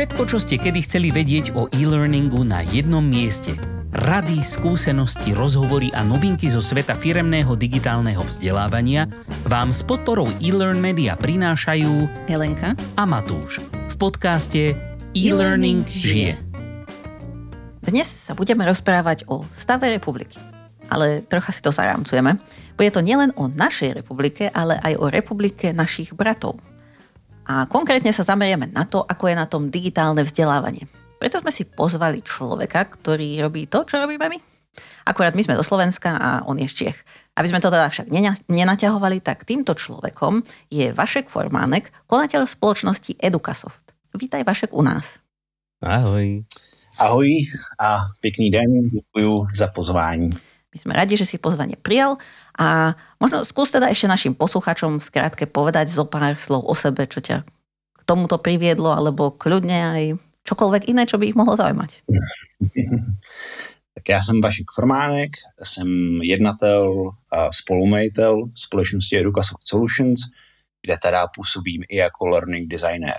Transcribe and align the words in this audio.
Všetko, 0.00 0.24
čo 0.32 0.40
ste 0.40 0.56
kedy 0.56 0.80
chceli 0.88 1.12
vedieť 1.12 1.52
o 1.52 1.68
e-learningu 1.76 2.40
na 2.40 2.64
jednom 2.64 3.04
mieste. 3.04 3.52
Rady, 3.92 4.40
skúsenosti, 4.40 5.36
rozhovory 5.36 5.92
a 5.92 6.00
novinky 6.00 6.48
zo 6.48 6.64
sveta 6.64 6.96
firemného 6.96 7.52
digitálneho 7.52 8.24
vzdelávania 8.24 9.12
vám 9.44 9.76
s 9.76 9.84
podporou 9.84 10.24
e-learn 10.40 10.80
media 10.80 11.20
prinášajú 11.20 12.08
Helenka 12.32 12.80
a 12.96 13.04
Matúš 13.04 13.60
v 13.60 13.94
podcaste 14.00 14.72
E-Learning 15.12 15.84
žije. 15.84 16.40
Dnes 17.84 18.08
sa 18.08 18.32
budeme 18.32 18.64
rozprávať 18.64 19.28
o 19.28 19.44
stave 19.52 19.92
republiky. 19.92 20.40
Ale 20.88 21.28
trocha 21.28 21.52
si 21.52 21.60
to 21.60 21.76
zarámcujeme. 21.76 22.40
Bude 22.72 22.88
to 22.88 23.04
nielen 23.04 23.36
o 23.36 23.52
našej 23.52 24.00
republike, 24.00 24.48
ale 24.48 24.80
aj 24.80 24.96
o 24.96 25.12
republike 25.12 25.76
našich 25.76 26.16
bratov. 26.16 26.56
A 27.50 27.66
konkrétne 27.66 28.14
sa 28.14 28.22
zamerieme 28.22 28.70
na 28.70 28.86
to, 28.86 29.02
ako 29.02 29.26
je 29.26 29.34
na 29.34 29.42
tom 29.50 29.74
digitálne 29.74 30.22
vzdelávanie. 30.22 30.86
Preto 31.18 31.42
sme 31.42 31.50
si 31.50 31.66
pozvali 31.66 32.22
človeka, 32.22 32.86
ktorý 32.86 33.42
robí 33.42 33.66
to, 33.66 33.82
čo 33.82 33.98
robíme 33.98 34.22
my. 34.30 34.38
Akurát 35.02 35.34
my 35.34 35.42
sme 35.42 35.58
zo 35.58 35.66
Slovenska 35.66 36.14
a 36.14 36.28
on 36.46 36.62
je 36.62 36.70
z 36.70 36.74
Čiech. 36.78 36.98
Aby 37.34 37.50
sme 37.50 37.58
to 37.58 37.74
teda 37.74 37.90
však 37.90 38.06
nenaťahovali, 38.46 39.18
tak 39.18 39.42
týmto 39.42 39.74
človekom 39.74 40.46
je 40.70 40.94
Vašek 40.94 41.26
Formánek, 41.26 41.90
konateľ 42.06 42.46
spoločnosti 42.46 43.18
Edukasoft. 43.18 43.98
Vítaj 44.14 44.46
Vašek 44.46 44.70
u 44.70 44.86
nás. 44.86 45.18
Ahoj. 45.82 46.46
Ahoj 47.02 47.50
a 47.82 48.14
pěkný 48.22 48.50
den, 48.50 48.70
děkuji 48.94 49.46
za 49.58 49.66
pozvání. 49.74 50.30
My 50.70 50.78
sme 50.78 50.92
radi, 50.94 51.18
že 51.18 51.26
si 51.26 51.34
pozvanie 51.34 51.74
prijal 51.74 52.22
a 52.54 52.94
možno 53.18 53.42
skús 53.42 53.74
teda 53.74 53.90
ešte 53.90 54.06
našim 54.06 54.38
posluchačom 54.38 55.02
skrátke 55.02 55.50
povedať 55.50 55.90
zo 55.90 56.06
pár 56.06 56.38
slov 56.38 56.62
o 56.62 56.74
sebe, 56.78 57.10
čo 57.10 57.18
ťa 57.18 57.42
k 57.98 58.02
tomuto 58.06 58.38
priviedlo, 58.38 58.94
alebo 58.94 59.34
kľudne 59.34 59.78
aj 59.98 60.02
čokoľvek 60.46 60.86
iné, 60.94 61.10
čo 61.10 61.18
by 61.18 61.34
ich 61.34 61.38
mohlo 61.38 61.58
zaujímať. 61.58 61.90
tak 63.94 64.08
já 64.08 64.22
jsem 64.22 64.40
Vašek 64.40 64.66
Formánek, 64.74 65.30
jsem 65.62 65.88
jednatel 66.22 67.10
a 67.32 67.52
spolumajitel 67.52 68.44
společnosti 68.54 69.18
Educasoft 69.18 69.66
Solutions, 69.66 70.20
kde 70.82 70.98
teda 71.02 71.26
působím 71.34 71.82
i 71.88 71.96
jako 71.96 72.26
learning 72.26 72.70
designer. 72.70 73.18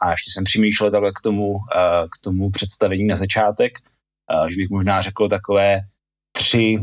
A 0.00 0.10
ještě 0.10 0.30
jsem 0.30 0.44
přemýšlel 0.44 0.90
takhle 0.90 1.12
k 1.12 1.20
tomu, 1.20 1.54
k 2.12 2.18
tomu 2.20 2.50
představení 2.50 3.06
na 3.06 3.16
začátek, 3.16 3.78
že 4.48 4.56
bych 4.56 4.70
možná 4.70 5.02
řekl 5.02 5.28
takové 5.28 5.80
tři 6.36 6.78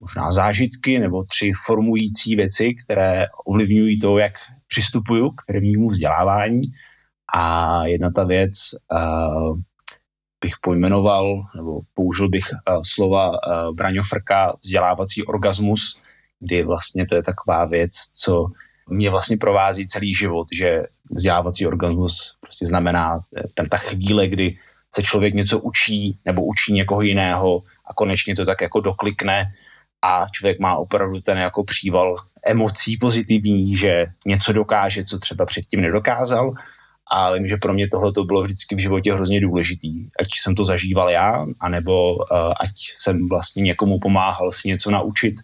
možná 0.00 0.32
zážitky 0.32 0.98
nebo 0.98 1.24
tři 1.24 1.52
formující 1.66 2.36
věci, 2.36 2.74
které 2.74 3.26
ovlivňují 3.44 4.00
to, 4.00 4.18
jak 4.18 4.32
přistupuju 4.68 5.30
k 5.30 5.42
prvnímu 5.46 5.90
vzdělávání. 5.90 6.62
A 7.34 7.84
jedna 7.86 8.10
ta 8.10 8.24
věc 8.24 8.52
uh, 8.92 9.58
bych 10.44 10.52
pojmenoval, 10.62 11.42
nebo 11.56 11.80
použil 11.94 12.28
bych 12.28 12.44
uh, 12.44 12.82
slova 12.86 13.30
uh, 13.30 13.74
Braňo 13.74 14.02
Frka, 14.04 14.56
vzdělávací 14.64 15.22
orgasmus, 15.22 15.98
kdy 16.40 16.62
vlastně 16.62 17.06
to 17.06 17.14
je 17.16 17.22
taková 17.22 17.64
věc, 17.64 17.92
co 18.14 18.46
mě 18.90 19.10
vlastně 19.10 19.36
provází 19.36 19.86
celý 19.86 20.14
život, 20.14 20.48
že 20.58 20.82
vzdělávací 21.10 21.66
orgasmus 21.66 22.36
prostě 22.40 22.66
znamená 22.66 23.20
ten 23.54 23.68
ta 23.68 23.76
chvíle, 23.76 24.28
kdy 24.28 24.58
se 24.94 25.02
člověk 25.02 25.34
něco 25.34 25.60
učí 25.60 26.18
nebo 26.24 26.44
učí 26.44 26.72
někoho 26.72 27.02
jiného 27.02 27.62
a 27.86 27.94
konečně 27.94 28.36
to 28.36 28.44
tak 28.44 28.60
jako 28.60 28.80
doklikne 28.80 29.52
a 30.02 30.26
člověk 30.32 30.60
má 30.60 30.76
opravdu 30.76 31.20
ten 31.20 31.38
jako 31.38 31.64
příval 31.64 32.16
emocí 32.46 32.96
pozitivní, 32.96 33.76
že 33.76 34.06
něco 34.26 34.52
dokáže, 34.52 35.04
co 35.04 35.18
třeba 35.18 35.46
předtím 35.46 35.80
nedokázal. 35.80 36.54
A 37.10 37.32
vím, 37.32 37.48
že 37.48 37.56
pro 37.56 37.74
mě 37.74 37.88
tohle 37.88 38.12
to 38.12 38.24
bylo 38.24 38.42
vždycky 38.42 38.74
v 38.74 38.78
životě 38.78 39.12
hrozně 39.12 39.40
důležitý. 39.40 40.08
Ať 40.20 40.28
jsem 40.42 40.54
to 40.54 40.64
zažíval 40.64 41.10
já, 41.10 41.46
anebo 41.60 42.14
uh, 42.14 42.22
ať 42.60 42.70
jsem 42.96 43.28
vlastně 43.28 43.62
někomu 43.62 43.98
pomáhal 43.98 44.52
si 44.52 44.68
něco 44.68 44.90
naučit. 44.90 45.34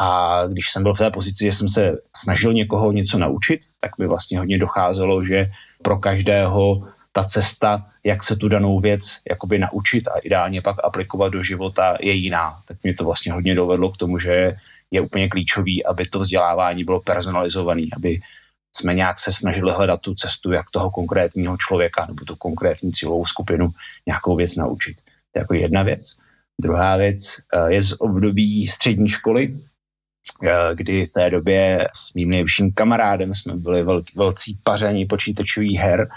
A 0.00 0.46
když 0.46 0.70
jsem 0.70 0.82
byl 0.82 0.94
v 0.94 0.98
té 0.98 1.10
pozici, 1.10 1.44
že 1.44 1.52
jsem 1.52 1.68
se 1.68 1.92
snažil 2.16 2.52
někoho 2.52 2.92
něco 2.92 3.18
naučit, 3.18 3.60
tak 3.80 3.98
mi 3.98 4.06
vlastně 4.06 4.38
hodně 4.38 4.58
docházelo, 4.58 5.24
že 5.24 5.50
pro 5.82 5.98
každého 5.98 6.88
ta 7.12 7.24
cesta, 7.24 7.86
jak 8.04 8.22
se 8.22 8.36
tu 8.36 8.48
danou 8.48 8.80
věc 8.80 9.16
jakoby 9.30 9.58
naučit 9.58 10.08
a 10.08 10.18
ideálně 10.18 10.62
pak 10.62 10.76
aplikovat 10.84 11.28
do 11.28 11.42
života 11.42 11.96
je 12.00 12.12
jiná. 12.12 12.62
Tak 12.68 12.76
mě 12.82 12.94
to 12.94 13.04
vlastně 13.04 13.32
hodně 13.32 13.54
dovedlo 13.54 13.90
k 13.90 13.96
tomu, 13.96 14.18
že 14.18 14.56
je 14.90 15.00
úplně 15.00 15.28
klíčový, 15.28 15.84
aby 15.84 16.04
to 16.04 16.20
vzdělávání 16.20 16.84
bylo 16.84 17.00
personalizované, 17.00 17.82
aby 17.96 18.20
jsme 18.76 18.94
nějak 18.94 19.18
se 19.18 19.32
snažili 19.32 19.72
hledat 19.72 20.00
tu 20.00 20.14
cestu, 20.14 20.52
jak 20.52 20.70
toho 20.70 20.90
konkrétního 20.90 21.56
člověka 21.56 22.06
nebo 22.06 22.24
tu 22.24 22.36
konkrétní 22.36 22.92
cílovou 22.92 23.26
skupinu 23.26 23.70
nějakou 24.06 24.36
věc 24.36 24.54
naučit. 24.56 24.96
To 25.32 25.38
je 25.38 25.40
jako 25.40 25.54
jedna 25.54 25.82
věc. 25.82 26.16
Druhá 26.60 26.96
věc 26.96 27.36
eh, 27.54 27.72
je 27.72 27.82
z 27.82 27.92
období 27.98 28.66
střední 28.66 29.08
školy, 29.08 29.58
eh, 30.42 30.74
kdy 30.74 31.06
v 31.06 31.12
té 31.12 31.30
době 31.30 31.88
s 31.94 32.14
mým 32.14 32.30
nejvyšším 32.30 32.72
kamarádem 32.72 33.34
jsme 33.34 33.56
byli 33.56 33.84
velcí 34.16 34.58
paření 34.62 35.06
počítačových 35.06 35.78
her 35.78 36.08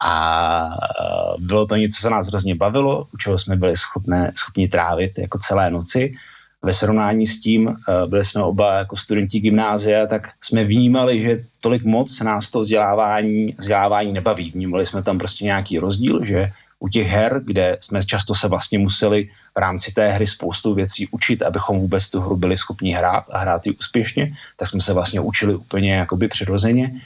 a 0.00 0.64
e, 0.64 1.44
bylo 1.44 1.66
to 1.66 1.76
něco, 1.76 2.00
co 2.02 2.10
nás 2.10 2.26
hrozně 2.26 2.54
bavilo, 2.54 3.06
u 3.14 3.16
čeho 3.16 3.38
jsme 3.38 3.56
byli 3.56 3.76
schopné, 3.76 4.32
schopni 4.36 4.68
trávit 4.68 5.18
jako 5.18 5.38
celé 5.38 5.70
noci. 5.70 6.14
Ve 6.62 6.72
srovnání 6.72 7.26
s 7.26 7.40
tím, 7.40 7.68
e, 7.68 8.06
byli 8.06 8.24
jsme 8.24 8.42
oba 8.42 8.78
jako 8.78 8.96
studenti 8.96 9.40
gymnázia, 9.40 10.06
tak 10.06 10.32
jsme 10.42 10.64
vnímali, 10.64 11.20
že 11.20 11.44
tolik 11.60 11.84
moc 11.84 12.20
nás 12.20 12.50
to 12.50 12.60
vzdělávání, 12.60 13.54
vzdělávání 13.58 14.12
nebaví. 14.12 14.50
Vnímali 14.50 14.86
jsme 14.86 15.02
tam 15.02 15.18
prostě 15.18 15.44
nějaký 15.44 15.78
rozdíl, 15.78 16.24
že 16.24 16.52
u 16.78 16.88
těch 16.88 17.06
her, 17.06 17.40
kde 17.44 17.76
jsme 17.80 18.04
často 18.04 18.34
se 18.34 18.48
vlastně 18.48 18.78
museli 18.78 19.28
v 19.54 19.58
rámci 19.58 19.92
té 19.92 20.08
hry 20.08 20.26
spoustu 20.26 20.74
věcí 20.74 21.08
učit, 21.10 21.42
abychom 21.42 21.78
vůbec 21.78 22.10
tu 22.10 22.20
hru 22.20 22.36
byli 22.36 22.56
schopni 22.56 22.92
hrát 22.92 23.24
a 23.30 23.38
hrát 23.38 23.66
ji 23.66 23.72
úspěšně, 23.72 24.32
tak 24.56 24.68
jsme 24.68 24.80
se 24.80 24.92
vlastně 24.92 25.20
učili 25.20 25.54
úplně 25.54 25.94
jakoby 25.94 26.28
přirozeně 26.28 27.00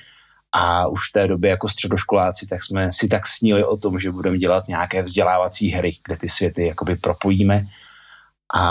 a 0.57 0.87
už 0.87 1.09
v 1.09 1.13
té 1.13 1.27
době 1.29 1.51
jako 1.51 1.69
středoškoláci, 1.69 2.47
tak 2.47 2.65
jsme 2.65 2.93
si 2.93 3.09
tak 3.09 3.27
snili 3.27 3.65
o 3.65 3.77
tom, 3.77 3.99
že 3.99 4.11
budeme 4.11 4.39
dělat 4.39 4.69
nějaké 4.69 5.03
vzdělávací 5.03 5.71
hry, 5.71 5.97
kde 6.07 6.17
ty 6.17 6.29
světy 6.29 6.67
jakoby 6.67 6.97
propojíme. 6.97 7.67
A 8.55 8.65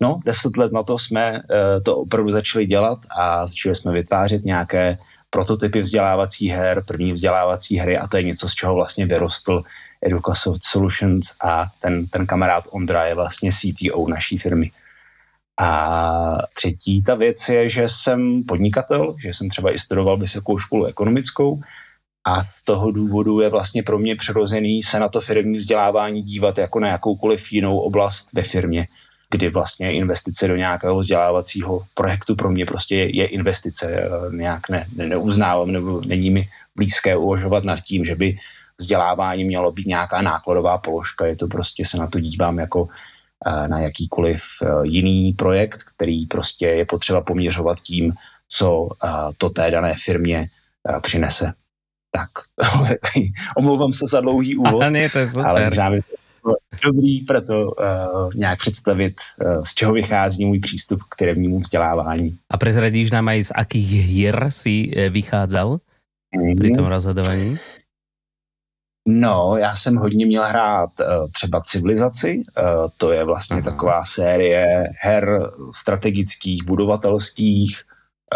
no, 0.00 0.20
deset 0.24 0.56
let 0.56 0.72
na 0.72 0.82
to 0.82 0.98
jsme 0.98 1.32
uh, 1.32 1.82
to 1.82 1.96
opravdu 1.96 2.32
začali 2.32 2.66
dělat 2.66 2.98
a 3.18 3.46
začali 3.46 3.74
jsme 3.74 3.92
vytvářet 3.92 4.44
nějaké 4.44 4.98
prototypy 5.30 5.80
vzdělávacích 5.80 6.50
her, 6.50 6.84
první 6.86 7.12
vzdělávací 7.12 7.76
hry 7.76 7.98
a 7.98 8.06
to 8.06 8.16
je 8.16 8.22
něco, 8.22 8.48
z 8.48 8.54
čeho 8.54 8.74
vlastně 8.74 9.06
vyrostl 9.06 9.62
Educasoft 10.02 10.64
Solutions 10.64 11.32
a 11.42 11.66
ten, 11.80 12.06
ten 12.06 12.26
kamarád 12.26 12.64
Ondra 12.70 13.04
je 13.04 13.14
vlastně 13.14 13.50
CTO 13.52 14.08
naší 14.08 14.38
firmy. 14.38 14.70
A 15.60 16.38
třetí 16.54 17.02
ta 17.02 17.14
věc 17.14 17.48
je, 17.48 17.68
že 17.68 17.88
jsem 17.88 18.44
podnikatel, 18.44 19.14
že 19.22 19.28
jsem 19.28 19.48
třeba 19.48 19.74
i 19.74 19.78
studoval 19.78 20.16
vysokou 20.16 20.58
školu 20.58 20.84
ekonomickou 20.84 21.60
a 22.24 22.44
z 22.44 22.62
toho 22.62 22.90
důvodu 22.90 23.40
je 23.40 23.48
vlastně 23.48 23.82
pro 23.82 23.98
mě 23.98 24.16
přirozený 24.16 24.82
se 24.82 25.00
na 25.00 25.08
to 25.08 25.20
firmní 25.20 25.56
vzdělávání 25.56 26.22
dívat 26.22 26.58
jako 26.58 26.80
na 26.80 26.88
jakoukoliv 26.88 27.52
jinou 27.52 27.78
oblast 27.78 28.32
ve 28.32 28.42
firmě, 28.42 28.88
kdy 29.30 29.48
vlastně 29.48 29.92
investice 29.92 30.48
do 30.48 30.56
nějakého 30.56 30.98
vzdělávacího 30.98 31.84
projektu 31.94 32.36
pro 32.36 32.50
mě 32.50 32.66
prostě 32.66 32.96
je, 32.96 33.26
investice. 33.26 34.10
Nějak 34.32 34.68
ne, 34.68 34.86
ne, 34.96 35.06
neuznávám 35.06 35.72
nebo 35.72 36.00
není 36.06 36.30
mi 36.30 36.48
blízké 36.76 37.16
uvažovat 37.16 37.64
nad 37.64 37.80
tím, 37.80 38.04
že 38.04 38.14
by 38.14 38.38
vzdělávání 38.78 39.44
mělo 39.44 39.72
být 39.72 39.86
nějaká 39.86 40.22
nákladová 40.22 40.78
položka. 40.78 41.26
Je 41.26 41.36
to 41.36 41.46
prostě 41.46 41.84
se 41.84 41.98
na 41.98 42.06
to 42.06 42.20
dívám 42.20 42.58
jako 42.58 42.88
na 43.66 43.80
jakýkoliv 43.80 44.42
e, 44.62 44.66
jiný 44.82 45.32
projekt, 45.32 45.82
který 45.82 46.26
prostě 46.26 46.66
je 46.66 46.84
potřeba 46.86 47.20
poměřovat 47.20 47.80
tím, 47.80 48.12
co 48.48 48.88
e, 48.88 49.08
to 49.38 49.50
té 49.50 49.70
dané 49.70 49.94
firmě 50.04 50.48
přinese. 51.00 51.52
Tak, 52.10 52.30
omlouvám 53.56 53.94
se 53.94 54.06
za 54.06 54.20
dlouhý 54.20 54.56
úvod, 54.60 54.82
Aha, 54.82 54.90
nie, 54.90 55.08
to 55.10 55.18
je 55.18 55.26
super. 55.26 55.46
ale 55.46 55.68
možná 55.68 55.90
by 55.90 56.00
to 56.00 56.14
dobrý 56.84 57.20
proto 57.20 57.72
uh, 57.72 58.30
nějak 58.34 58.58
představit, 58.58 59.16
uh, 59.40 59.64
z 59.64 59.74
čeho 59.74 59.92
vychází 59.92 60.44
můj 60.44 60.58
přístup 60.58 61.00
k 61.02 61.18
firmnímu 61.18 61.58
vzdělávání. 61.58 62.38
A 62.50 62.56
prezradíš 62.56 63.10
nám 63.10 63.28
aj 63.28 63.42
z 63.42 63.50
akých 63.54 63.90
hier 64.06 64.36
si 64.52 64.92
vychádzal 65.08 65.80
mm-hmm. 66.36 66.56
pri 66.60 66.68
tom 66.76 66.86
rozhodovaní? 66.86 67.56
No, 69.08 69.56
já 69.58 69.76
jsem 69.76 69.96
hodně 69.96 70.26
měl 70.26 70.44
hrát 70.44 70.90
uh, 71.00 71.30
třeba 71.30 71.60
Civilizaci, 71.60 72.42
uh, 72.58 72.90
to 72.96 73.12
je 73.12 73.24
vlastně 73.24 73.56
Aha. 73.56 73.64
taková 73.64 74.04
série 74.04 74.88
her 75.00 75.50
strategických, 75.74 76.64
budovatelských, 76.64 77.82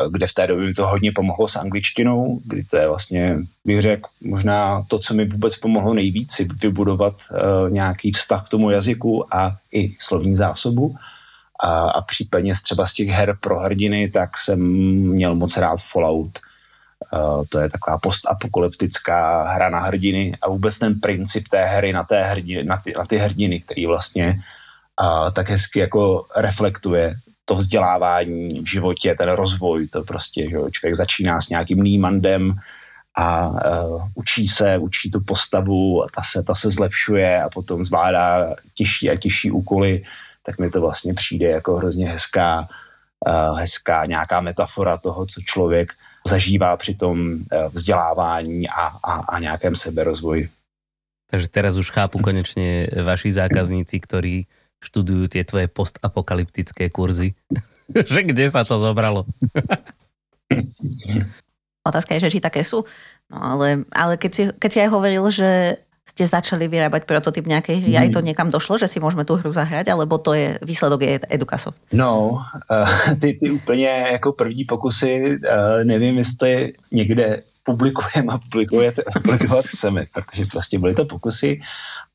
uh, 0.05 0.13
kde 0.13 0.27
v 0.27 0.33
té 0.33 0.47
době 0.47 0.67
mi 0.67 0.75
to 0.75 0.87
hodně 0.87 1.13
pomohlo 1.13 1.49
s 1.49 1.57
angličtinou, 1.57 2.41
kdy 2.45 2.65
to 2.65 2.77
je 2.77 2.89
vlastně, 2.89 3.39
bych 3.65 3.83
řekl, 3.83 4.09
možná 4.23 4.85
to, 4.89 4.99
co 4.99 5.15
mi 5.15 5.25
vůbec 5.25 5.57
pomohlo 5.57 5.95
nejvíc, 5.95 6.33
si 6.33 6.49
vybudovat 6.63 7.15
uh, 7.15 7.71
nějaký 7.71 8.13
vztah 8.13 8.47
k 8.47 8.49
tomu 8.49 8.71
jazyku 8.71 9.35
a 9.35 9.57
i 9.73 9.97
slovní 10.01 10.37
zásobu. 10.37 10.97
A, 11.61 11.91
a 11.91 12.01
případně 12.03 12.53
třeba 12.63 12.87
z 12.87 12.93
těch 12.93 13.09
her 13.09 13.37
pro 13.41 13.61
hrdiny, 13.61 14.09
tak 14.09 14.39
jsem 14.39 14.61
měl 15.09 15.35
moc 15.35 15.57
rád 15.57 15.77
Fallout 15.81 16.39
to 17.49 17.59
je 17.59 17.69
taková 17.71 17.99
postapokalyptická 17.99 19.43
hra 19.43 19.71
na 19.71 19.81
hrdiny 19.81 20.37
a 20.43 20.49
vůbec 20.49 20.79
ten 20.79 21.01
princip 21.01 21.49
té 21.49 21.65
hry 21.65 21.93
na, 21.93 22.05
té 22.05 22.25
hrdiny, 22.25 22.65
na, 22.65 22.77
ty, 22.77 22.95
na 22.99 23.05
ty 23.05 23.17
hrdiny, 23.17 23.61
který 23.61 23.87
vlastně 23.87 24.43
uh, 25.03 25.31
tak 25.31 25.51
hezky 25.51 25.79
jako 25.79 26.27
reflektuje 26.37 27.17
to 27.45 27.55
vzdělávání 27.55 28.61
v 28.61 28.67
životě, 28.67 29.15
ten 29.15 29.29
rozvoj, 29.29 29.89
to 29.89 30.03
prostě, 30.03 30.51
že 30.51 30.57
člověk 30.71 30.95
začíná 30.95 31.41
s 31.41 31.49
nějakým 31.49 31.83
nímandem 31.83 32.55
a 33.17 33.49
uh, 33.49 34.03
učí 34.15 34.49
se, 34.49 34.79
učí 34.79 35.11
tu 35.11 35.21
postavu 35.21 36.05
a 36.05 36.07
ta 36.15 36.23
se, 36.23 36.43
ta 36.43 36.55
se 36.55 36.71
zlepšuje 36.71 37.43
a 37.43 37.49
potom 37.49 37.85
zvládá 37.85 38.55
těžší 38.75 39.11
a 39.11 39.17
těžší 39.17 39.51
úkoly, 39.51 40.05
tak 40.43 40.59
mi 40.59 40.71
to 40.71 40.81
vlastně 40.81 41.15
přijde 41.15 41.51
jako 41.51 41.77
hrozně 41.77 42.09
hezká, 42.09 42.69
uh, 43.27 43.59
hezká 43.59 44.05
nějaká 44.05 44.41
metafora 44.41 44.97
toho, 44.97 45.27
co 45.27 45.41
člověk 45.41 45.93
zažívá 46.29 46.77
při 46.77 46.95
tom 46.95 47.19
uh, 47.33 47.73
vzdělávání 47.73 48.69
a, 48.69 48.83
a, 49.03 49.13
a 49.33 49.35
nějakém 49.39 49.77
seberozvoji. 49.77 50.49
Takže 51.29 51.49
teraz 51.53 51.77
už 51.77 51.93
chápu 51.93 52.25
konečne 52.25 52.89
vaši 53.05 53.29
zákazníci, 53.37 54.01
ktorí 54.01 54.49
študujú 54.81 55.29
tie 55.29 55.45
tvoje 55.45 55.69
postapokalyptické 55.69 56.89
kurzy. 56.89 57.37
že 58.13 58.25
kde 58.25 58.49
sa 58.49 58.65
to 58.65 58.81
zobralo? 58.81 59.29
Otázka 61.85 62.17
je, 62.17 62.29
že 62.29 62.33
či 62.33 62.41
také 62.41 62.65
sú. 62.65 62.85
No 63.29 63.37
ale, 63.37 63.85
ale 63.93 64.17
keď, 64.17 64.33
si, 64.33 64.43
keď 64.57 64.71
si 64.73 64.79
aj 64.81 64.89
hovoril, 64.89 65.25
že 65.29 65.85
ste 66.09 66.25
začali 66.25 66.73
vyrábať 66.73 67.05
prototyp 67.05 67.45
nejakej 67.45 67.85
hry, 67.85 67.93
aj 68.01 68.09
to 68.17 68.21
mhm. 68.25 68.27
niekam 68.33 68.49
došlo, 68.49 68.81
že 68.81 68.89
si 68.89 68.97
môžeme 68.97 69.29
tú 69.29 69.37
hru 69.37 69.53
zahrať, 69.53 69.93
alebo 69.93 70.17
to 70.17 70.33
je 70.33 70.57
výsledok 70.65 71.01
je 71.05 71.21
Edukaso? 71.29 71.77
No, 71.93 72.41
uh, 72.73 73.15
ty, 73.21 73.37
ty 73.37 73.51
úplně 73.51 73.89
jako 74.13 74.33
první 74.33 74.65
pokusy, 74.65 75.37
uh, 75.37 75.85
nevím, 75.85 76.19
jestli 76.19 76.73
někde 76.93 77.43
publikujeme 77.63 78.33
a 78.33 78.39
publikujete, 78.39 79.03
publikovat 79.13 79.67
chceme, 79.67 80.07
protože 80.15 80.45
prostě 80.47 80.79
byly 80.79 80.95
to 80.95 81.05
pokusy 81.05 81.61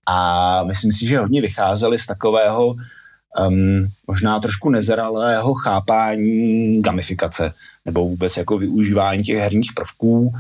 a 0.06 0.18
myslím 0.64 0.92
si, 0.92 1.08
že 1.08 1.20
hodně 1.20 1.42
vycházeli 1.42 2.00
z 2.00 2.06
takového 2.06 2.68
um, 2.68 3.88
možná 4.08 4.40
trošku 4.40 4.70
nezralého 4.70 5.54
chápání 5.54 6.82
gamifikace 6.82 7.54
nebo 7.86 8.10
vůbec 8.10 8.38
jako 8.38 8.58
využívání 8.58 9.24
těch 9.24 9.38
herních 9.38 9.74
prvků, 9.74 10.34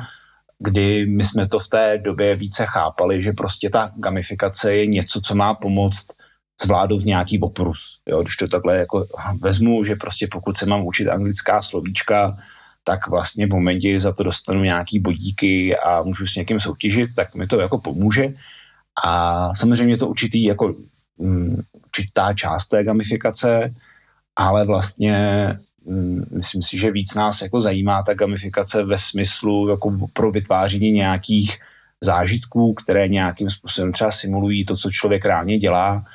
kdy 0.63 1.05
my 1.05 1.25
jsme 1.25 1.47
to 1.47 1.59
v 1.59 1.67
té 1.67 1.97
době 1.97 2.35
více 2.35 2.65
chápali, 2.65 3.21
že 3.21 3.31
prostě 3.31 3.69
ta 3.69 3.91
gamifikace 3.95 4.75
je 4.75 4.85
něco, 4.85 5.21
co 5.21 5.35
má 5.35 5.53
pomoct 5.53 6.07
zvládnout 6.63 7.05
nějaký 7.05 7.39
oprus. 7.39 7.99
Jo, 8.09 8.21
když 8.21 8.37
to 8.37 8.47
takhle 8.47 8.77
jako 8.77 9.05
vezmu, 9.41 9.83
že 9.83 9.95
prostě 9.95 10.27
pokud 10.31 10.57
se 10.57 10.65
mám 10.65 10.85
učit 10.85 11.09
anglická 11.09 11.61
slovíčka, 11.61 12.37
tak 12.83 13.07
vlastně 13.07 13.47
v 13.47 13.49
momentě 13.49 13.99
za 13.99 14.13
to 14.13 14.23
dostanu 14.23 14.63
nějaký 14.63 14.99
bodíky 14.99 15.77
a 15.77 16.03
můžu 16.03 16.27
s 16.27 16.35
někým 16.35 16.59
soutěžit, 16.59 17.15
tak 17.15 17.35
mi 17.35 17.47
to 17.47 17.59
jako 17.59 17.77
pomůže. 17.77 18.33
A 19.03 19.55
samozřejmě 19.55 19.97
to 19.97 20.07
určitý 20.07 20.43
jako 20.43 20.73
um, 21.17 21.61
určitá 21.85 22.33
část 22.33 22.67
té 22.67 22.83
gamifikace, 22.83 23.75
ale 24.35 24.65
vlastně 24.65 25.15
myslím 26.31 26.61
si, 26.63 26.77
že 26.77 26.91
víc 26.91 27.13
nás 27.13 27.41
jako 27.41 27.61
zajímá 27.61 28.03
ta 28.03 28.13
gamifikace 28.13 28.83
ve 28.83 28.97
smyslu 28.97 29.69
jako 29.69 29.97
pro 30.13 30.31
vytváření 30.31 30.91
nějakých 30.91 31.57
zážitků, 32.01 32.73
které 32.73 33.07
nějakým 33.07 33.49
způsobem 33.49 33.91
třeba 33.91 34.11
simulují 34.11 34.65
to, 34.65 34.77
co 34.77 34.91
člověk 34.91 35.25
reálně 35.25 35.59
dělá 35.59 36.05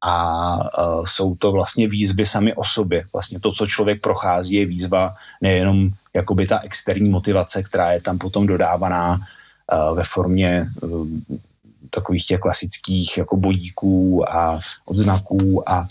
a 0.00 0.56
uh, 0.56 1.04
jsou 1.04 1.34
to 1.34 1.52
vlastně 1.52 1.88
výzvy 1.88 2.26
sami 2.26 2.54
o 2.54 2.64
sobě. 2.64 3.04
Vlastně 3.12 3.40
to, 3.40 3.52
co 3.52 3.66
člověk 3.66 4.00
prochází, 4.00 4.54
je 4.54 4.66
výzva 4.66 5.14
nejenom 5.40 5.90
jakoby 6.14 6.46
ta 6.46 6.58
externí 6.58 7.08
motivace, 7.08 7.62
která 7.62 7.92
je 7.92 8.02
tam 8.02 8.18
potom 8.18 8.46
dodávaná 8.46 9.16
uh, 9.16 9.96
ve 9.96 10.04
formě 10.04 10.66
uh, 10.82 11.08
takových 11.90 12.26
těch 12.26 12.40
klasických 12.40 13.18
jako 13.18 13.36
bodíků 13.36 14.30
a 14.30 14.60
odznaků 14.86 15.68
a, 15.68 15.86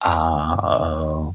a 0.00 0.14
uh, 0.80 1.34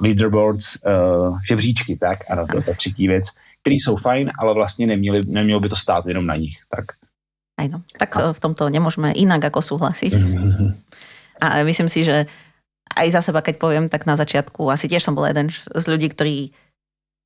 leaderboards, 0.00 0.76
uh, 0.86 1.38
žebříčky, 1.48 1.96
tak, 1.96 2.18
ano, 2.30 2.46
to 2.46 2.56
je 2.56 2.62
ta 2.62 2.72
třetí 2.74 3.08
věc, 3.08 3.24
které 3.60 3.74
jsou 3.74 3.96
fajn, 3.96 4.30
ale 4.38 4.54
vlastně 4.54 4.86
neměli, 4.86 5.24
nemělo 5.26 5.60
by 5.60 5.68
to 5.68 5.76
stát 5.76 6.06
jenom 6.06 6.26
na 6.26 6.36
nich, 6.36 6.56
tak. 6.68 6.84
Aj 7.58 7.66
tak 7.98 8.14
a. 8.16 8.30
v 8.30 8.38
tomto 8.38 8.70
nemôžeme 8.70 9.10
inak 9.18 9.50
ako 9.50 9.58
súhlasiť. 9.58 10.14
A 11.42 11.62
myslím 11.66 11.90
si, 11.90 12.06
že 12.06 12.30
aj 12.94 13.14
za 13.14 13.20
seba, 13.22 13.42
keď 13.42 13.58
poviem, 13.58 13.86
tak 13.90 14.06
na 14.06 14.18
začiatku 14.18 14.70
asi 14.70 14.90
tiež 14.90 15.02
som 15.06 15.14
bol 15.14 15.26
jeden 15.26 15.50
z 15.54 15.84
ľudí, 15.86 16.10
ktorí 16.10 16.50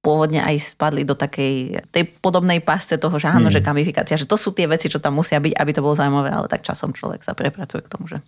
pôvodne 0.03 0.43
aj 0.43 0.75
spadli 0.75 1.07
do 1.07 1.15
takej 1.15 1.87
tej 1.95 2.05
podobnej 2.19 2.59
pasce 2.59 2.99
toho, 2.99 3.15
že 3.23 3.31
áno, 3.31 3.47
hmm. 3.49 3.55
že 3.55 3.65
gamifikácia, 3.65 4.19
že 4.19 4.27
to 4.27 4.35
sú 4.35 4.51
tie 4.51 4.67
veci, 4.67 4.91
čo 4.91 4.99
tam 4.99 5.15
musia 5.17 5.39
byť, 5.39 5.55
aby 5.55 5.71
to 5.71 5.81
bolo 5.81 5.95
zaujímavé, 5.95 6.29
ale 6.35 6.51
tak 6.51 6.67
časom 6.67 6.91
človek 6.91 7.23
sa 7.23 7.39
prepracuje 7.39 7.87
k 7.87 7.93
tomu, 7.93 8.11
že 8.11 8.19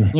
hmm. 0.00 0.16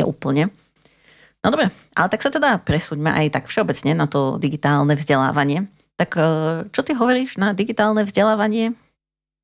No 1.42 1.50
dobre, 1.50 1.74
ale 1.98 2.08
tak 2.08 2.22
sa 2.22 2.30
teda 2.30 2.62
presúďme 2.62 3.10
aj 3.10 3.26
tak 3.34 3.44
všeobecne 3.50 3.98
na 3.98 4.06
to 4.06 4.38
digitálne 4.38 4.94
vzdelávanie. 4.94 5.66
Tak 5.98 6.10
e, 6.14 6.22
čo 6.70 6.80
ty 6.86 6.94
hovoríš 6.94 7.34
na 7.34 7.50
digitálne 7.50 8.06
vzdelávanie 8.06 8.78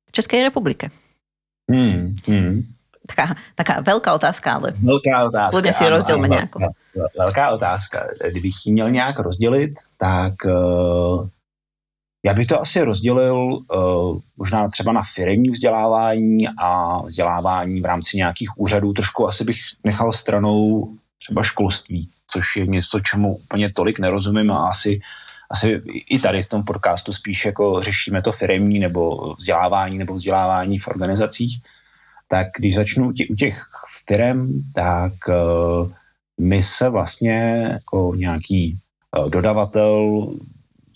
v 0.07 0.11
Českej 0.15 0.47
republike? 0.47 0.95
Hmm, 1.67 2.15
hmm. 2.23 2.63
Taká, 3.03 3.35
taká 3.55 3.81
velká 3.81 4.13
otázka, 4.13 4.53
ale 4.53 4.73
velká 4.79 5.25
otázka, 5.27 5.51
Kľudne 5.51 5.73
si 5.73 5.85
rozdělme 5.89 6.27
nějak. 6.27 6.49
Velká 7.17 7.45
otázka. 7.51 8.07
Kdybych 8.31 8.55
ji 8.65 8.73
měl 8.73 8.89
nějak 8.89 9.19
rozdělit, 9.19 9.73
tak 9.97 10.33
uh, 10.45 11.27
já 12.25 12.33
bych 12.33 12.47
to 12.47 12.61
asi 12.61 12.81
rozdělil 12.81 13.35
uh, 13.35 14.19
možná 14.37 14.69
třeba 14.69 14.91
na 14.91 15.03
firmní 15.13 15.49
vzdělávání 15.49 16.47
a 16.61 17.01
vzdělávání 17.05 17.81
v 17.81 17.85
rámci 17.85 18.17
nějakých 18.17 18.49
úřadů. 18.57 18.93
Trošku 18.93 19.27
asi 19.27 19.43
bych 19.43 19.57
nechal 19.83 20.13
stranou 20.13 20.89
třeba 21.19 21.43
školství, 21.43 22.09
což 22.27 22.55
je 22.55 22.67
něco, 22.67 22.99
čemu 22.99 23.35
úplně 23.35 23.73
tolik 23.73 23.99
nerozumím 23.99 24.51
a 24.51 24.69
asi, 24.69 24.99
asi 25.51 25.81
i 26.09 26.19
tady 26.19 26.43
v 26.43 26.49
tom 26.49 26.63
podcastu 26.63 27.13
spíš 27.13 27.45
jako 27.45 27.81
řešíme 27.83 28.21
to 28.21 28.31
firmní 28.31 28.79
nebo 28.79 29.33
vzdělávání 29.33 29.97
nebo 29.97 30.13
vzdělávání 30.13 30.79
v 30.79 30.87
organizacích. 30.87 31.61
Tak 32.27 32.47
když 32.57 32.75
začnu 32.75 33.09
u 33.29 33.35
těch 33.35 33.65
firm, 34.05 34.63
tak 34.75 35.13
uh, 35.27 35.91
my 36.39 36.63
se 36.63 36.89
vlastně 36.89 37.69
jako 37.71 38.13
nějaký 38.15 38.79
uh, 39.17 39.29
dodavatel 39.29 40.27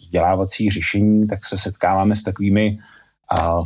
vzdělávacích 0.01 0.71
řešení, 0.71 1.27
tak 1.27 1.45
se 1.45 1.57
setkáváme 1.57 2.15
s 2.15 2.23
takovými 2.23 2.77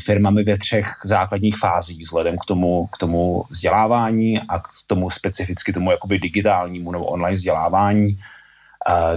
firmami 0.06 0.44
ve 0.44 0.58
třech 0.58 0.88
základních 1.06 1.58
fázích 1.58 2.02
vzhledem 2.02 2.36
k 2.38 2.46
tomu, 2.46 2.88
k 2.88 2.98
tomu 2.98 3.44
vzdělávání 3.50 4.40
a 4.40 4.60
k 4.60 4.68
tomu 4.88 5.10
specificky 5.10 5.74
tomu 5.74 5.92
jakoby 5.92 6.20
digitálnímu 6.20 6.92
nebo 6.92 7.06
online 7.06 7.36
vzdělávání, 7.36 8.20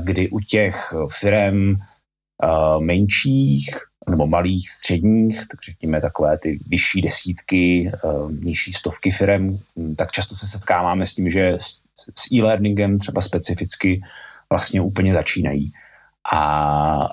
kdy 0.00 0.29
u 0.29 0.41
těch 0.41 0.95
firm 1.19 1.75
menších 2.79 3.77
nebo 4.11 4.27
malých, 4.27 4.71
středních, 4.71 5.49
tak 5.49 5.62
řekněme 5.65 6.00
takové 6.00 6.39
ty 6.39 6.59
vyšší 6.67 7.00
desítky, 7.00 7.93
nižší 8.45 8.73
stovky 8.73 9.11
firm, 9.11 9.59
tak 9.97 10.12
často 10.12 10.37
se 10.37 10.47
setkáváme 10.47 11.07
s 11.07 11.15
tím, 11.15 11.31
že 11.31 11.59
s 11.95 12.33
e-learningem 12.33 12.99
třeba 12.99 13.23
specificky 13.23 14.03
vlastně 14.50 14.81
úplně 14.81 15.15
začínají. 15.15 15.73
A 16.33 17.09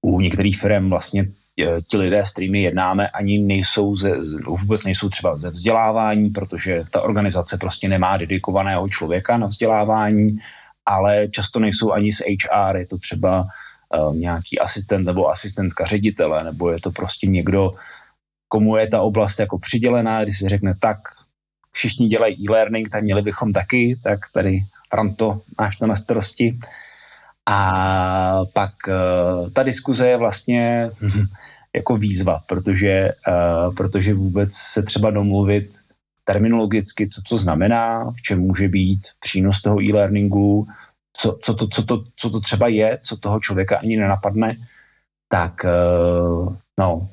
u 0.00 0.20
některých 0.20 0.58
firm 0.58 0.90
vlastně 0.90 1.26
ti 1.88 1.96
lidé, 1.96 2.26
s 2.26 2.32
kterými 2.32 2.62
jednáme, 2.62 3.08
ani 3.08 3.38
nejsou 3.38 3.96
ze, 3.96 4.10
vůbec 4.46 4.84
nejsou 4.84 5.08
třeba 5.08 5.38
ze 5.38 5.50
vzdělávání, 5.50 6.30
protože 6.30 6.84
ta 6.90 7.02
organizace 7.02 7.58
prostě 7.58 7.88
nemá 7.88 8.16
dedikovaného 8.16 8.88
člověka 8.88 9.36
na 9.36 9.46
vzdělávání, 9.46 10.38
ale 10.86 11.28
často 11.28 11.60
nejsou 11.60 11.92
ani 11.92 12.12
z 12.12 12.20
HR, 12.20 12.76
je 12.76 12.86
to 12.86 12.98
třeba 12.98 13.46
uh, 13.98 14.16
nějaký 14.16 14.58
asistent 14.58 15.06
nebo 15.06 15.30
asistentka 15.30 15.84
ředitele, 15.84 16.44
nebo 16.44 16.70
je 16.70 16.80
to 16.80 16.90
prostě 16.90 17.26
někdo, 17.26 17.74
komu 18.48 18.76
je 18.76 18.88
ta 18.88 19.02
oblast 19.02 19.38
jako 19.38 19.58
přidělená, 19.58 20.24
když 20.24 20.38
se 20.38 20.48
řekne 20.48 20.74
tak, 20.80 20.98
všichni 21.72 22.08
dělají 22.08 22.44
e-learning, 22.44 22.90
tak 22.90 23.02
měli 23.02 23.22
bychom 23.22 23.52
taky, 23.52 23.98
tak 24.02 24.20
tady 24.32 24.58
Ranto, 24.92 25.40
máš 25.58 25.76
to 25.76 25.86
na 25.86 25.96
starosti. 25.96 26.58
A 27.46 28.44
pak 28.52 28.72
uh, 28.88 29.50
ta 29.50 29.62
diskuze 29.62 30.08
je 30.08 30.16
vlastně 30.16 30.90
jako 31.74 31.96
výzva, 31.96 32.40
protože, 32.46 33.10
uh, 33.28 33.74
protože 33.74 34.14
vůbec 34.14 34.54
se 34.54 34.82
třeba 34.82 35.10
domluvit 35.10 35.70
terminologicky, 36.24 37.08
co 37.08 37.22
co 37.26 37.36
znamená, 37.36 38.10
v 38.10 38.22
čem 38.22 38.40
může 38.40 38.68
být 38.68 39.00
přínos 39.20 39.62
toho 39.62 39.82
e-learningu, 39.82 40.66
co, 41.12 41.38
co, 41.42 41.54
to, 41.54 41.66
co, 41.66 41.84
to, 41.84 42.04
co 42.16 42.30
to 42.30 42.40
třeba 42.40 42.68
je, 42.68 42.98
co 43.02 43.16
toho 43.16 43.40
člověka 43.40 43.78
ani 43.78 43.96
nenapadne, 43.96 44.56
tak 45.28 45.64
uh, 45.64 46.56
no, 46.78 47.08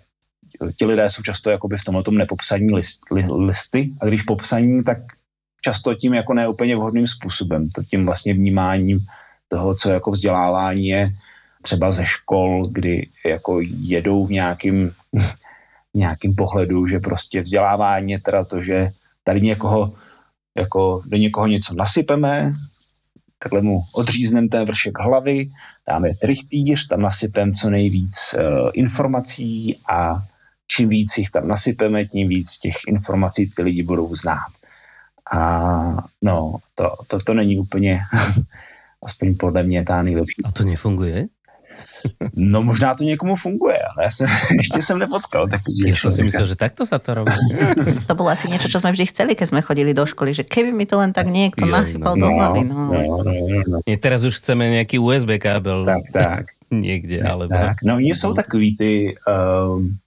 ti 0.78 0.86
lidé 0.86 1.10
jsou 1.10 1.22
často 1.22 1.50
jakoby 1.50 1.78
v 1.78 1.84
tomhle 1.84 2.04
tom 2.04 2.18
nepopsaní 2.18 2.74
list, 2.74 3.00
li, 3.12 3.26
listy 3.32 3.94
a 4.02 4.06
když 4.06 4.22
popsaní, 4.22 4.84
tak 4.84 4.98
často 5.62 5.96
tím 5.96 6.14
jako 6.14 6.34
neúplně 6.34 6.76
vhodným 6.76 7.08
způsobem, 7.08 7.70
to 7.70 7.84
tím 7.84 8.06
vlastně 8.06 8.34
vnímáním 8.34 9.00
toho, 9.52 9.76
co 9.76 9.90
jako 9.90 10.12
vzdělávání 10.12 10.88
je 10.88 11.12
třeba 11.62 11.92
ze 11.92 12.06
škol, 12.06 12.64
kdy 12.72 13.10
jako 13.26 13.60
jedou 13.62 14.26
v 14.26 14.32
nějakým, 14.32 14.92
nějakým 15.94 16.36
pohledu, 16.36 16.88
že 16.88 17.00
prostě 17.00 17.42
vzdělávání 17.42 18.12
je 18.12 18.20
teda 18.20 18.46
to, 18.46 18.62
že 18.62 18.92
tady 19.24 19.42
někoho, 19.42 19.94
jako 20.56 21.04
do 21.06 21.18
někoho 21.18 21.48
něco 21.48 21.74
nasypeme, 21.74 22.54
takhle 23.40 23.62
mu 23.62 23.84
odříznem 23.96 24.50
ten 24.50 24.66
vršek 24.66 25.00
hlavy, 25.00 25.52
dáme 25.88 26.10
trichtýř, 26.22 26.88
tam 26.88 27.02
nasypeme 27.02 27.52
co 27.52 27.70
nejvíc 27.70 28.16
uh, 28.34 28.72
informací 28.74 29.80
a 29.90 30.24
čím 30.68 30.90
víc 30.90 31.18
jich 31.18 31.30
tam 31.30 31.48
nasypeme, 31.48 32.06
tím 32.06 32.28
víc 32.28 32.58
těch 32.58 32.76
informací 32.88 33.50
ty 33.50 33.64
lidi 33.64 33.84
budou 33.84 34.16
znát. 34.16 34.52
A 35.32 35.42
no, 36.22 36.56
to, 36.76 36.96
to, 37.08 37.20
to 37.20 37.34
není 37.34 37.60
úplně, 37.60 38.00
aspoň 39.04 39.38
podle 39.38 39.64
mě, 39.64 39.84
ta 39.84 40.02
nejlepší. 40.02 40.42
A 40.46 40.52
to 40.52 40.64
nefunguje? 40.64 41.28
No 42.36 42.64
možná 42.64 42.96
to 42.96 43.04
někomu 43.04 43.36
funguje, 43.36 43.78
ale 43.78 44.06
já 44.06 44.12
jsem, 44.12 44.28
ještě 44.58 44.82
jsem 44.82 45.00
nepotkal 45.00 45.48
takový. 45.48 45.90
Ja 45.90 45.96
som 45.96 46.12
si 46.12 46.24
myslel, 46.26 46.48
že 46.50 46.58
takto 46.58 46.86
sa 46.86 46.98
to 46.98 47.14
robí. 47.14 47.38
To 48.10 48.14
bolo 48.18 48.34
asi 48.34 48.50
niečo, 48.50 48.68
čo 48.68 48.82
sme 48.82 48.92
vždy 48.92 49.06
chceli, 49.14 49.32
keď 49.38 49.48
sme 49.54 49.62
chodili 49.62 49.94
do 49.94 50.04
školy, 50.06 50.34
že 50.34 50.44
keby 50.44 50.74
mi 50.74 50.90
to 50.90 50.98
len 50.98 51.14
tak 51.14 51.30
niekto 51.30 51.64
Jo, 51.70 51.72
nasypal 51.72 52.18
no. 52.18 52.22
do 52.26 52.28
hlavy. 52.34 52.62
No. 52.66 52.90
No, 52.90 53.02
no, 53.22 53.32
no, 53.32 53.60
no. 53.86 53.98
Teraz 54.02 54.26
už 54.26 54.42
chceme 54.42 54.82
nejaký 54.82 54.98
USB 54.98 55.38
kábel 55.38 55.86
Tak, 55.86 56.04
tak. 56.12 56.44
niekde, 56.74 57.22
alebo... 57.22 57.54
tak. 57.54 57.86
No 57.86 57.96
oni 57.96 58.16
jsou 58.16 58.34
takový 58.34 58.76
ty 58.76 59.16
um, 59.28 59.98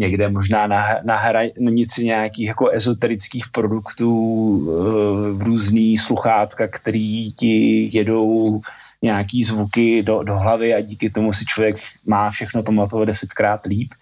někde 0.00 0.28
možná 0.28 0.66
na, 0.66 0.82
na 1.04 1.16
hranici 1.16 2.04
nějakých 2.04 2.46
jako 2.46 2.68
ezoterických 2.68 3.48
produktů 3.48 4.12
uh, 4.16 5.38
v 5.38 5.42
různý 5.42 5.98
sluchátka, 5.98 6.68
který 6.68 7.32
ti 7.32 7.88
jedou 7.92 8.60
nějaký 9.02 9.44
zvuky 9.44 10.02
do, 10.02 10.22
do 10.22 10.38
hlavy 10.38 10.74
a 10.74 10.80
díky 10.80 11.10
tomu 11.10 11.32
si 11.32 11.44
člověk 11.44 11.76
má 12.06 12.30
všechno 12.30 12.62
pamatovat 12.62 13.08
desetkrát 13.08 13.66
líp, 13.66 13.94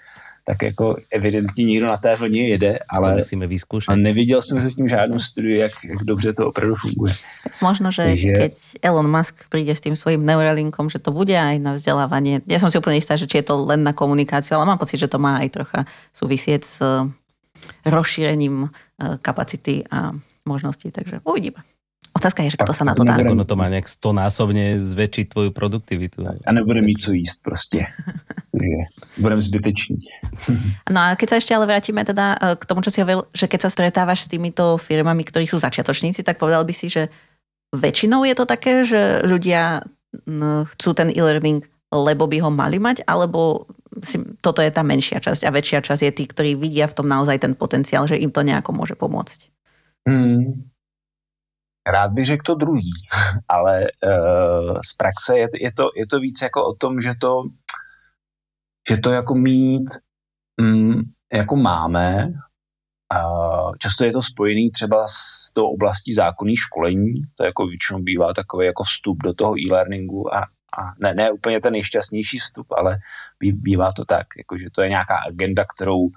tak 0.48 0.62
jako 0.62 0.96
evidentně 1.12 1.64
někdo 1.64 1.86
na 1.86 1.96
té 1.96 2.16
vlně 2.16 2.48
jede, 2.48 2.72
To 2.72 2.84
ale 2.88 3.16
musíme 3.16 3.48
a 3.88 3.96
neviděl 3.96 4.42
jsem 4.42 4.60
se 4.60 4.70
s 4.70 4.74
tím 4.74 4.88
žádnou 4.88 5.18
studii, 5.20 5.58
jak, 5.58 5.72
jak 5.84 6.04
dobře 6.04 6.32
to 6.32 6.48
opravdu 6.48 6.74
funguje. 6.74 7.12
Možno, 7.60 7.92
že 7.92 8.02
Takže- 8.02 8.32
keď 8.32 8.54
Elon 8.80 9.10
Musk 9.12 9.44
príde 9.52 9.76
s 9.76 9.84
tým 9.84 9.92
svojím 9.92 10.24
Neuralinkom, 10.24 10.88
že 10.88 11.04
to 11.04 11.12
bude 11.12 11.36
aj 11.36 11.60
na 11.60 11.76
vzdelávanie. 11.76 12.40
Ja 12.48 12.56
som 12.56 12.72
si 12.72 12.80
úplne 12.80 12.96
istá, 12.96 13.20
že 13.20 13.28
či 13.28 13.44
je 13.44 13.52
to 13.52 13.60
len 13.60 13.84
na 13.84 13.92
komunikáciu, 13.92 14.56
ale 14.56 14.64
mám 14.64 14.80
pocit, 14.80 14.96
že 14.96 15.12
to 15.12 15.20
má 15.20 15.36
aj 15.44 15.48
trocha 15.52 15.80
súvisieť 16.16 16.62
s 16.64 16.80
eh, 16.80 17.04
rozšírením 17.84 18.72
eh, 18.72 19.20
kapacity 19.20 19.84
a 19.92 20.16
možností, 20.48 20.88
takže 20.88 21.20
uvidíme. 21.28 21.60
Otázka 22.18 22.42
je, 22.42 22.52
že 22.54 22.58
kto 22.58 22.74
sa 22.74 22.82
na 22.82 22.98
to 22.98 23.06
dá. 23.06 23.14
Ono 23.14 23.46
to 23.46 23.54
má 23.54 23.70
nejak 23.70 23.86
stonásobne 23.86 24.82
zväčšiť 24.82 25.24
tvoju 25.30 25.50
produktivitu. 25.54 26.26
A 26.26 26.50
nebude 26.50 26.82
mít 26.82 26.98
co 26.98 27.14
jíst 27.14 27.42
prostě. 27.42 27.86
Budeme 29.18 29.42
zbyteční. 29.42 29.96
No 30.90 31.00
a 31.00 31.14
keď 31.14 31.28
sa 31.30 31.36
ešte 31.38 31.54
ale 31.54 31.68
vrátime 31.68 32.02
teda 32.02 32.34
eh, 32.34 32.56
k 32.58 32.64
tomu, 32.66 32.82
čo 32.82 32.90
si 32.90 32.98
hovoril, 32.98 33.30
že 33.30 33.46
keď 33.46 33.60
sa 33.68 33.70
stretávaš 33.70 34.26
s 34.26 34.30
týmito 34.32 34.80
firmami, 34.80 35.22
ktorí 35.22 35.46
sú 35.46 35.62
začiatočníci, 35.62 36.26
tak 36.26 36.40
povedal 36.40 36.64
by 36.64 36.74
si, 36.74 36.90
že 36.90 37.12
väčšinou 37.70 38.24
je 38.24 38.34
to 38.34 38.44
také, 38.48 38.82
že 38.82 39.22
ľudia 39.22 39.84
mm, 40.26 40.74
chcú 40.74 40.90
ten 40.96 41.12
e-learning, 41.12 41.62
lebo 41.92 42.26
by 42.26 42.40
ho 42.40 42.50
mali 42.50 42.80
mať, 42.80 43.04
alebo 43.04 43.68
si, 44.00 44.20
toto 44.40 44.64
je 44.64 44.72
tá 44.72 44.82
menšia 44.82 45.20
časť 45.20 45.44
a 45.44 45.54
väčšia 45.54 45.80
časť 45.84 46.02
je 46.08 46.12
tí, 46.12 46.24
ktorí 46.26 46.56
vidia 46.56 46.88
v 46.88 46.96
tom 46.96 47.06
naozaj 47.08 47.40
ten 47.40 47.52
potenciál, 47.52 48.08
že 48.08 48.18
im 48.20 48.32
to 48.32 48.44
nejako 48.44 48.72
môže 48.72 48.96
pomôcť. 48.96 49.38
Hmm. 50.08 50.68
Rád 51.88 52.12
bych 52.12 52.26
řekl 52.26 52.42
to 52.46 52.54
druhý, 52.54 52.90
ale 53.48 53.80
uh, 53.80 54.78
z 54.84 54.92
praxe 54.92 55.38
je, 55.38 55.48
je, 55.60 55.72
to, 55.72 55.90
je 55.96 56.06
to 56.06 56.20
víc 56.20 56.42
jako 56.42 56.64
o 56.64 56.74
tom, 56.74 57.00
že 57.00 57.12
to, 57.20 57.42
že 58.90 58.96
to 58.96 59.10
jako 59.10 59.34
mít 59.34 59.88
mm, 60.60 61.00
jako 61.32 61.56
máme. 61.56 62.28
Uh, 63.14 63.72
často 63.78 64.04
je 64.04 64.12
to 64.12 64.22
spojený 64.22 64.70
třeba 64.70 65.06
s 65.08 65.52
tou 65.54 65.66
oblastí 65.66 66.12
zákonných 66.12 66.58
školení, 66.58 67.22
to 67.34 67.44
jako 67.44 67.66
většinou 67.66 67.98
bývá 67.98 68.34
takový 68.34 68.66
jako 68.66 68.82
vstup 68.84 69.18
do 69.22 69.34
toho 69.34 69.54
e-learningu 69.58 70.34
a, 70.34 70.40
a 70.78 70.94
ne, 71.00 71.14
ne 71.14 71.32
úplně 71.32 71.60
ten 71.60 71.72
nejšťastnější 71.72 72.38
vstup, 72.38 72.66
ale 72.72 72.98
bý, 73.40 73.52
bývá 73.52 73.92
to 73.92 74.04
tak, 74.04 74.26
jako 74.38 74.58
že 74.58 74.70
to 74.70 74.82
je 74.82 74.88
nějaká 74.88 75.16
agenda, 75.16 75.64
kterou 75.64 76.08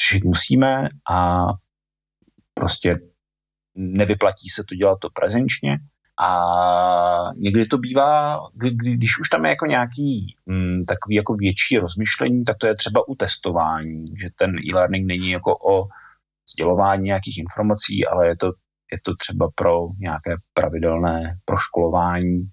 řešit 0.00 0.24
musíme 0.24 0.88
a 1.10 1.46
prostě 2.54 3.00
nevyplatí 3.74 4.48
se 4.48 4.64
to 4.68 4.74
dělat 4.74 4.98
to 5.00 5.08
prezenčně. 5.10 5.78
A 6.20 7.34
někdy 7.36 7.66
to 7.66 7.78
bývá, 7.78 8.40
kdy, 8.54 8.70
kdy- 8.70 8.96
když 8.96 9.18
už 9.20 9.28
tam 9.28 9.44
je 9.44 9.50
jako 9.50 9.66
nějaký 9.66 10.36
mm, 10.46 10.84
takový 10.84 11.14
jako 11.14 11.34
větší 11.34 11.78
rozmyšlení, 11.78 12.44
tak 12.44 12.56
to 12.58 12.66
je 12.66 12.76
třeba 12.76 13.08
u 13.08 13.14
testování, 13.14 14.04
že 14.20 14.28
ten 14.38 14.58
e-learning 14.58 15.06
není 15.06 15.30
jako 15.30 15.56
o 15.56 15.88
sdělování 16.50 17.04
nějakých 17.04 17.38
informací, 17.38 18.06
ale 18.06 18.28
je 18.28 18.36
to, 18.36 18.46
je 18.92 18.98
to 19.02 19.16
třeba 19.16 19.48
pro 19.54 19.88
nějaké 19.98 20.36
pravidelné 20.54 21.38
proškolování. 21.44 22.50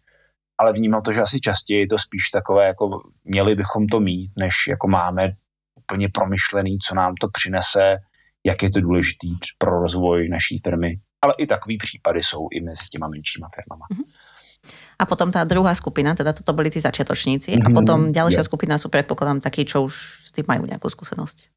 Ale 0.57 0.73
vnímám 0.73 1.01
to, 1.01 1.13
že 1.13 1.21
asi 1.21 1.39
častěji 1.39 1.79
je 1.79 1.87
to 1.87 1.99
spíš 1.99 2.29
takové, 2.29 2.67
jako 2.67 3.01
měli 3.23 3.55
bychom 3.55 3.87
to 3.87 3.99
mít, 3.99 4.31
než 4.37 4.53
jako 4.69 4.87
máme 4.87 5.33
úplně 5.75 6.09
promyšlený, 6.09 6.77
co 6.79 6.95
nám 6.95 7.15
to 7.15 7.27
přinese, 7.29 7.97
jak 8.45 8.63
je 8.63 8.71
to 8.71 8.81
důležitý 8.81 9.29
pro 9.57 9.81
rozvoj 9.81 10.29
naší 10.29 10.57
firmy. 10.57 10.99
Ale 11.21 11.33
i 11.37 11.47
takový 11.47 11.77
případy 11.77 12.23
jsou 12.23 12.47
i 12.51 12.61
mezi 12.61 12.85
těma 12.91 13.07
menšíma 13.07 13.47
firmama. 13.55 13.85
A 15.01 15.09
potom 15.09 15.33
tá 15.33 15.41
druhá 15.41 15.73
skupina, 15.73 16.13
teda 16.13 16.37
toto 16.37 16.53
boli 16.53 16.69
tí 16.69 16.77
začiatočníci 16.77 17.57
a 17.57 17.69
Mhm, 17.69 17.73
potom 17.73 17.99
ďalšia 18.13 18.45
jo. 18.45 18.47
skupina 18.47 18.77
sú 18.77 18.93
predpokladám 18.93 19.41
takí, 19.41 19.65
čo 19.65 19.89
už 19.89 19.93
s 20.21 20.31
tým 20.31 20.45
majú 20.45 20.69
nejakú 20.69 20.85
skúsenosť. 20.85 21.49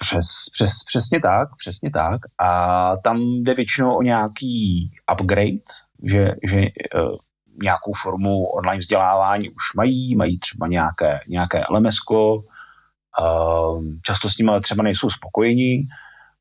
Přes, 0.00 0.26
přes, 0.52 0.70
přesně 0.86 1.20
tak, 1.20 1.48
přesně 1.56 1.90
tak. 1.90 2.20
A 2.38 2.48
tam 2.96 3.16
jde 3.20 3.54
většinou 3.54 3.96
o 3.96 4.02
nějaký 4.02 4.90
upgrade, 5.12 5.64
že, 6.04 6.32
že 6.44 6.56
uh, 6.60 7.16
nějakou 7.62 7.92
formu 7.92 8.44
online 8.46 8.78
vzdělávání 8.78 9.48
už 9.50 9.64
mají, 9.76 10.16
mají 10.16 10.38
třeba 10.38 10.66
nějaké, 10.66 11.20
nějaké 11.28 11.64
LMS-ko, 11.70 12.36
uh, 12.36 13.84
často 14.02 14.28
s 14.28 14.38
nimi 14.38 14.50
ale 14.50 14.60
třeba 14.60 14.82
nejsou 14.82 15.10
spokojení, 15.10 15.88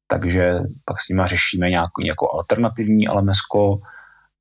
takže 0.09 0.59
pak 0.85 1.01
s 1.01 1.09
nimi 1.09 1.21
řešíme 1.25 1.69
nějakou, 1.69 2.01
nějakou 2.01 2.31
alternativní 2.31 3.09
LMS-ko, 3.09 3.79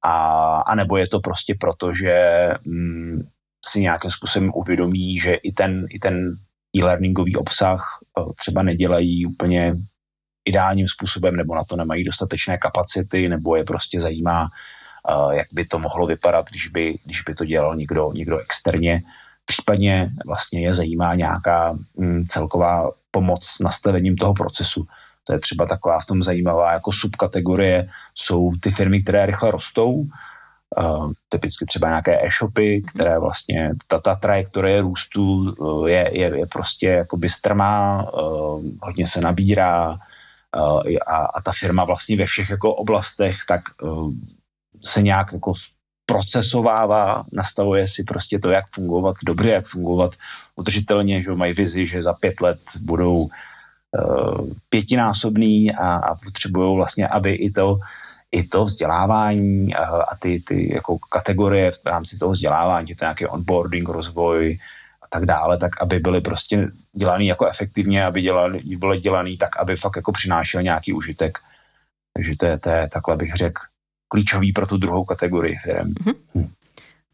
a, 0.03 0.15
a 0.61 0.75
nebo 0.75 0.97
je 0.97 1.09
to 1.09 1.21
prostě 1.21 1.55
proto, 1.61 1.95
že 1.95 2.49
mm, 2.65 3.21
si 3.67 3.81
nějakým 3.81 4.11
způsobem 4.11 4.53
uvědomí, 4.55 5.21
že 5.21 5.35
i 5.35 5.53
ten, 5.53 5.87
i 5.91 5.99
ten 5.99 6.37
e-learningový 6.77 7.37
obsah 7.37 7.99
eh, 8.19 8.23
třeba 8.41 8.63
nedělají 8.63 9.27
úplně 9.27 9.75
ideálním 10.45 10.89
způsobem, 10.89 11.37
nebo 11.37 11.55
na 11.55 11.65
to 11.65 11.77
nemají 11.77 12.05
dostatečné 12.05 12.59
kapacity, 12.59 13.29
nebo 13.29 13.57
je 13.57 13.65
prostě 13.65 14.01
zajímá, 14.01 14.49
eh, 15.11 15.37
jak 15.37 15.47
by 15.53 15.65
to 15.65 15.79
mohlo 15.79 16.07
vypadat, 16.07 16.47
když 16.51 16.69
by, 16.69 16.95
když 17.05 17.23
by 17.23 17.35
to 17.35 17.45
dělal 17.45 17.75
někdo, 17.75 18.13
někdo 18.13 18.39
externě. 18.39 19.03
Případně 19.45 20.11
vlastně 20.27 20.61
je 20.61 20.75
zajímá 20.75 21.15
nějaká 21.15 21.79
mm, 21.97 22.25
celková 22.25 22.91
pomoc 23.11 23.57
nastavením 23.61 24.17
toho 24.17 24.35
procesu. 24.35 24.87
To 25.29 25.35
je 25.35 25.41
třeba 25.41 25.67
taková 25.67 26.01
v 26.01 26.07
tom 26.07 26.23
zajímavá 26.23 26.73
jako 26.73 26.93
subkategorie, 26.93 27.89
jsou 28.15 28.53
ty 28.61 28.71
firmy, 28.71 29.03
které 29.03 29.27
rychle 29.27 29.51
rostou, 29.51 30.05
Uh, 30.77 31.13
typicky 31.29 31.67
třeba 31.67 31.89
nějaké 31.89 32.27
e-shopy, 32.27 32.83
které 32.83 33.19
vlastně, 33.19 33.71
ta, 33.87 34.01
ta 34.01 34.15
trajektorie 34.15 34.81
růstu 34.81 35.55
uh, 35.59 35.87
je, 35.87 36.11
je, 36.13 36.39
je 36.39 36.47
prostě 36.47 36.87
jakoby 36.87 37.29
strmá, 37.29 38.07
uh, 38.13 38.63
hodně 38.83 39.07
se 39.07 39.21
nabírá 39.21 39.91
uh, 39.91 40.83
a, 41.07 41.17
a 41.17 41.41
ta 41.43 41.53
firma 41.53 41.85
vlastně 41.85 42.17
ve 42.17 42.27
všech 42.27 42.51
jako 42.51 42.75
oblastech 42.75 43.37
tak 43.49 43.61
uh, 43.83 44.13
se 44.85 45.03
nějak 45.03 45.33
jako 45.33 45.53
procesovává, 46.07 47.25
nastavuje 47.33 47.89
si 47.89 48.05
prostě 48.05 48.39
to, 48.39 48.51
jak 48.51 48.65
fungovat 48.71 49.17
dobře, 49.25 49.51
jak 49.51 49.67
fungovat 49.67 50.13
udržitelně, 50.57 51.23
že 51.23 51.31
mají 51.31 51.53
vizi, 51.53 51.87
že 51.87 52.03
za 52.03 52.13
pět 52.13 52.41
let 52.41 52.61
budou 52.83 53.17
uh, 53.17 53.29
pětinásobný 54.69 55.75
a, 55.75 55.97
a 55.97 56.15
potřebují 56.15 56.77
vlastně, 56.77 57.09
aby 57.09 57.33
i 57.33 57.51
to 57.51 57.79
i 58.33 58.45
to 58.45 58.65
vzdělávání 58.65 59.75
a, 59.75 59.85
a 59.85 60.17
ty, 60.17 60.41
ty 60.41 60.75
jako 60.75 60.99
kategorie 60.99 61.73
v 61.73 61.87
rámci 61.87 62.19
toho 62.19 62.33
vzdělávání, 62.33 62.95
to 62.95 63.05
nějaký 63.05 63.27
onboarding, 63.27 63.89
rozvoj 63.89 64.59
a 65.03 65.07
tak 65.11 65.27
dále, 65.27 65.59
tak 65.59 65.83
aby 65.83 65.99
byly 65.99 66.21
prostě 66.21 66.71
dělaný 66.93 67.27
jako 67.27 67.47
efektivně, 67.47 68.05
aby 68.05 68.23
dělali, 68.23 68.61
byly 68.77 69.01
dělaný 69.01 69.37
tak, 69.37 69.61
aby 69.61 69.77
fakt 69.77 69.97
jako 69.97 70.13
přinášel 70.13 70.63
nějaký 70.63 70.93
užitek. 70.93 71.39
Takže 72.15 72.37
to 72.37 72.47
je, 72.47 72.59
to 72.59 72.71
je 72.71 72.89
takhle 72.89 73.17
bych 73.17 73.35
řekl, 73.35 73.63
klíčový 74.09 74.53
pro 74.53 74.67
tu 74.67 74.77
druhou 74.77 75.05
kategorii 75.05 75.57
firm. 75.57 75.95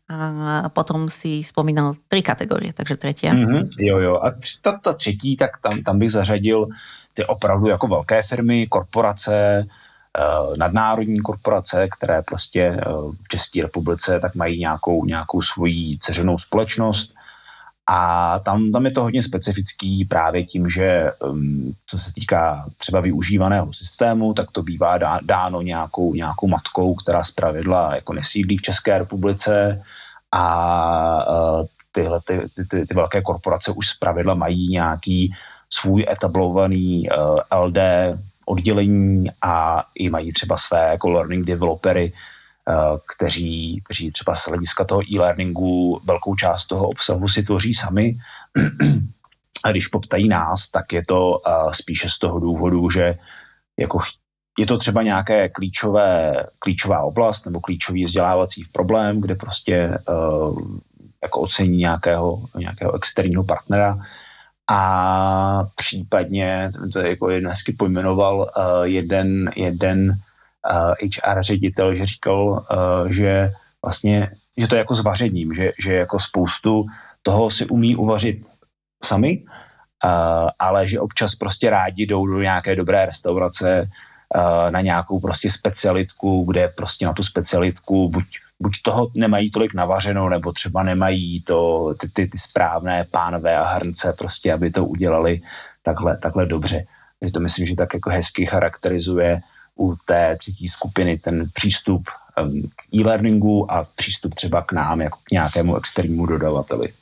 A 0.08 0.68
potom 0.68 1.08
si 1.08 1.40
spomínal 1.40 1.96
tri 2.08 2.20
kategórie, 2.20 2.76
takže 2.76 3.00
tretia. 3.00 3.32
Mm-hmm, 3.32 3.80
jo, 3.80 3.98
jo. 3.98 4.14
A 4.20 4.36
ta, 4.62 4.78
ta 4.78 4.92
třetí, 4.92 5.36
tak 5.36 5.58
tam, 5.58 5.82
tam 5.82 5.98
bych 5.98 6.12
zařadil 6.12 6.68
ty 7.14 7.24
opravdu 7.24 7.68
jako 7.68 7.86
velké 7.86 8.22
firmy, 8.22 8.66
korporace, 8.66 9.64
eh, 9.64 10.56
nadnárodní 10.56 11.20
korporace, 11.20 11.88
které 11.88 12.22
prostě 12.22 12.60
eh, 12.60 12.84
v 13.22 13.28
České 13.28 13.62
republice 13.62 14.20
tak 14.20 14.34
mají 14.34 14.60
nějakou, 14.60 15.04
nějakou 15.04 15.42
svoji 15.42 15.98
ceřenou 15.98 16.38
společnost 16.38 17.14
A 17.86 18.38
tam, 18.38 18.72
tam 18.72 18.84
je 18.84 18.90
to 18.90 19.02
hodně 19.02 19.22
specifický 19.22 20.04
právě 20.04 20.44
tím, 20.44 20.68
že 20.68 21.10
um, 21.24 21.74
co 21.86 21.98
se 21.98 22.12
týká 22.12 22.70
třeba 22.76 23.00
využívaného 23.00 23.72
systému, 23.72 24.34
tak 24.34 24.50
to 24.50 24.62
bývá 24.62 24.98
dá, 24.98 25.20
dáno 25.22 25.62
nějakou, 25.62 26.14
nějakou 26.14 26.48
matkou, 26.48 26.94
která 26.94 27.24
zpravidla 27.24 27.94
jako 27.94 28.12
nesídlí 28.12 28.56
v 28.56 28.62
České 28.62 28.98
republice. 28.98 29.82
A 30.32 31.60
uh, 31.60 31.66
tyhle 31.92 32.20
ty, 32.24 32.40
ty, 32.56 32.64
ty, 32.64 32.86
ty 32.86 32.94
velké 32.94 33.22
korporace 33.22 33.70
už 33.70 33.88
zpravidla 33.88 34.34
mají 34.34 34.68
nějaký 34.68 35.34
svůj 35.70 36.06
etablovaný 36.10 37.08
uh, 37.08 37.60
LD 37.60 37.78
oddělení 38.46 39.26
a 39.42 39.84
i 39.94 40.10
mají 40.10 40.32
třeba 40.32 40.56
své 40.56 40.88
jako 40.88 41.10
learning 41.10 41.46
developery, 41.46 42.12
kteří, 43.14 43.82
kteří 43.84 44.12
třeba 44.12 44.36
z 44.36 44.48
hlediska 44.48 44.84
toho 44.84 45.02
e-learningu 45.12 46.00
velkou 46.04 46.34
část 46.34 46.66
toho 46.66 46.88
obsahu 46.88 47.28
si 47.28 47.42
tvoří 47.42 47.74
sami. 47.74 48.16
a 49.64 49.70
když 49.70 49.88
poptají 49.88 50.28
nás, 50.28 50.68
tak 50.68 50.92
je 50.92 51.02
to 51.06 51.30
uh, 51.30 51.72
spíše 51.72 52.08
z 52.08 52.18
toho 52.18 52.40
důvodu, 52.40 52.90
že 52.90 53.14
jako 53.78 53.98
je 54.58 54.66
to 54.66 54.78
třeba 54.78 55.02
nějaké 55.02 55.48
klíčové, 55.48 56.34
klíčová 56.58 57.00
oblast 57.00 57.46
nebo 57.46 57.60
klíčový 57.60 58.04
vzdělávací 58.04 58.64
problém, 58.72 59.20
kde 59.20 59.34
prostě 59.34 59.98
uh, 60.08 60.58
jako 61.22 61.40
ocení 61.40 61.76
nějakého, 61.76 62.44
nějakého 62.58 62.94
externího 62.94 63.44
partnera 63.44 63.98
a 64.70 65.64
případně, 65.74 66.70
to 66.92 66.98
je 66.98 67.10
jako 67.10 67.30
jeden 67.30 67.50
hezky 67.50 67.72
pojmenoval 67.72 68.38
uh, 68.38 68.82
jeden, 68.82 69.50
jeden 69.56 70.18
HR 71.02 71.42
ředitel, 71.42 71.94
že 71.94 72.06
říkal, 72.06 72.66
uh, 72.70 73.08
že 73.10 73.52
vlastně, 73.82 74.30
že 74.56 74.68
to 74.68 74.74
je 74.74 74.78
jako 74.78 74.94
s 74.94 75.00
vařením, 75.00 75.54
že, 75.54 75.72
že 75.78 75.94
jako 75.94 76.18
spoustu 76.18 76.86
toho 77.22 77.50
si 77.50 77.66
umí 77.66 77.96
uvařit 77.96 78.46
sami, 79.04 79.44
uh, 79.44 80.48
ale 80.58 80.88
že 80.88 81.00
občas 81.00 81.34
prostě 81.34 81.70
rádi 81.70 82.06
jdou 82.06 82.26
do 82.26 82.42
nějaké 82.42 82.76
dobré 82.76 83.06
restaurace, 83.06 83.88
na 84.70 84.80
nějakou 84.80 85.20
prostě 85.20 85.50
specialitku, 85.50 86.44
kde 86.44 86.68
prostě 86.68 87.06
na 87.06 87.12
tu 87.12 87.22
specialitku 87.22 88.08
buď 88.08 88.24
buď 88.60 88.82
toho 88.82 89.10
nemají 89.16 89.50
tolik 89.50 89.74
navařeno, 89.74 90.28
nebo 90.28 90.52
třeba 90.52 90.82
nemají 90.82 91.42
to, 91.42 91.94
ty, 92.00 92.08
ty, 92.08 92.26
ty 92.26 92.38
správné 92.38 93.04
pánové 93.10 93.56
a 93.56 93.64
hrnce, 93.64 94.12
prostě, 94.18 94.52
aby 94.52 94.70
to 94.70 94.84
udělali 94.84 95.40
takhle, 95.82 96.16
takhle 96.16 96.46
dobře. 96.46 96.86
Takže 97.20 97.32
to 97.32 97.40
myslím, 97.40 97.66
že 97.66 97.74
tak 97.74 97.94
jako 97.94 98.10
hezky 98.10 98.46
charakterizuje 98.46 99.40
u 99.78 99.96
té 100.04 100.36
třetí 100.36 100.68
skupiny 100.68 101.18
ten 101.18 101.50
přístup 101.54 102.08
k 102.76 102.94
e-learningu 102.94 103.72
a 103.72 103.84
přístup 103.96 104.34
třeba 104.34 104.62
k 104.62 104.72
nám 104.72 105.00
jako 105.00 105.18
k 105.24 105.30
nějakému 105.30 105.76
externímu 105.76 106.26
dodavateli. 106.26 106.92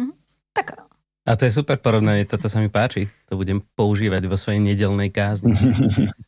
Mhm. 0.00 0.10
Tak 0.52 0.88
a 1.28 1.36
to 1.36 1.44
je 1.44 1.60
super 1.60 1.76
porovnanie, 1.76 2.24
toto 2.24 2.48
sa 2.48 2.56
mi 2.56 2.72
páči. 2.72 3.12
To 3.28 3.36
budem 3.36 3.60
používať 3.60 4.24
vo 4.24 4.40
svojej 4.40 4.64
nedelnej 4.64 5.12
kázni. 5.12 5.52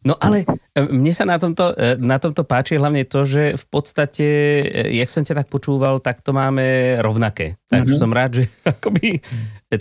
No 0.00 0.16
ale 0.16 0.48
e, 0.72 0.80
mne 0.80 1.12
sa 1.12 1.28
na 1.28 1.36
tomto, 1.36 1.76
e, 1.76 1.96
na 2.00 2.16
tomto 2.16 2.40
páči 2.44 2.80
hlavne 2.80 3.04
to, 3.04 3.28
že 3.28 3.56
v 3.56 3.64
podstate, 3.68 4.26
e, 4.64 4.96
jak 4.96 5.12
som 5.12 5.24
ťa 5.24 5.44
tak 5.44 5.48
počúval, 5.52 6.00
tak 6.00 6.24
to 6.24 6.32
máme 6.32 6.96
rovnaké. 7.04 7.60
Takže 7.68 7.96
mm-hmm. 7.96 8.00
som 8.00 8.16
rád, 8.16 8.30
že 8.40 8.44
akoby 8.76 9.20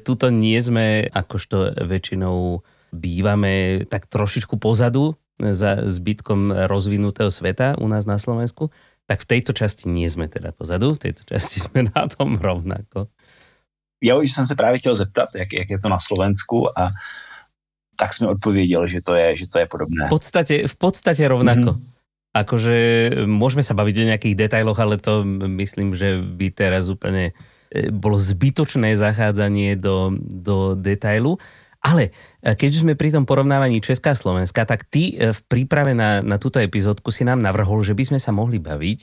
tuto 0.03 0.27
nie 0.27 0.59
sme, 0.59 1.07
akožto 1.07 1.71
väčšinou 1.83 2.63
bývame 2.91 3.87
tak 3.87 4.11
trošičku 4.11 4.59
pozadu 4.59 5.15
za 5.39 5.87
zbytkom 5.87 6.67
rozvinutého 6.67 7.31
sveta 7.31 7.79
u 7.79 7.87
nás 7.87 8.03
na 8.03 8.19
Slovensku, 8.19 8.69
tak 9.07 9.25
v 9.25 9.29
tejto 9.37 9.55
časti 9.55 9.89
nie 9.89 10.05
sme 10.05 10.29
teda 10.29 10.53
pozadu, 10.53 10.93
v 10.93 11.09
tejto 11.09 11.23
časti 11.25 11.61
sme 11.65 11.87
na 11.89 12.05
tom 12.11 12.35
rovnako 12.37 13.07
já 14.03 14.15
už 14.15 14.31
jsem 14.31 14.47
se 14.47 14.55
právě 14.55 14.79
chtěl 14.79 14.95
zeptat, 14.95 15.29
jak, 15.35 15.53
jak 15.53 15.69
je 15.69 15.79
to 15.79 15.89
na 15.89 15.99
Slovensku 15.99 16.79
a 16.79 16.89
tak 17.99 18.13
jsme 18.13 18.27
odpověděl, 18.27 18.87
že 18.87 19.01
to 19.01 19.15
je, 19.15 19.37
že 19.37 19.47
to 19.47 19.59
je 19.59 19.65
podobné. 19.67 20.07
V 20.07 20.09
podstate, 20.09 20.67
v 20.67 20.75
podstate 20.79 21.19
rovnako. 21.27 21.75
Mm-hmm. 21.75 21.97
Akože 22.29 22.77
môžeme 23.27 23.65
sa 23.65 23.75
baviť 23.75 23.95
o 23.99 24.07
nejakých 24.13 24.35
detailoch, 24.37 24.79
ale 24.79 25.01
to 25.01 25.25
myslím, 25.59 25.97
že 25.97 26.21
by 26.21 26.47
teraz 26.53 26.87
úplne 26.87 27.35
e, 27.73 27.91
bolo 27.91 28.15
zbytočné 28.15 28.95
zachádzanie 28.95 29.75
do, 29.75 30.15
do 30.15 30.79
detailu. 30.79 31.41
Ale 31.79 32.11
e, 32.43 32.55
keď 32.59 32.71
sme 32.83 32.93
pri 32.99 33.15
tom 33.15 33.23
porovnávaní 33.23 33.79
Česká 33.79 34.11
a 34.11 34.19
Slovenska, 34.19 34.67
tak 34.67 34.83
ty 34.87 35.15
e, 35.15 35.31
v 35.31 35.39
príprave 35.47 35.95
na, 35.95 36.19
na 36.19 36.35
túto 36.35 36.59
epizódku 36.59 37.11
si 37.11 37.23
nám 37.23 37.39
navrhol, 37.39 37.79
že 37.87 37.95
by 37.95 38.03
sme 38.15 38.19
sa 38.19 38.35
mohli 38.35 38.59
baviť 38.59 38.99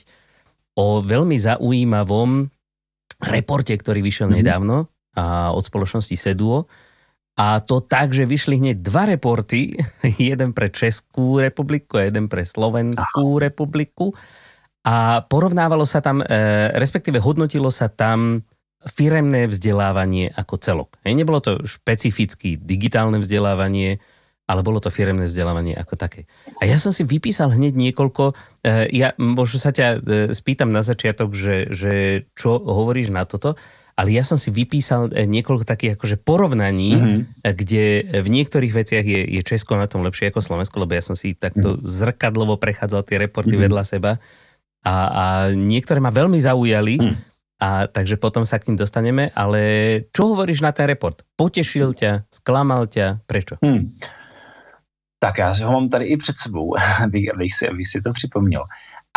o 0.77 1.01
veľmi 1.01 1.37
zaujímavom 1.41 2.53
reporte, 3.25 3.73
ktorý 3.73 4.05
vyšiel 4.05 4.29
mm-hmm. 4.29 4.45
nedávno 4.45 4.77
a 5.17 5.49
od 5.49 5.65
spoločnosti 5.65 6.13
Seduo. 6.13 6.69
A 7.37 7.61
to 7.61 7.85
tak, 7.85 8.13
že 8.13 8.29
vyšli 8.29 8.61
hneď 8.61 8.77
dva 8.81 9.09
reporty, 9.09 9.77
jeden 10.21 10.53
pre 10.53 10.69
Českú 10.69 11.41
republiku 11.41 11.97
a 11.97 12.09
jeden 12.09 12.29
pre 12.29 12.45
Slovenskú 12.45 13.41
republiku. 13.41 14.13
A 14.85 15.25
porovnávalo 15.25 15.83
sa 15.89 16.01
tam, 16.01 16.21
e, 16.21 16.25
respektíve 16.77 17.17
hodnotilo 17.17 17.73
sa 17.73 17.89
tam 17.89 18.45
firemné 18.85 19.49
vzdelávanie 19.49 20.29
ako 20.29 20.55
celok. 20.61 20.89
Hej, 21.01 21.17
nebolo 21.17 21.41
to 21.41 21.65
špecificky 21.65 22.61
digitálne 22.61 23.17
vzdelávanie, 23.17 23.97
ale 24.47 24.61
bolo 24.63 24.79
to 24.79 24.93
firemné 24.93 25.27
vzdelávanie 25.27 25.75
ako 25.75 25.97
také. 25.99 26.29
A 26.61 26.69
ja 26.69 26.77
som 26.79 26.93
si 26.93 27.03
vypísal 27.03 27.51
hneď 27.57 27.73
niekoľko, 27.73 28.37
eh, 28.63 28.87
ja 28.93 29.17
možno 29.17 29.57
sa 29.59 29.73
ťa 29.73 29.87
eh, 29.87 29.99
spýtam 30.31 30.69
na 30.69 30.85
začiatok, 30.85 31.33
že, 31.33 31.73
že 31.73 31.93
čo 32.37 32.61
hovoríš 32.61 33.11
na 33.11 33.27
toto, 33.27 33.59
ale 33.97 34.13
ja 34.13 34.21
som 34.21 34.37
si 34.37 34.53
vypísal 34.53 35.11
eh, 35.11 35.25
niekoľko 35.27 35.65
takých 35.67 35.97
akože 35.99 36.21
porovnaní, 36.21 36.91
mm-hmm. 36.95 37.21
kde 37.43 37.85
v 38.23 38.27
niektorých 38.29 38.71
veciach 38.71 39.03
je, 39.03 39.21
je 39.25 39.41
Česko 39.43 39.75
na 39.75 39.89
tom 39.89 40.05
lepšie 40.05 40.31
ako 40.31 40.39
Slovensko, 40.39 40.79
lebo 40.79 40.95
ja 40.95 41.03
som 41.03 41.17
si 41.17 41.35
takto 41.35 41.75
mm-hmm. 41.75 41.83
zrkadlovo 41.83 42.55
prechádzal 42.61 43.03
tie 43.03 43.19
reporty 43.19 43.57
mm-hmm. 43.57 43.65
vedľa 43.67 43.83
seba 43.83 44.21
a, 44.87 44.95
a 45.11 45.25
niektoré 45.51 45.99
ma 45.99 46.15
veľmi 46.15 46.39
zaujali, 46.39 46.95
mm. 46.95 47.15
A 47.57 47.89
takže 47.89 48.21
potom 48.21 48.45
sa 48.45 48.61
k 48.61 48.69
ním 48.69 48.77
dostaneme, 48.77 49.33
ale 49.33 49.61
čo 50.13 50.29
hovoríš 50.29 50.61
na 50.61 50.69
ten 50.69 50.85
report? 50.85 51.25
Potešil 51.33 51.97
ťa, 51.97 52.29
sklamal 52.29 52.85
ťa, 52.85 53.25
prečo? 53.25 53.57
Hmm. 53.65 53.97
Tak 55.19 55.37
já 55.37 55.53
si 55.53 55.63
ho 55.63 55.71
mám 55.71 55.89
tady 55.89 56.05
i 56.05 56.17
před 56.17 56.37
sebou, 56.37 56.77
abych, 57.03 57.33
abych, 57.33 57.53
si, 57.53 57.69
abych 57.69 57.87
si 57.87 58.01
to 58.01 58.13
připomněl. 58.13 58.63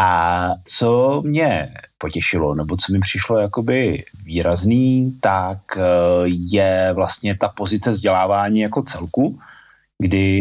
A 0.01 0.51
co 0.65 1.23
mě 1.25 1.75
potěšilo, 1.99 2.55
nebo 2.55 2.77
co 2.77 2.93
mi 2.93 3.01
přišlo 3.01 3.39
jakoby 3.39 4.05
výrazný, 4.25 5.19
tak 5.21 5.59
eh, 5.77 5.83
je 6.27 6.93
vlastně 6.95 7.37
ta 7.37 7.49
pozice 7.49 7.91
vzdělávání 7.91 8.61
jako 8.61 8.83
celku, 8.83 9.39
kdy 9.99 10.41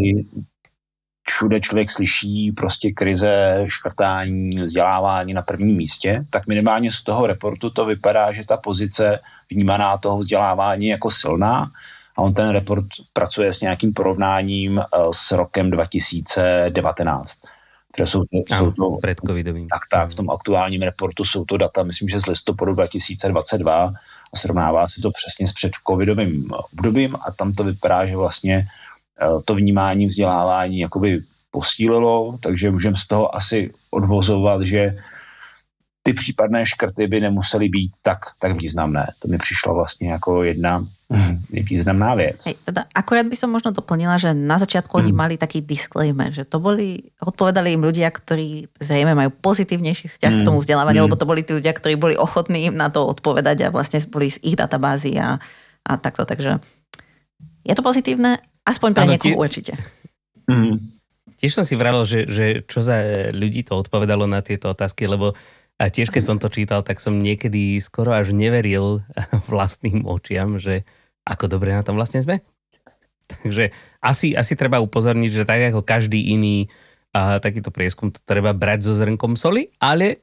všude 1.29 1.59
člověk 1.59 1.91
slyší 1.91 2.51
prostě 2.51 2.91
krize, 2.91 3.65
škrtání, 3.67 4.61
vzdělávání 4.61 5.33
na 5.33 5.41
prvním 5.41 5.77
místě, 5.77 6.25
tak 6.29 6.47
minimálně 6.47 6.91
z 6.91 7.03
toho 7.03 7.27
reportu 7.27 7.69
to 7.69 7.85
vypadá, 7.85 8.31
že 8.31 8.45
ta 8.45 8.57
pozice 8.57 9.19
vnímaná 9.49 9.97
toho 9.97 10.19
vzdělávání 10.19 10.87
jako 10.87 11.11
silná 11.11 11.71
a 12.17 12.21
on 12.21 12.33
ten 12.33 12.49
report 12.49 12.85
pracuje 13.13 13.53
s 13.53 13.61
nějakým 13.61 13.93
porovnáním 13.93 14.79
eh, 14.79 14.85
s 15.11 15.31
rokem 15.31 15.71
2019. 15.71 17.37
Které 17.93 18.07
jsou 18.07 18.19
to, 18.19 18.55
jsou 18.55 18.71
to 18.71 18.97
před 19.01 19.17
covidovým. 19.27 19.67
Tak, 19.67 19.81
tak, 19.91 20.09
v 20.09 20.15
tom 20.15 20.29
aktuálním 20.29 20.81
reportu 20.81 21.25
jsou 21.25 21.45
to 21.45 21.57
data, 21.57 21.83
myslím, 21.83 22.09
že 22.09 22.19
z 22.19 22.25
listopadu 22.25 22.73
2022 22.73 23.93
a 24.33 24.37
srovnává 24.37 24.87
se 24.89 25.01
to 25.01 25.11
přesně 25.11 25.47
s 25.47 25.53
předcovidovým 25.53 26.51
obdobím 26.73 27.15
a 27.15 27.31
tam 27.31 27.53
to 27.53 27.63
vypadá, 27.63 28.05
že 28.05 28.15
vlastně 28.15 28.65
to 29.45 29.55
vnímání 29.55 30.05
vzdělávání 30.05 30.79
jakoby 30.79 31.21
posílilo, 31.51 32.37
takže 32.39 32.71
můžeme 32.71 32.97
z 32.97 33.07
toho 33.07 33.35
asi 33.35 33.73
odvozovat, 33.91 34.61
že 34.61 34.95
ty 36.03 36.13
případné 36.13 36.65
škrty 36.65 37.07
by 37.07 37.21
nemusely 37.21 37.69
být 37.69 37.91
tak, 38.01 38.19
tak 38.39 38.55
významné. 38.55 39.05
To 39.19 39.27
mi 39.27 39.37
přišlo 39.37 39.75
vlastně 39.75 40.11
jako 40.11 40.43
jedna 40.43 40.85
významná 41.49 42.15
věc. 42.15 42.45
Hej, 42.45 42.55
teda 42.65 42.85
akorát 42.95 43.25
by 43.25 43.33
som 43.33 43.49
možno 43.49 43.73
doplnila, 43.73 44.21
že 44.21 44.29
na 44.37 44.61
začiatku 44.61 44.93
mm. 44.93 45.01
oni 45.01 45.11
mali 45.11 45.35
taký 45.41 45.65
disclaimer, 45.65 46.29
že 46.29 46.45
to 46.45 46.61
boli, 46.61 47.09
odpovedali 47.17 47.73
im 47.73 47.81
ľudia, 47.81 48.13
ktorí 48.13 48.69
zrejme 48.77 49.17
majú 49.17 49.33
pozitívnejší 49.41 50.05
vzťah 50.05 50.31
mm. 50.31 50.39
k 50.41 50.45
tomu 50.45 50.61
vzdelávaniu, 50.61 51.01
mm. 51.01 51.05
lebo 51.09 51.17
to 51.17 51.25
boli 51.25 51.41
tí 51.41 51.57
ľudia, 51.57 51.73
ktorí 51.73 51.97
boli 51.97 52.13
ochotní 52.13 52.69
im 52.69 52.77
na 52.77 52.93
to 52.93 53.09
odpovedať 53.09 53.65
a 53.65 53.73
vlastne 53.73 53.97
boli 54.05 54.29
z 54.29 54.37
ich 54.45 54.53
databázy 54.53 55.17
a, 55.17 55.41
a 55.81 55.91
takto. 55.97 56.29
Takže 56.29 56.61
je 57.65 57.73
to 57.73 57.81
pozitívne, 57.81 58.37
aspoň 58.69 58.89
pre 58.93 59.05
niekoho 59.09 59.33
tie... 59.33 59.41
určite. 59.41 59.73
Mm. 60.45 60.77
Tiež 61.39 61.55
som 61.55 61.65
si 61.65 61.73
vravel, 61.79 62.03
že, 62.03 62.27
že 62.27 62.45
čo 62.67 62.83
za 62.83 62.99
ľudí 63.31 63.63
to 63.63 63.79
odpovedalo 63.79 64.27
na 64.27 64.43
tieto 64.43 64.75
otázky, 64.75 65.07
lebo 65.07 65.33
a 65.79 65.87
tiež 65.87 66.11
keď 66.11 66.23
som 66.27 66.37
to 66.37 66.51
čítal, 66.51 66.83
tak 66.83 66.99
som 66.99 67.15
niekedy 67.15 67.79
skoro 67.79 68.11
až 68.11 68.35
neveril 68.35 68.99
vlastným 69.51 70.03
očiam, 70.03 70.59
že 70.59 70.83
ako 71.23 71.47
dobre 71.47 71.71
na 71.71 71.87
tom 71.87 71.95
vlastne 71.95 72.19
sme. 72.19 72.43
Takže 73.29 73.71
asi, 74.03 74.33
asi 74.35 74.53
treba 74.59 74.83
upozorniť, 74.83 75.31
že 75.31 75.47
tak 75.47 75.71
ako 75.71 75.85
každý 75.85 76.33
iný 76.35 76.67
a 77.15 77.39
takýto 77.39 77.71
prieskum 77.71 78.11
to 78.11 78.19
treba 78.25 78.51
brať 78.51 78.89
so 78.89 78.93
zrnkom 78.93 79.37
soli, 79.39 79.71
ale, 79.81 80.21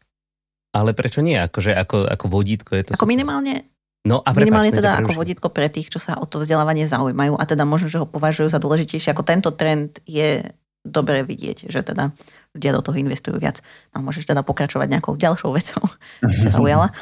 ale 0.75 0.93
prečo 0.93 1.23
nie? 1.25 1.39
Akože 1.39 1.73
ako, 1.73 2.05
ako 2.05 2.25
vodítko 2.29 2.77
je 2.77 2.83
to... 2.83 2.91
Ako 2.95 3.07
super. 3.07 3.15
minimálne 3.15 3.67
No 4.05 4.23
a 4.23 4.31
Minimálne 4.37 4.71
prepáč, 4.71 4.81
teda 4.83 4.91
ťa 4.93 5.01
ako 5.03 5.11
vodítko 5.17 5.49
pre 5.51 5.67
tých, 5.67 5.91
čo 5.91 5.99
sa 5.99 6.21
o 6.21 6.27
to 6.29 6.43
vzdelávanie 6.43 6.87
zaujímajú 6.87 7.35
a 7.39 7.45
teda 7.49 7.65
možno, 7.67 7.89
že 7.91 7.99
ho 7.99 8.07
považujú 8.07 8.53
za 8.53 8.63
dôležitejšie. 8.63 9.11
Ako 9.11 9.27
tento 9.27 9.51
trend 9.51 9.99
je 10.07 10.47
dobré 10.87 11.27
vidieť, 11.27 11.67
že 11.67 11.83
teda 11.83 12.15
ľudia 12.55 12.71
do 12.71 12.83
toho 12.87 12.97
investujú 13.03 13.43
viac. 13.43 13.59
No 13.91 14.07
môžeš 14.07 14.31
teda 14.31 14.47
pokračovať 14.47 14.87
nejakou 14.87 15.19
ďalšou 15.19 15.51
vecou, 15.51 15.83
čo 16.23 16.39
ťa 16.47 16.51
zaujala. 16.55 16.95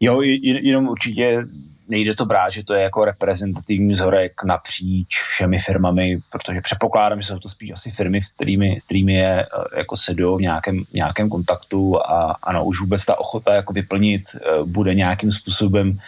Jo, 0.00 0.22
jenom 0.22 0.88
určitě 0.88 1.46
nejde 1.88 2.14
to 2.14 2.24
brát, 2.24 2.50
že 2.50 2.64
to 2.64 2.74
je 2.74 2.82
jako 2.82 3.04
reprezentativní 3.04 3.92
vzorek 3.92 4.44
napříč 4.44 5.22
všemi 5.22 5.58
firmami, 5.58 6.18
protože 6.30 6.60
předpokládám, 6.60 7.22
že 7.22 7.28
jsou 7.28 7.38
to 7.38 7.48
spíš 7.48 7.70
asi 7.70 7.90
firmy, 7.90 8.22
s 8.22 8.28
kterými, 8.28 8.80
s 8.80 8.84
kterými 8.84 9.12
je 9.12 9.42
eh, 9.42 9.78
jako 9.78 9.96
sedou 9.96 10.36
v 10.36 10.40
nějakém, 10.40 10.82
nějakém 10.92 11.28
kontaktu 11.28 11.98
a 12.10 12.36
ano, 12.42 12.64
už 12.64 12.80
vůbec 12.80 13.04
ta 13.04 13.18
ochota 13.18 13.54
jako 13.54 13.72
vyplnit 13.72 14.22
eh, 14.34 14.64
bude 14.64 14.94
nějakým 14.94 15.32
způsobem 15.32 15.98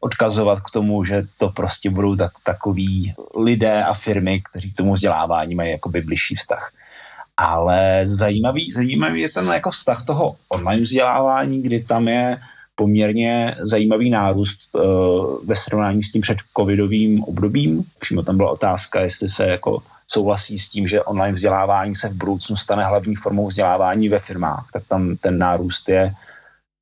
odkazovat 0.00 0.60
k 0.60 0.70
tomu, 0.70 1.04
že 1.04 1.22
to 1.36 1.48
prostě 1.48 1.90
budou 1.90 2.16
tak, 2.16 2.32
takový 2.42 3.14
lidé 3.36 3.84
a 3.84 3.94
firmy, 3.94 4.42
kteří 4.50 4.72
k 4.72 4.76
tomu 4.76 4.94
vzdělávání 4.94 5.54
mají 5.54 5.70
jakoby 5.70 6.00
bližší 6.00 6.34
vztah. 6.34 6.72
Ale 7.36 8.02
zajímavý, 8.04 8.72
zajímavý 8.72 9.20
je 9.20 9.28
ten 9.28 9.46
jako 9.46 9.70
vztah 9.70 10.04
toho 10.04 10.36
online 10.48 10.82
vzdělávání, 10.82 11.62
kdy 11.62 11.84
tam 11.84 12.08
je 12.08 12.38
poměrně 12.78 13.56
zajímavý 13.60 14.10
nárůst 14.10 14.58
uh, 14.72 14.82
ve 15.44 15.56
srovnání 15.56 16.02
s 16.02 16.12
tím 16.12 16.22
předcovidovým 16.22 17.24
obdobím. 17.24 17.84
Přímo 17.98 18.22
tam 18.22 18.36
byla 18.36 18.50
otázka, 18.50 19.00
jestli 19.00 19.28
se 19.28 19.46
jako 19.46 19.82
souhlasí 20.08 20.58
s 20.58 20.68
tím, 20.68 20.88
že 20.88 21.02
online 21.02 21.34
vzdělávání 21.34 21.94
se 21.94 22.08
v 22.08 22.14
budoucnu 22.14 22.56
stane 22.56 22.84
hlavní 22.84 23.16
formou 23.16 23.46
vzdělávání 23.46 24.08
ve 24.08 24.18
firmách, 24.18 24.68
tak 24.72 24.82
tam 24.88 25.16
ten 25.16 25.38
nárůst 25.38 25.88
je 25.88 26.14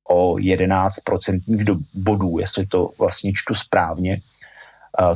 o 0.09 0.37
11 0.37 0.99
procentních 0.99 1.63
do- 1.63 1.81
bodů, 1.93 2.39
jestli 2.39 2.65
to 2.65 2.89
vlastně 2.99 3.31
čtu 3.35 3.53
správně, 3.53 4.21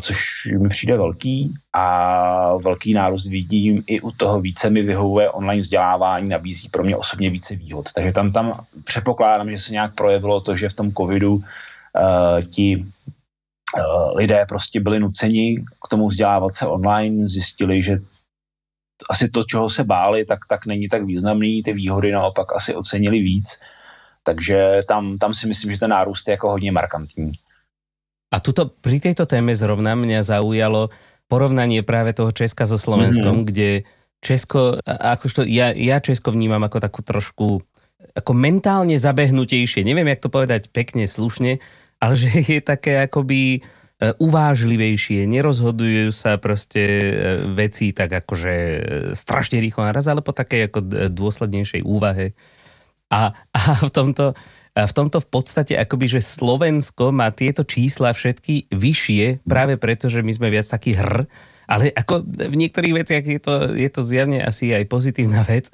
což 0.02 0.18
mi 0.60 0.70
přijde 0.70 0.98
velký 0.98 1.54
a 1.74 2.56
velký 2.58 2.94
nárůst 2.94 3.28
vidím 3.28 3.84
i 3.88 4.02
u 4.02 4.12
toho 4.12 4.42
více 4.42 4.70
mi 4.70 4.82
vyhovuje 4.82 5.30
online 5.30 5.62
vzdělávání, 5.62 6.30
nabízí 6.30 6.70
pro 6.70 6.84
mě 6.84 6.98
osobně 6.98 7.30
více 7.30 7.56
výhod. 7.56 7.94
Takže 7.94 8.12
tam, 8.12 8.32
tam 8.32 8.66
předpokládám, 8.84 9.52
že 9.52 9.60
se 9.60 9.72
nějak 9.72 9.96
projevilo 9.96 10.42
to, 10.42 10.58
že 10.58 10.70
v 10.70 10.74
tom 10.74 10.92
covidu 10.92 11.34
uh, 11.34 11.42
ti 12.50 12.78
uh, 12.78 14.18
lidé 14.18 14.46
prostě 14.50 14.80
byli 14.80 15.00
nuceni 15.00 15.64
k 15.86 15.88
tomu 15.90 16.08
vzdělávat 16.08 16.56
se 16.56 16.68
online, 16.68 17.28
zjistili, 17.28 17.84
že 17.84 18.00
asi 19.10 19.30
to, 19.30 19.44
čeho 19.44 19.70
se 19.70 19.84
báli, 19.84 20.26
tak, 20.26 20.40
tak 20.48 20.66
není 20.66 20.90
tak 20.90 21.04
významný, 21.04 21.64
ty 21.64 21.74
výhody 21.74 22.12
naopak 22.12 22.56
asi 22.56 22.76
ocenili 22.76 23.20
víc. 23.20 23.60
Takže 24.24 24.82
tam, 24.88 25.18
tam 25.18 25.34
si 25.34 25.48
myslím, 25.48 25.72
že 25.72 25.80
ten 25.80 25.90
nárůst 25.90 26.28
je 26.28 26.32
jako 26.32 26.50
hodně 26.50 26.72
markantní. 26.72 27.32
A 28.32 28.40
tuto, 28.40 28.72
pri 28.72 29.04
tejto 29.04 29.28
téme 29.28 29.52
zrovna 29.52 29.92
mňa 29.94 30.24
zaujalo 30.24 30.88
porovnanie 31.28 31.84
práve 31.84 32.16
toho 32.16 32.32
Česka 32.32 32.64
so 32.64 32.80
Slovenskom, 32.80 33.44
mm-hmm. 33.44 33.50
kde 33.52 33.70
Česko, 34.24 34.80
a- 34.84 35.20
akože 35.20 35.34
to, 35.36 35.44
ja, 35.48 35.76
ja 35.76 36.00
Česko 36.00 36.32
vnímam 36.32 36.64
ako 36.64 36.80
takú 36.80 37.04
trošku 37.04 37.60
ako 38.12 38.32
mentálne 38.34 38.98
zabehnutejšie. 38.98 39.86
Neviem, 39.86 40.10
jak 40.10 40.24
to 40.24 40.34
povedať 40.34 40.74
pekne, 40.74 41.06
slušne, 41.06 41.62
ale 42.02 42.14
že 42.18 42.34
je 42.34 42.60
také 42.60 42.98
akoby 42.98 43.40
e, 43.58 43.60
uvážlivejšie, 44.18 45.30
nerozhodujú 45.30 46.10
sa 46.10 46.36
proste 46.42 46.82
e, 46.82 47.14
veci 47.54 47.94
tak 47.94 48.26
akože 48.26 48.54
e, 48.54 48.80
strašne 49.14 49.62
rýchlo 49.62 49.86
naraz, 49.86 50.10
ale 50.10 50.26
po 50.26 50.34
takej 50.34 50.68
ako 50.68 50.80
dôslednejšej 51.14 51.86
úvahe. 51.86 52.34
A, 53.14 53.32
a 53.54 53.62
v 53.86 53.92
tomto 53.94 54.34
v 54.72 54.94
tomto 54.96 55.20
v 55.20 55.28
podstate 55.28 55.76
akoby, 55.76 56.20
že 56.20 56.22
Slovensko 56.24 57.12
má 57.12 57.28
tieto 57.36 57.68
čísla 57.68 58.16
všetky 58.16 58.72
vyššie 58.72 59.44
práve 59.44 59.76
preto, 59.76 60.08
že 60.08 60.24
my 60.24 60.32
sme 60.32 60.48
viac 60.48 60.72
taký 60.72 60.96
hr, 60.96 61.28
ale 61.68 61.92
ako 61.92 62.24
v 62.24 62.56
niektorých 62.56 62.96
veciach 63.04 63.24
je 63.24 63.40
to, 63.44 63.54
je 63.76 63.90
to 63.92 64.02
zjavne 64.04 64.40
asi 64.40 64.72
aj 64.72 64.88
pozitívna 64.88 65.44
vec, 65.52 65.72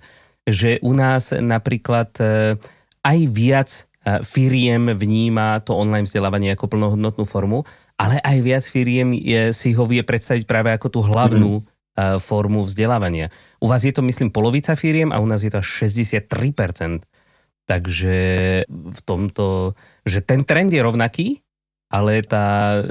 že 0.50 0.82
u 0.82 0.98
nás 0.98 1.30
napríklad 1.30 2.10
e, 2.18 2.58
aj 3.06 3.20
viac 3.30 3.70
e, 4.02 4.22
firiem 4.26 4.98
vníma 4.98 5.62
to 5.62 5.78
online 5.78 6.10
vzdelávanie 6.10 6.58
ako 6.58 6.66
plnohodnotnú 6.66 7.26
formu, 7.30 7.70
ale 8.02 8.18
aj 8.26 8.38
viac 8.42 8.64
firiem 8.66 9.14
je, 9.14 9.54
si 9.54 9.78
ho 9.78 9.86
vie 9.86 10.02
predstaviť 10.02 10.50
práve 10.50 10.74
ako 10.74 10.88
tú 10.90 11.00
hlavnú 11.02 11.66
mm. 11.66 12.22
formu 12.22 12.62
vzdelávania. 12.62 13.34
U 13.58 13.66
vás 13.66 13.82
je 13.82 13.90
to, 13.90 14.06
myslím, 14.06 14.30
polovica 14.30 14.78
firiem 14.78 15.10
a 15.10 15.18
u 15.18 15.26
nás 15.26 15.42
je 15.42 15.50
to 15.50 15.66
až 15.66 15.90
63%. 15.90 17.02
Takže 17.68 18.16
v 18.72 19.02
tomto, 19.04 19.76
že 20.08 20.24
ten 20.24 20.48
trend 20.48 20.72
je 20.72 20.80
rovnaký, 20.80 21.44
ale 21.92 22.24
tá 22.24 22.80
e, 22.80 22.82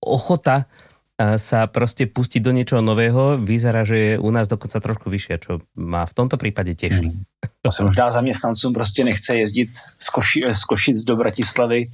ochota 0.00 0.64
e, 0.64 1.36
sa 1.36 1.68
proste 1.68 2.08
pustiť 2.08 2.40
do 2.40 2.52
niečoho 2.56 2.80
nového 2.80 3.36
vyzerá, 3.36 3.84
že 3.84 3.96
je 3.96 4.12
u 4.16 4.30
nás 4.32 4.48
dokonca 4.48 4.80
trošku 4.80 5.12
vyššia, 5.12 5.36
čo 5.36 5.60
ma 5.76 6.08
v 6.08 6.16
tomto 6.16 6.40
prípade 6.40 6.72
teší. 6.72 7.12
Mm. 7.12 7.22
To 7.62 7.72
se 7.72 7.84
možná 7.84 8.10
zaměstnancům 8.10 8.72
prostě 8.72 9.04
nechce 9.04 9.36
jezdit 9.36 9.70
z, 9.98 10.08
Koši, 10.08 10.44
z 10.52 10.64
Košic 10.64 11.04
do 11.04 11.16
Bratislavy. 11.16 11.88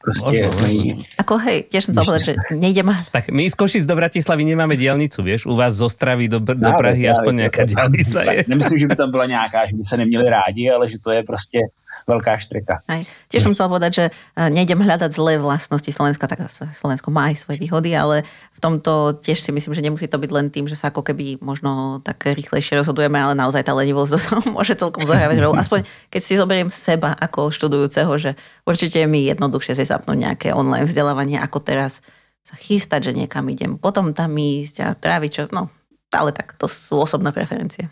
Prostě 0.00 0.48
Možno, 0.48 0.60
mají, 0.60 1.04
Ako 1.18 1.36
hej, 1.44 1.68
tiež 1.68 1.92
som 1.92 1.94
povedať, 2.00 2.22
že 2.24 2.32
nejdem 2.56 2.88
Tak 3.12 3.28
my 3.28 3.44
z 3.44 3.54
Košic 3.54 3.84
do 3.84 3.92
Bratislavy 3.96 4.44
nemáme 4.44 4.80
diálnicu, 4.80 5.20
vieš? 5.20 5.44
U 5.44 5.56
vás 5.56 5.76
z 5.76 5.84
Ostravy 5.84 6.28
do, 6.28 6.40
do 6.40 6.70
Prahy 6.72 7.04
právě, 7.04 7.10
aspoň 7.12 7.34
to- 7.52 7.64
diálnica 7.68 8.18
je. 8.32 8.44
Nemyslím, 8.52 8.78
že 8.78 8.86
by 8.86 8.96
tam 8.96 9.10
byla 9.10 9.26
nějaká, 9.26 9.66
že 9.66 9.76
by 9.76 9.84
se 9.84 9.96
neměli 9.96 10.24
rádi, 10.30 10.70
ale 10.70 10.88
že 10.88 10.98
to 11.04 11.10
je 11.12 11.22
prostě 11.22 11.58
velká 12.04 12.36
štreka. 12.36 12.84
Aj. 12.84 13.02
Tiež 13.32 13.48
som 13.48 13.52
chcela 13.56 13.72
povedať, 13.72 13.92
že 13.92 14.04
e, 14.08 14.12
nejdem 14.52 14.80
hľadať 14.80 15.10
zlé 15.12 15.40
vlastnosti 15.40 15.88
Slovenska, 15.88 16.28
tak 16.28 16.44
Slovensko 16.52 17.08
má 17.08 17.32
aj 17.32 17.44
svoje 17.44 17.58
výhody, 17.60 17.96
ale 17.96 18.28
v 18.52 18.58
tomto 18.60 19.16
tiež 19.24 19.40
si 19.40 19.50
myslím, 19.50 19.72
že 19.72 19.84
nemusí 19.84 20.06
to 20.06 20.20
byť 20.20 20.30
len 20.30 20.46
tým, 20.52 20.68
že 20.68 20.76
sa 20.76 20.92
ako 20.92 21.00
keby 21.00 21.40
možno 21.40 22.00
tak 22.04 22.28
rýchlejšie 22.28 22.76
rozhodujeme, 22.80 23.16
ale 23.16 23.32
naozaj 23.32 23.64
tá 23.64 23.72
lenivosť 23.72 24.12
môže 24.56 24.76
celkom 24.76 25.08
zohrávať 25.08 25.40
rolu. 25.40 25.56
Aspoň 25.56 25.88
keď 26.12 26.20
si 26.20 26.36
zoberiem 26.36 26.68
seba 26.68 27.16
ako 27.16 27.48
študujúceho, 27.48 28.12
že 28.20 28.36
určite 28.68 29.00
je 29.00 29.08
mi 29.08 29.24
jednoduchšie 29.24 29.80
si 29.80 29.84
zapnúť 29.88 30.18
nejaké 30.20 30.48
online 30.52 30.84
vzdelávanie, 30.84 31.40
ako 31.40 31.64
teraz 31.64 32.04
sa 32.44 32.60
chystať, 32.60 33.10
že 33.10 33.16
niekam 33.16 33.48
idem, 33.48 33.80
potom 33.80 34.12
tam 34.12 34.36
ísť 34.36 34.76
a 34.84 34.88
tráviť 34.92 35.30
čas. 35.32 35.48
No, 35.48 35.72
ale 36.12 36.30
tak 36.36 36.52
to 36.60 36.68
sú 36.68 37.00
osobné 37.00 37.32
preferencie. 37.32 37.88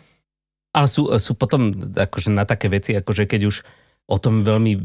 Ale 0.73 0.89
sú, 0.89 1.09
sú 1.21 1.37
potom 1.37 1.73
akože 1.93 2.33
na 2.33 2.45
také 2.49 2.69
veci, 2.69 2.97
akože 2.97 3.29
keď 3.29 3.41
už 3.49 3.61
o 4.07 4.17
tom 4.19 4.43
veľmi 4.43 4.75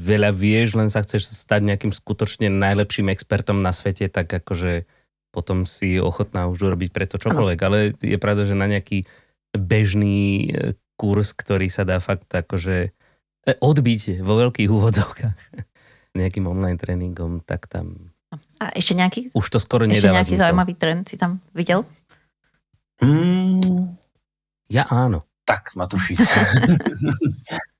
veľa 0.00 0.32
vieš, 0.32 0.74
len 0.74 0.88
sa 0.88 1.04
chceš 1.04 1.28
stať 1.28 1.60
nejakým 1.68 1.92
skutočne 1.92 2.48
najlepším 2.48 3.12
expertom 3.12 3.60
na 3.60 3.70
svete, 3.70 4.08
tak 4.08 4.32
akože 4.32 4.88
potom 5.32 5.64
si 5.64 5.96
ochotná 5.96 6.48
už 6.48 6.72
urobiť 6.72 6.90
preto 6.92 7.16
čokoľvek. 7.16 7.58
Ale 7.64 7.78
je 7.96 8.18
pravda, 8.20 8.44
že 8.44 8.56
na 8.56 8.68
nejaký 8.68 9.04
bežný 9.52 10.48
e, 10.48 10.76
kurz, 10.96 11.32
ktorý 11.36 11.68
sa 11.68 11.84
dá 11.84 12.00
fakt 12.00 12.28
akože 12.28 12.92
e, 13.48 13.52
odbiť 13.60 14.20
vo 14.24 14.34
veľkých 14.40 14.68
úvodzovkách 14.68 15.38
nejakým 16.20 16.44
online 16.48 16.76
tréningom, 16.80 17.40
tak 17.44 17.68
tam 17.68 18.12
A 18.60 18.72
ešte 18.76 18.92
nejaký, 18.96 19.20
už 19.32 19.46
to 19.48 19.58
skoro 19.60 19.84
ešte 19.84 20.08
nedáva 20.08 20.20
nejaký 20.20 20.32
zmysel. 20.36 20.42
zaujímavý 20.48 20.74
trend 20.76 21.02
si 21.08 21.16
tam 21.16 21.40
videl? 21.52 21.84
Hmm, 23.02 23.96
Ja 24.68 24.86
áno. 24.88 25.24
tak, 25.44 25.74
Matuši. 25.74 26.14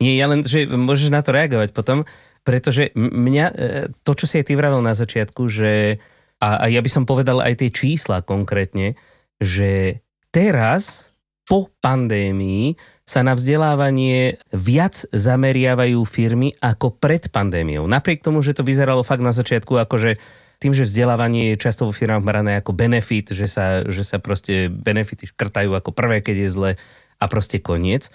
Nie, 0.02 0.18
ja 0.18 0.26
len, 0.26 0.42
že 0.42 0.66
môžeš 0.66 1.14
na 1.14 1.22
to 1.22 1.30
reagovať 1.30 1.70
potom, 1.70 2.02
pretože 2.42 2.90
mňa, 2.98 3.46
e, 3.46 3.54
to, 4.02 4.12
čo 4.18 4.26
si 4.26 4.42
aj 4.42 4.50
ty 4.50 4.58
vravel 4.58 4.82
na 4.82 4.98
začiatku, 4.98 5.46
že, 5.46 6.02
a, 6.42 6.66
a 6.66 6.66
ja 6.66 6.82
by 6.82 6.90
som 6.90 7.06
povedal 7.06 7.38
aj 7.38 7.62
tie 7.62 7.70
čísla 7.70 8.26
konkrétne, 8.26 8.98
že 9.38 10.02
teraz 10.34 11.14
po 11.46 11.70
pandémii 11.82 12.74
sa 13.02 13.22
na 13.26 13.34
vzdelávanie 13.34 14.38
viac 14.54 15.06
zameriavajú 15.10 16.00
firmy 16.06 16.54
ako 16.62 16.96
pred 16.98 17.30
pandémiou. 17.30 17.86
Napriek 17.86 18.22
tomu, 18.22 18.40
že 18.42 18.54
to 18.54 18.66
vyzeralo 18.66 19.02
fakt 19.02 19.22
na 19.22 19.34
začiatku 19.34 19.74
akože 19.86 20.18
tým, 20.62 20.72
že 20.78 20.86
vzdelávanie 20.86 21.52
je 21.52 21.62
často 21.62 21.82
vo 21.82 21.92
firmách 21.92 22.22
brané 22.22 22.62
ako 22.62 22.70
benefit, 22.70 23.34
že 23.34 23.50
sa, 23.50 23.82
že 23.82 24.06
sa 24.06 24.22
proste 24.22 24.70
benefity 24.70 25.26
škrtajú 25.26 25.74
ako 25.74 25.90
prvé, 25.90 26.22
keď 26.22 26.46
je 26.46 26.48
zle 26.48 26.70
a 27.18 27.24
proste 27.26 27.58
koniec. 27.58 28.14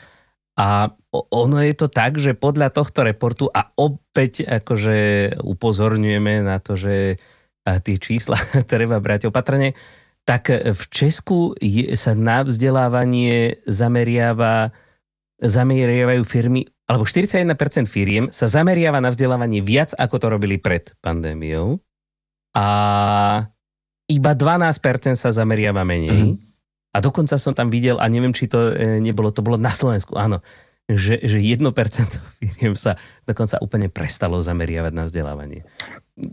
A 0.57 0.89
ono 1.13 1.57
je 1.61 1.73
to 1.77 1.87
tak, 1.87 2.17
že 2.17 2.33
podľa 2.33 2.73
tohto 2.73 3.05
reportu, 3.05 3.45
a 3.53 3.69
opäť 3.77 4.41
akože 4.41 4.97
upozorňujeme 5.45 6.41
na 6.41 6.57
to, 6.57 6.73
že 6.73 7.21
tie 7.61 7.95
čísla 8.01 8.41
treba 8.71 8.97
brať 8.97 9.29
opatrne, 9.29 9.77
tak 10.27 10.51
v 10.51 10.83
Česku 10.91 11.55
je, 11.55 11.95
sa 11.95 12.11
na 12.11 12.43
vzdelávanie 12.43 13.63
zameriava, 13.63 14.75
zameriavajú 15.39 16.23
firmy, 16.27 16.67
alebo 16.87 17.07
41% 17.07 17.87
firiem 17.87 18.27
sa 18.31 18.47
zameriava 18.47 18.99
na 18.99 19.11
vzdelávanie 19.11 19.63
viac, 19.63 19.95
ako 19.95 20.15
to 20.19 20.27
robili 20.27 20.59
pred 20.59 20.91
pandémiou. 20.99 21.79
A 22.57 22.65
iba 24.07 24.31
12% 24.35 25.19
sa 25.19 25.29
zameriava 25.31 25.83
menej. 25.83 26.33
Mhm. 26.33 26.46
A 26.97 27.01
dokonca 27.03 27.37
som 27.37 27.53
tam 27.53 27.69
videl, 27.69 28.01
a 28.01 28.09
neviem, 28.09 28.33
či 28.33 28.49
to 28.49 28.73
e, 28.73 28.97
nebolo, 28.97 29.29
to 29.29 29.45
bolo 29.45 29.61
na 29.61 29.69
Slovensku, 29.69 30.17
áno, 30.17 30.41
že, 30.89 31.21
že 31.21 31.37
1% 31.37 31.61
firiem 32.41 32.73
sa 32.73 32.97
dokonca 33.29 33.61
úplne 33.61 33.85
prestalo 33.93 34.41
zameriavať 34.41 34.93
na 34.97 35.03
vzdelávanie. 35.05 35.61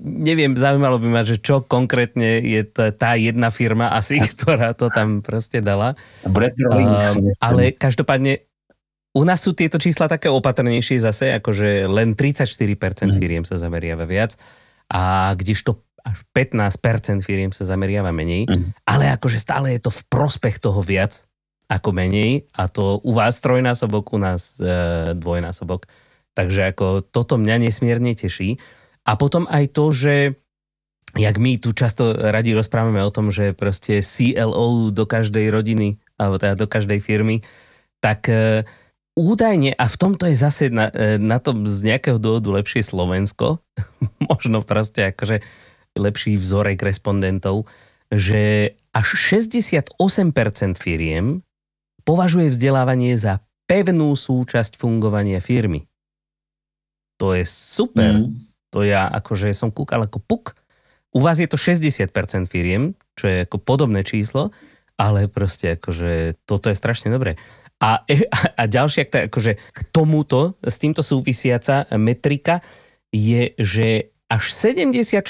neviem, 0.01 0.57
zaujímalo 0.57 0.97
by 0.97 1.09
ma, 1.13 1.23
že 1.29 1.37
čo 1.37 1.61
konkrétne 1.61 2.41
je 2.41 2.65
tá, 2.65 2.89
tá 2.97 3.13
jedna 3.21 3.53
firma 3.53 3.93
asi, 3.93 4.17
ktorá 4.33 4.73
to 4.73 4.89
tam 4.89 5.21
proste 5.21 5.61
dala. 5.61 6.01
Uh, 6.25 7.13
ale 7.45 7.77
každopádne 7.77 8.41
u 9.15 9.23
nás 9.23 9.45
sú 9.45 9.55
tieto 9.55 9.79
čísla 9.79 10.11
také 10.11 10.27
opatrnejšie 10.33 10.99
zase, 10.99 11.37
akože 11.39 11.87
len 11.87 12.17
34% 12.19 12.57
mm. 12.57 13.15
firiem 13.15 13.45
sa 13.47 13.55
zameriava 13.55 14.09
viac 14.09 14.35
a 14.91 15.31
kdežto 15.39 15.79
až 16.05 16.21
15% 16.37 17.25
firiem 17.25 17.51
sa 17.51 17.65
zameriava 17.65 18.13
menej, 18.13 18.45
mm. 18.45 18.85
ale 18.85 19.09
akože 19.17 19.41
stále 19.41 19.73
je 19.73 19.89
to 19.89 19.91
v 19.91 20.05
prospech 20.13 20.61
toho 20.61 20.85
viac 20.85 21.25
ako 21.65 21.97
menej 21.97 22.45
a 22.53 22.69
to 22.69 23.01
u 23.01 23.17
vás 23.17 23.41
trojnásobok, 23.41 24.13
u 24.13 24.21
nás 24.21 24.61
e, 24.61 25.17
dvojnásobok. 25.17 25.89
Takže 26.37 26.77
ako 26.77 27.01
toto 27.09 27.41
mňa 27.41 27.65
nesmierne 27.65 28.13
teší. 28.13 28.61
A 29.09 29.17
potom 29.17 29.49
aj 29.49 29.73
to, 29.73 29.85
že 29.97 30.15
jak 31.17 31.37
my 31.41 31.57
tu 31.57 31.73
často 31.73 32.13
radi 32.13 32.53
rozprávame 32.53 33.01
o 33.01 33.15
tom, 33.15 33.31
že 33.33 33.57
proste 33.57 34.03
CLO 34.05 34.91
do 34.91 35.05
každej 35.07 35.49
rodiny, 35.49 35.97
alebo 36.21 36.37
teda 36.37 36.59
do 36.59 36.67
každej 36.69 37.01
firmy, 37.01 37.41
tak 38.03 38.29
e, 38.29 38.67
údajne, 39.17 39.73
a 39.79 39.85
v 39.87 39.97
tomto 39.97 40.27
je 40.29 40.37
zase 40.37 40.69
na, 40.69 40.91
e, 40.91 41.17
na 41.17 41.39
tom 41.39 41.65
z 41.65 41.95
nejakého 41.95 42.19
dôvodu 42.19 42.61
lepšie 42.61 42.83
Slovensko, 42.83 43.63
možno 44.31 44.61
proste 44.61 45.15
akože 45.15 45.41
lepší 45.95 46.39
vzorek 46.39 46.83
respondentov, 46.83 47.71
že 48.11 48.75
až 48.95 49.09
68% 49.19 49.97
firiem 50.79 51.43
považuje 52.05 52.53
vzdelávanie 52.53 53.17
za 53.17 53.43
pevnú 53.65 54.13
súčasť 54.13 54.77
fungovania 54.77 55.41
firmy. 55.41 55.89
To 57.19 57.33
je 57.33 57.47
super. 57.49 58.27
Mm. 58.27 58.45
To 58.75 58.83
ja 58.83 59.07
akože 59.09 59.55
som 59.55 59.71
kúkal 59.71 60.05
ako 60.05 60.19
puk. 60.21 60.45
U 61.15 61.23
vás 61.23 61.39
je 61.39 61.47
to 61.47 61.55
60% 61.55 62.11
firiem, 62.51 62.99
čo 63.15 63.31
je 63.31 63.47
ako 63.47 63.63
podobné 63.63 64.03
číslo, 64.03 64.51
ale 64.99 65.31
proste 65.31 65.79
akože 65.79 66.43
toto 66.43 66.71
je 66.71 66.77
strašne 66.77 67.15
dobré. 67.15 67.39
A, 67.79 68.03
a 68.61 68.63
ďalšia 68.67 69.31
akože 69.31 69.53
k 69.57 69.79
tomuto, 69.95 70.59
s 70.61 70.77
týmto 70.83 71.07
súvisiaca 71.07 71.87
metrika 71.95 72.61
je, 73.15 73.55
že 73.55 74.14
až 74.35 74.51
76% 74.51 75.23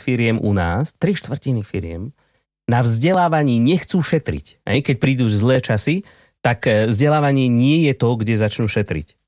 firiem 0.00 0.40
u 0.40 0.56
nás, 0.56 0.96
3 0.96 1.12
štvrtiny 1.20 1.60
firiem, 1.60 2.16
na 2.64 2.80
vzdelávaní 2.80 3.60
nechcú 3.60 4.00
šetriť. 4.00 4.64
Aj 4.64 4.80
keď 4.80 4.96
prídu 4.96 5.28
zlé 5.28 5.60
časy, 5.60 6.08
tak 6.40 6.64
e, 6.64 6.88
vzdelávanie 6.88 7.52
nie 7.52 7.84
je 7.90 7.92
to, 7.92 8.16
kde 8.16 8.40
začnú 8.40 8.72
šetriť. 8.72 9.20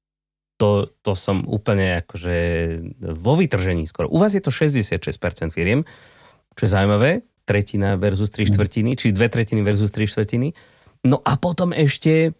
To, 0.57 0.88
to 1.05 1.12
som 1.19 1.45
úplne 1.45 2.01
akože 2.07 2.37
vo 3.19 3.35
vytržení 3.37 3.85
skoro. 3.85 4.09
U 4.09 4.23
vás 4.23 4.33
je 4.33 4.40
to 4.40 4.55
66% 4.55 5.53
firiem, 5.53 5.85
čo 6.57 6.62
je 6.64 6.71
zaujímavé, 6.73 7.27
tretina 7.45 8.01
versus 8.01 8.33
3 8.33 8.49
štvrtiny, 8.55 8.97
či 8.97 9.12
dve 9.12 9.29
tretiny 9.29 9.61
versus 9.61 9.93
3 9.93 10.09
štvrtiny. 10.09 10.57
No 11.05 11.21
a 11.21 11.37
potom 11.37 11.77
ešte, 11.77 12.33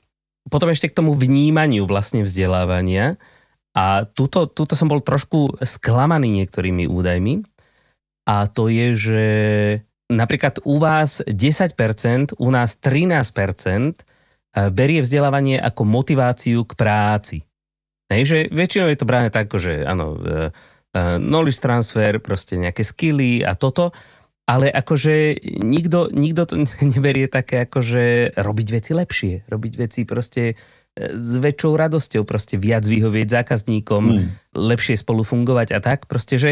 potom 0.49 0.73
ešte 0.73 0.89
k 0.89 0.97
tomu 0.97 1.13
vnímaniu 1.13 1.85
vlastne 1.85 2.25
vzdelávania, 2.25 3.21
a 3.75 4.07
tuto, 4.07 4.47
tuto 4.47 4.79
som 4.79 4.87
bol 4.87 5.03
trošku 5.03 5.59
sklamaný 5.59 6.31
niektorými 6.31 6.87
údajmi. 6.87 7.43
A 8.25 8.47
to 8.47 8.71
je, 8.71 8.95
že 8.95 9.25
napríklad 10.09 10.63
u 10.65 10.79
vás 10.79 11.21
10%, 11.27 12.39
u 12.39 12.49
nás 12.55 12.79
13% 12.79 13.35
eh, 13.35 14.71
berie 14.71 15.03
vzdelávanie 15.03 15.59
ako 15.59 15.83
motiváciu 15.85 16.63
k 16.65 16.73
práci. 16.79 17.39
Hej, 18.09 18.23
že 18.25 18.39
väčšinou 18.53 18.89
je 18.93 18.99
to 19.01 19.09
bráne 19.09 19.35
tak, 19.35 19.51
že 19.51 19.83
áno, 19.83 20.17
eh, 20.23 20.55
eh, 20.95 21.19
knowledge 21.19 21.59
transfer, 21.59 22.23
proste 22.23 22.55
nejaké 22.57 22.87
skilly 22.87 23.43
a 23.43 23.59
toto, 23.59 23.91
ale 24.45 24.69
akože 24.69 25.41
nikto, 25.65 26.13
nikto 26.13 26.43
to 26.47 26.55
neberie 26.95 27.27
také 27.27 27.67
akože 27.67 28.37
robiť 28.39 28.69
veci 28.71 28.93
lepšie, 28.95 29.35
robiť 29.51 29.73
veci 29.77 30.01
proste 30.07 30.55
s 30.95 31.33
väčšou 31.43 31.75
radosťou 31.75 32.23
proste 32.23 32.55
viac 32.55 32.87
vyhovieť 32.87 33.43
zákazníkom, 33.43 34.03
mm. 34.03 34.27
lepšie 34.55 34.95
spolu 34.95 35.27
fungovať 35.27 35.75
a 35.75 35.83
tak. 35.83 36.07
Proste, 36.07 36.39
že 36.39 36.51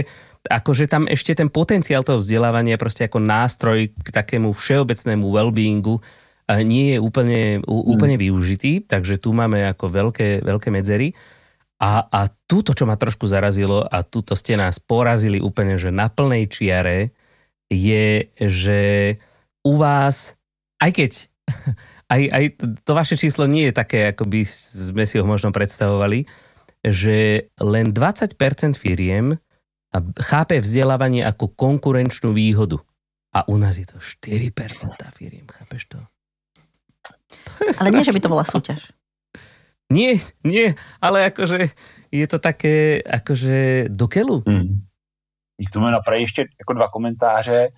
akože 0.50 0.90
tam 0.90 1.06
ešte 1.06 1.38
ten 1.38 1.46
potenciál 1.46 2.02
toho 2.02 2.18
vzdelávania 2.18 2.74
proste 2.74 3.06
ako 3.06 3.22
nástroj 3.22 3.94
k 3.94 4.08
takému 4.10 4.50
všeobecnému 4.50 5.22
well-beingu 5.30 6.02
nie 6.66 6.96
je 6.96 6.98
úplne, 6.98 7.62
mm. 7.62 7.70
úplne 7.70 8.18
využitý, 8.18 8.82
takže 8.82 9.22
tu 9.22 9.30
máme 9.30 9.62
ako 9.70 9.86
veľké, 9.88 10.42
veľké 10.42 10.68
medzery. 10.74 11.14
A, 11.82 12.06
a 12.06 12.30
túto, 12.46 12.74
čo 12.74 12.86
ma 12.86 12.94
trošku 12.94 13.26
zarazilo 13.26 13.82
a 13.82 14.06
túto 14.06 14.38
ste 14.38 14.54
nás 14.54 14.78
porazili 14.78 15.42
úplne, 15.42 15.78
že 15.78 15.90
na 15.90 16.06
plnej 16.06 16.46
čiare, 16.46 17.10
je, 17.66 18.30
že 18.38 18.80
u 19.66 19.80
vás, 19.80 20.38
aj 20.78 20.90
keď 20.92 21.12
aj, 22.12 22.22
aj 22.28 22.44
to 22.84 22.92
vaše 22.92 23.16
číslo 23.16 23.48
nie 23.48 23.72
je 23.72 23.74
také, 23.74 24.12
ako 24.12 24.28
by 24.28 24.44
sme 24.44 25.04
si 25.08 25.16
ho 25.16 25.24
možno 25.24 25.48
predstavovali, 25.48 26.28
že 26.84 27.48
len 27.56 27.94
20% 27.94 28.36
firiem 28.76 29.40
chápe 30.20 30.60
vzdelávanie 30.60 31.24
ako 31.24 31.52
konkurenčnú 31.52 32.32
výhodu. 32.32 32.80
A 33.32 33.48
u 33.48 33.56
nás 33.56 33.80
je 33.80 33.88
to 33.88 33.96
4% 33.96 34.52
firiem, 35.16 35.48
chápeš 35.48 35.88
to? 35.88 35.98
to 37.00 37.64
ale 37.80 37.90
nie, 37.92 38.04
že 38.04 38.12
by 38.12 38.20
to 38.20 38.28
bola 38.28 38.44
súťaž. 38.44 38.92
Nie, 39.88 40.20
nie, 40.44 40.76
ale 41.00 41.32
akože 41.32 41.72
je 42.12 42.26
to 42.28 42.38
také 42.40 43.00
akože 43.00 43.88
do 43.92 44.08
kelu. 44.08 44.44
Hmm. 44.44 44.84
K 45.60 45.70
tomu 45.70 45.86
napravím 45.90 46.22
ještě 46.22 46.44
jako 46.60 46.72
dva 46.72 46.88
komentáře. 46.88 47.68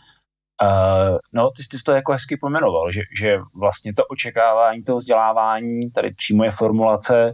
Uh, 0.64 1.18
no, 1.32 1.50
ty, 1.50 1.62
ty 1.70 1.78
jsi 1.78 1.84
to 1.84 1.92
jako 1.92 2.12
hezky 2.12 2.36
pojmenoval, 2.36 2.92
že, 2.92 3.00
že 3.20 3.38
vlastně 3.54 3.94
to 3.94 4.04
očekávání 4.06 4.82
toho 4.82 4.98
vzdělávání, 4.98 5.90
tady 5.90 6.10
přímo 6.10 6.44
je 6.44 6.50
formulace, 6.50 7.32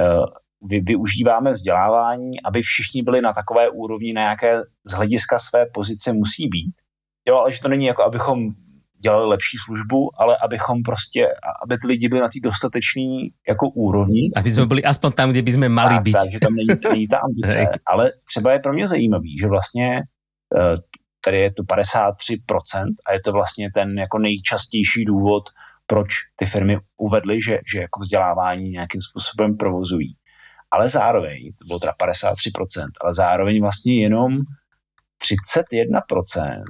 uh, 0.00 0.26
vy, 0.68 0.80
využíváme 0.80 1.52
vzdělávání, 1.52 2.42
aby 2.42 2.62
všichni 2.62 3.02
byli 3.02 3.20
na 3.20 3.32
takové 3.32 3.70
úrovni, 3.70 4.12
na 4.12 4.22
jaké 4.22 4.62
z 4.84 4.92
hlediska 4.92 5.38
své 5.38 5.66
pozice 5.66 6.12
musí 6.12 6.48
být. 6.48 6.74
Jo, 7.28 7.36
ale 7.36 7.52
že 7.52 7.60
to 7.60 7.68
není 7.68 7.86
jako, 7.86 8.02
abychom 8.02 8.48
dělali 9.02 9.26
lepší 9.26 9.56
službu, 9.64 10.10
ale 10.20 10.36
abychom 10.44 10.82
prostě, 10.82 11.28
aby 11.64 11.78
ty 11.78 11.86
lidi 11.86 12.08
byli 12.08 12.20
na 12.20 12.28
té 12.28 12.40
dostatečné 12.42 13.02
jako 13.48 13.68
úrovni. 13.68 14.30
Aby 14.36 14.50
jsme 14.50 14.66
byli 14.66 14.84
aspoň 14.84 15.12
tam, 15.12 15.30
kde 15.30 15.42
bychom 15.42 15.68
mali 15.68 15.98
být. 16.02 16.12
Takže 16.12 16.40
tam 16.40 16.54
není, 16.54 16.80
není 16.90 17.08
ta 17.08 17.18
ambice. 17.18 17.66
ale 17.86 18.12
třeba 18.28 18.52
je 18.52 18.58
pro 18.58 18.72
mě 18.72 18.88
zajímavý, 18.88 19.38
že 19.38 19.46
vlastně 19.46 20.02
uh, 20.54 20.76
tady 21.24 21.40
je 21.40 21.52
to 21.52 21.62
53% 21.62 22.84
a 23.06 23.12
je 23.12 23.20
to 23.20 23.32
vlastně 23.32 23.70
ten 23.74 23.98
jako 23.98 24.18
nejčastější 24.18 25.04
důvod, 25.04 25.42
proč 25.86 26.14
ty 26.36 26.46
firmy 26.46 26.78
uvedly, 26.96 27.42
že, 27.42 27.58
že 27.72 27.80
jako 27.80 28.00
vzdělávání 28.00 28.70
nějakým 28.70 29.02
způsobem 29.02 29.56
provozují. 29.56 30.16
Ale 30.70 30.88
zároveň, 30.88 31.52
to 31.58 31.64
bylo 31.66 31.78
teda 31.78 31.92
53%, 32.00 32.86
ale 33.00 33.14
zároveň 33.14 33.60
vlastně 33.60 34.02
jenom 34.02 34.38
31% 35.22 36.62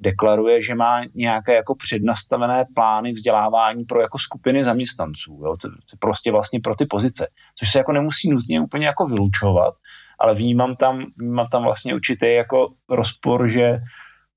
deklaruje, 0.00 0.62
že 0.62 0.74
má 0.74 1.02
nějaké 1.14 1.54
jako 1.54 1.74
přednastavené 1.74 2.64
plány 2.74 3.12
vzdělávání 3.12 3.84
pro 3.84 4.00
jako 4.00 4.18
skupiny 4.18 4.64
zaměstnanců. 4.64 5.40
Jo? 5.44 5.56
To, 5.56 5.68
to 5.68 5.96
prostě 6.00 6.32
vlastně 6.32 6.60
pro 6.60 6.74
ty 6.74 6.86
pozice, 6.86 7.28
což 7.58 7.72
se 7.72 7.78
jako 7.78 7.92
nemusí 7.92 8.30
nutně 8.30 8.60
úplně 8.60 8.86
jako 8.86 9.06
vylučovat, 9.06 9.74
ale 10.18 10.34
vnímám 10.34 10.76
tam, 10.76 11.06
vnímám 11.16 11.46
tam 11.52 11.62
vlastně 11.62 11.94
určitý 11.94 12.34
jako 12.34 12.68
rozpor, 12.88 13.48
že 13.48 13.78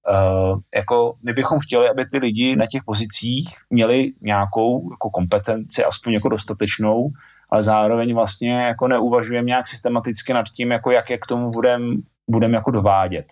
Uh, 0.09 0.59
jako 0.75 1.13
my 1.23 1.33
bychom 1.33 1.59
chtěli, 1.59 1.89
aby 1.89 2.05
ty 2.05 2.17
lidi 2.17 2.55
na 2.55 2.65
těch 2.71 2.83
pozicích 2.85 3.49
měli 3.69 4.11
nějakou 4.21 4.91
jako 4.91 5.09
kompetenci, 5.09 5.83
aspoň 5.83 6.13
jako 6.13 6.29
dostatečnou, 6.29 7.09
ale 7.49 7.63
zároveň 7.63 8.13
vlastně 8.13 8.53
jako 8.61 8.87
neuvažujeme 8.87 9.45
nějak 9.45 9.67
systematicky 9.67 10.33
nad 10.33 10.45
tím, 10.45 10.71
jako 10.71 10.91
jak 10.91 11.09
je 11.09 11.17
k 11.17 11.25
tomu 11.25 11.51
budeme 11.51 11.95
budem 12.29 12.53
jako 12.53 12.71
dovádět. 12.71 13.25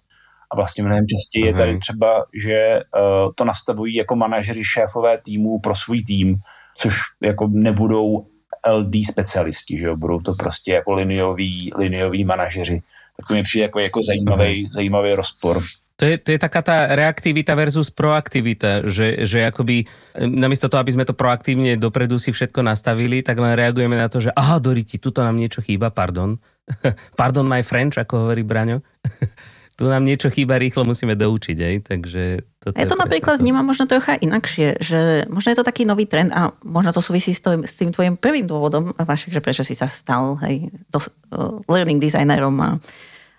A 0.51 0.55
vlastně 0.55 0.83
mnohem 0.83 1.05
častěji 1.07 1.45
je 1.45 1.53
tady 1.53 1.71
mhm. 1.71 1.79
třeba, 1.79 2.25
že 2.43 2.81
uh, 2.95 3.31
to 3.35 3.45
nastavují 3.45 3.95
jako 3.95 4.15
manažeři, 4.15 4.63
šéfové 4.63 5.17
týmů 5.17 5.59
pro 5.59 5.75
svůj 5.75 6.03
tým, 6.03 6.35
což 6.77 6.95
jako 7.21 7.47
nebudou 7.47 8.27
LD 8.65 8.93
specialisti, 9.07 9.77
že 9.77 9.85
jo? 9.85 9.95
budou 9.95 10.19
to 10.19 10.33
prostě 10.33 10.71
jako 10.71 10.93
linioví, 10.93 11.71
linioví 11.77 12.23
manažeři. 12.23 12.81
Tak 13.17 13.27
to 13.27 13.33
mi 13.33 13.43
přijde 13.43 13.63
jako, 13.63 13.79
jako 13.79 14.03
zajímavý, 14.03 14.65
uh-huh. 14.65 14.73
zajímavý 14.73 15.13
rozpor. 15.13 15.63
To 15.97 16.05
je, 16.05 16.21
to 16.21 16.29
je 16.29 16.37
taká 16.37 16.61
tá 16.61 16.93
reaktivita 16.93 17.57
versus 17.57 17.89
proaktivita, 17.89 18.85
že, 18.85 19.25
že 19.25 19.49
akoby 19.49 19.89
namiesto 20.21 20.69
toho, 20.69 20.77
aby 20.77 20.93
sme 20.93 21.09
to 21.09 21.17
proaktívne 21.17 21.73
dopredu 21.73 22.21
si 22.21 22.29
všetko 22.29 22.61
nastavili, 22.61 23.25
tak 23.25 23.41
len 23.41 23.57
reagujeme 23.57 23.97
na 23.97 24.05
to, 24.05 24.21
že 24.21 24.29
aha, 24.37 24.61
Doriti, 24.61 25.01
tuto 25.01 25.25
nám 25.25 25.41
niečo 25.41 25.65
chýba, 25.65 25.89
pardon. 25.89 26.37
pardon 27.19 27.49
my 27.49 27.65
French, 27.65 27.97
ako 27.97 28.29
hovorí 28.29 28.45
Braňo. 28.45 28.85
tu 29.77 29.85
nám 29.85 30.01
niečo 30.01 30.33
chýba, 30.33 30.57
rýchlo 30.57 30.81
musíme 30.89 31.13
doučiť, 31.13 31.57
aj? 31.61 31.75
takže... 31.85 32.23
Toto 32.57 32.73
ja 32.73 32.89
to 32.89 32.97
napríklad 32.97 33.37
to. 33.37 33.45
vnímam 33.45 33.61
možno 33.61 33.85
trocha 33.85 34.17
inakšie, 34.17 34.81
že 34.81 35.29
možno 35.29 35.53
je 35.53 35.57
to 35.61 35.67
taký 35.69 35.85
nový 35.85 36.09
trend 36.09 36.33
a 36.33 36.49
možno 36.65 36.89
to 36.89 36.99
súvisí 37.05 37.37
s, 37.37 37.45
tým, 37.45 37.61
s 37.61 37.77
tým 37.77 37.93
tvojim 37.93 38.17
prvým 38.17 38.49
dôvodom, 38.49 38.97
Vašek, 38.97 39.37
že 39.37 39.39
prečo 39.45 39.61
si 39.61 39.77
sa 39.77 39.85
stal 39.85 40.41
hej, 40.49 40.73
dos, 40.89 41.13
uh, 41.29 41.61
learning 41.69 42.01
designerom 42.01 42.57
a, 42.57 42.81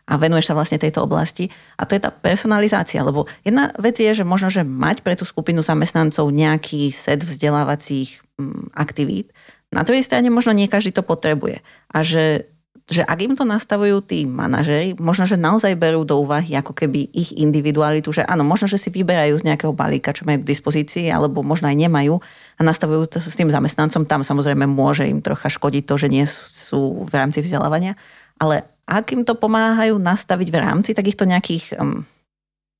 a 0.07 0.13
venuješ 0.15 0.55
sa 0.55 0.57
vlastne 0.57 0.79
tejto 0.79 1.03
oblasti. 1.03 1.51
A 1.75 1.83
to 1.83 1.99
je 1.99 2.07
tá 2.07 2.15
personalizácia, 2.15 3.03
lebo 3.03 3.27
jedna 3.43 3.75
vec 3.75 3.99
je, 3.99 4.15
že 4.15 4.23
možno, 4.23 4.47
že 4.47 4.63
mať 4.63 5.03
pre 5.03 5.19
tú 5.19 5.27
skupinu 5.27 5.59
zamestnancov 5.67 6.31
nejaký 6.31 6.95
set 6.95 7.27
vzdelávacích 7.27 8.23
mm, 8.39 8.79
aktivít, 8.79 9.35
na 9.69 9.85
druhej 9.85 10.01
strane 10.01 10.33
možno 10.33 10.57
nie 10.57 10.71
každý 10.71 10.97
to 10.97 11.05
potrebuje. 11.05 11.61
A 11.93 12.01
že 12.01 12.49
že 12.89 13.05
ak 13.05 13.21
im 13.21 13.37
to 13.37 13.45
nastavujú 13.45 14.01
tí 14.01 14.25
manažery, 14.25 14.97
možno, 14.97 15.29
že 15.29 15.37
naozaj 15.37 15.77
berú 15.77 16.09
do 16.09 16.25
úvahy 16.25 16.57
ako 16.57 16.73
keby 16.73 17.13
ich 17.13 17.37
individualitu, 17.37 18.09
že 18.17 18.25
áno, 18.25 18.49
možno, 18.49 18.65
že 18.65 18.81
si 18.81 18.89
vyberajú 18.89 19.37
z 19.37 19.45
nejakého 19.45 19.77
balíka, 19.77 20.17
čo 20.17 20.25
majú 20.25 20.41
k 20.41 20.49
dispozícii, 20.49 21.13
alebo 21.13 21.45
možno 21.45 21.69
aj 21.69 21.77
nemajú 21.77 22.17
a 22.57 22.61
nastavujú 22.65 23.05
to 23.13 23.21
s 23.21 23.37
tým 23.37 23.53
zamestnancom. 23.53 24.09
Tam 24.09 24.25
samozrejme 24.25 24.65
môže 24.65 25.05
im 25.05 25.21
trocha 25.21 25.53
škodiť 25.53 25.85
to, 25.85 25.95
že 26.01 26.09
nie 26.09 26.25
sú 26.25 27.05
v 27.05 27.13
rámci 27.13 27.45
vzdelávania. 27.45 27.93
Ale 28.41 28.65
ak 28.89 29.13
im 29.13 29.29
to 29.29 29.37
pomáhajú 29.37 30.01
nastaviť 30.01 30.49
v 30.49 30.57
rámci 30.57 30.91
takýchto 30.97 31.29
nejakých 31.29 31.77
um, 31.77 32.09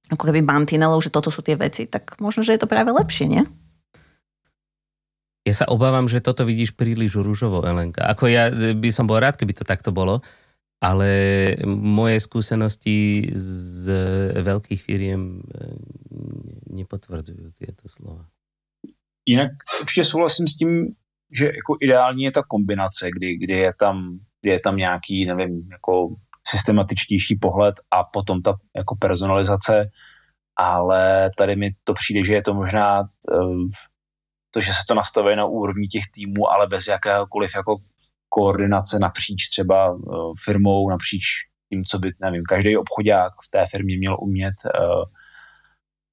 ako 0.09 0.33
keby 0.33 0.41
mantinelov, 0.41 1.05
že 1.05 1.13
toto 1.13 1.29
sú 1.29 1.45
tie 1.45 1.61
veci, 1.61 1.85
tak 1.85 2.17
možno, 2.17 2.41
že 2.41 2.57
je 2.57 2.61
to 2.65 2.71
práve 2.71 2.89
lepšie, 2.89 3.29
nie? 3.29 3.45
Ja 5.49 5.57
sa 5.57 5.67
obávam, 5.73 6.05
že 6.13 6.21
toto 6.21 6.45
vidíš 6.45 6.77
príliš 6.77 7.17
rúžovo, 7.17 7.65
Elenka. 7.65 8.05
Ako 8.05 8.29
ja 8.29 8.53
by 8.53 8.93
som 8.93 9.09
bol 9.09 9.17
rád, 9.17 9.41
keby 9.41 9.57
to 9.57 9.65
takto 9.65 9.97
bolo, 9.97 10.21
ale 10.77 11.09
moje 11.65 12.21
skúsenosti 12.21 13.33
z 13.33 13.85
veľkých 14.45 14.81
firiem 14.85 15.41
eh, 15.41 15.73
nepotvrdzujú 16.69 17.57
tieto 17.57 17.89
slova. 17.89 18.29
Jinak 19.25 19.51
určitě 19.81 20.05
souhlasím 20.05 20.49
s 20.49 20.57
tím, 20.57 20.87
že 21.33 21.47
jako 21.47 21.77
ideální 21.81 22.23
je 22.25 22.33
ta 22.33 22.43
kombinace, 22.43 23.09
kdy, 23.13 23.37
kdy, 23.37 23.53
je, 23.53 23.73
tam, 23.75 24.19
kdy 24.41 24.51
je 24.51 24.61
tam 24.61 24.77
nějaký, 24.77 25.27
nevím, 25.27 25.69
jako 25.73 26.17
systematičtější 26.49 27.37
pohled 27.37 27.75
a 27.91 28.05
potom 28.05 28.43
ta 28.43 28.55
jako 28.77 28.97
personalizace, 28.97 29.91
ale 30.57 31.31
tady 31.37 31.57
mi 31.57 31.71
to 31.85 31.95
přijde, 31.95 32.25
že 32.25 32.35
je 32.35 32.43
to 32.43 32.55
možná 32.55 33.01
uh, 33.01 33.69
to, 34.59 34.67
že 34.67 34.75
se 34.75 34.83
to 34.89 34.95
nastavuje 34.95 35.37
na 35.39 35.47
úrovni 35.47 35.87
těch 35.87 36.11
týmů, 36.15 36.51
ale 36.51 36.67
bez 36.67 36.87
jakéhokoliv 36.87 37.51
jako 37.57 37.77
koordinace 38.29 38.99
napříč 38.99 39.49
třeba 39.49 39.95
uh, 39.95 40.35
firmou, 40.45 40.91
napříč 40.91 41.23
tím, 41.71 41.85
co 41.85 41.99
by, 41.99 42.13
nevím, 42.23 42.43
každý 42.43 42.77
obchodák 42.77 43.33
v 43.47 43.51
té 43.51 43.67
firmě 43.71 43.99
měl 43.99 44.17
umět, 44.21 44.55
uh, 44.67 45.07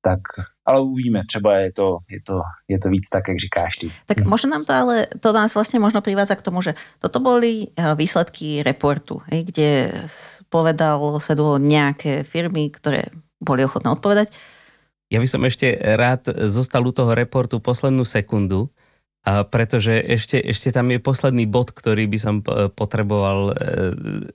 tak 0.01 0.21
ale 0.65 0.81
uvidíme, 0.81 1.21
třeba 1.27 1.58
je 1.58 1.73
to, 1.73 1.97
je 2.10 2.21
to, 2.21 2.41
je 2.67 2.79
to 2.79 2.89
víc 2.89 3.10
tak, 3.10 3.27
jak 3.27 3.38
říkáš 3.39 3.77
ty. 3.77 3.91
Tak 4.05 4.21
hmm. 4.21 4.29
možno 4.29 4.49
nám 4.49 4.65
to 4.65 4.73
ale, 4.73 5.10
to 5.17 5.34
nás 5.34 5.58
vlastne 5.58 5.81
možno 5.81 6.05
privádza 6.05 6.38
k 6.38 6.45
tomu, 6.45 6.62
že 6.62 6.77
toto 7.01 7.17
boli 7.17 7.73
výsledky 7.73 8.62
reportu, 8.62 9.21
kde 9.25 9.93
povedalo 10.53 11.17
sa 11.17 11.34
nejaké 11.58 12.21
firmy, 12.21 12.69
ktoré 12.69 13.10
boli 13.41 13.65
ochotné 13.65 13.93
odpovedať 13.97 14.29
ja 15.10 15.22
by 15.22 15.28
som 15.30 15.41
ešte 15.46 15.78
rád 15.78 16.34
zostal 16.50 16.82
u 16.86 16.94
toho 16.94 17.13
reportu 17.13 17.62
poslednú 17.62 18.04
sekundu, 18.06 18.74
a 19.26 19.41
pretože 19.41 19.98
ešte, 20.06 20.38
ešte 20.38 20.70
tam 20.70 20.94
je 20.94 21.02
posledný 21.02 21.50
bod, 21.50 21.74
ktorý 21.74 22.06
by 22.06 22.18
som 22.22 22.36
potreboval 22.78 23.39
e, 23.50 23.54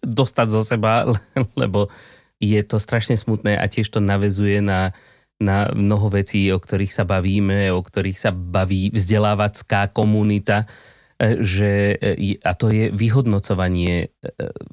dostať 0.02 0.46
zo 0.50 0.66
seba, 0.66 1.06
lebo 1.62 1.94
je 2.42 2.58
to 2.66 2.82
strašne 2.82 3.14
smutné 3.14 3.54
a 3.54 3.70
tiež 3.70 3.86
to 3.86 4.02
navezuje 4.02 4.58
na, 4.58 4.90
na 5.38 5.70
mnoho 5.70 6.10
vecí, 6.10 6.50
o 6.50 6.58
ktorých 6.58 6.90
sa 6.90 7.06
bavíme, 7.06 7.70
o 7.70 7.78
ktorých 7.78 8.18
sa 8.18 8.34
baví 8.34 8.90
vzdelávacká 8.90 9.94
komunita, 9.94 10.66
e, 11.22 11.38
že, 11.38 11.94
e, 12.02 12.42
a 12.42 12.50
to 12.58 12.74
je 12.74 12.90
vyhodnocovanie 12.90 14.10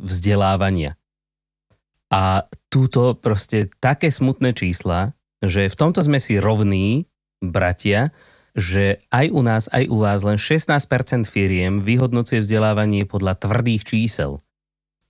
vzdelávania. 0.01 0.97
A 2.09 2.49
túto 2.73 3.13
proste 3.13 3.69
také 3.77 4.09
smutné 4.09 4.57
čísla, 4.57 5.16
že 5.43 5.69
v 5.69 5.75
tomto 5.75 6.01
sme 6.01 6.17
si 6.17 6.41
rovní, 6.41 7.05
bratia, 7.43 8.09
že 8.57 8.97
aj 9.13 9.25
u 9.29 9.41
nás, 9.45 9.63
aj 9.69 9.85
u 9.85 10.01
vás 10.01 10.25
len 10.25 10.41
16% 10.41 11.29
firiem 11.29 11.77
vyhodnocuje 11.77 12.41
vzdelávanie 12.41 13.05
podľa 13.05 13.37
tvrdých 13.37 13.85
čísel 13.85 14.41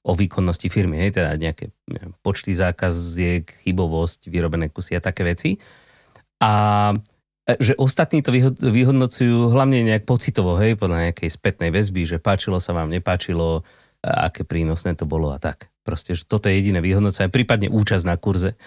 o 0.08 0.12
výkonnosti 0.16 0.68
firmy, 0.68 1.04
hej, 1.04 1.20
teda 1.20 1.36
nejaké 1.40 1.72
neviem, 1.88 2.12
počty 2.24 2.52
zákaziek, 2.52 3.48
chybovosť, 3.64 4.28
vyrobené 4.28 4.68
kusy 4.72 5.00
a 5.00 5.04
také 5.04 5.24
veci. 5.24 5.60
A 6.44 6.92
že 7.48 7.80
ostatní 7.80 8.20
to 8.20 8.36
vyhodnocujú 8.60 9.52
hlavne 9.52 9.80
nejak 9.88 10.04
pocitovo, 10.04 10.60
hej, 10.60 10.76
podľa 10.76 11.12
nejakej 11.12 11.32
spätnej 11.32 11.72
väzby, 11.72 12.04
že 12.04 12.18
páčilo 12.20 12.60
sa 12.60 12.76
vám, 12.76 12.92
nepáčilo, 12.92 13.64
aké 14.04 14.44
prínosné 14.44 14.96
to 15.00 15.08
bolo 15.08 15.32
a 15.32 15.40
tak. 15.40 15.72
Proste, 15.88 16.16
že 16.16 16.28
toto 16.28 16.52
je 16.52 16.60
jediné 16.60 16.84
vyhodnocenie, 16.84 17.32
prípadne 17.32 17.72
účasť 17.72 18.04
na 18.04 18.20
kurze. 18.20 18.60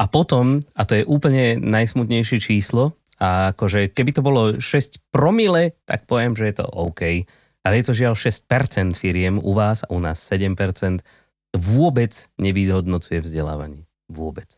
A 0.00 0.08
potom, 0.08 0.64
a 0.72 0.82
to 0.88 0.96
je 0.96 1.04
úplne 1.04 1.60
najsmutnejšie 1.60 2.40
číslo, 2.40 2.96
a 3.20 3.52
akože 3.52 3.92
keby 3.92 4.10
to 4.16 4.24
bolo 4.24 4.42
6 4.56 5.12
promile, 5.12 5.76
tak 5.84 6.08
poviem, 6.08 6.32
že 6.32 6.48
je 6.48 6.54
to 6.64 6.66
OK. 6.72 7.28
Ale 7.60 7.74
je 7.76 7.84
to 7.84 7.92
žiaľ 7.92 8.16
6% 8.16 8.96
firiem 8.96 9.36
u 9.36 9.52
vás 9.52 9.84
a 9.84 9.92
u 9.92 10.00
nás 10.00 10.24
7% 10.24 11.04
vôbec 11.52 12.12
nevyhodnocuje 12.40 13.20
vzdelávanie. 13.20 13.84
Vôbec. 14.08 14.48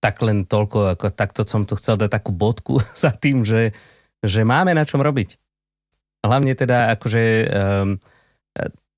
Tak 0.00 0.24
len 0.24 0.48
toľko, 0.48 0.96
ako 0.96 1.12
takto 1.12 1.44
som 1.44 1.68
tu 1.68 1.76
chcel 1.76 2.00
dať 2.00 2.08
takú 2.08 2.32
bodku 2.32 2.80
za 3.04 3.12
tým, 3.12 3.44
že, 3.44 3.76
že 4.24 4.40
máme 4.40 4.72
na 4.72 4.88
čom 4.88 5.04
robiť. 5.04 5.36
Hlavne 6.24 6.56
teda 6.56 6.96
akože 6.96 7.22
um, 7.52 8.00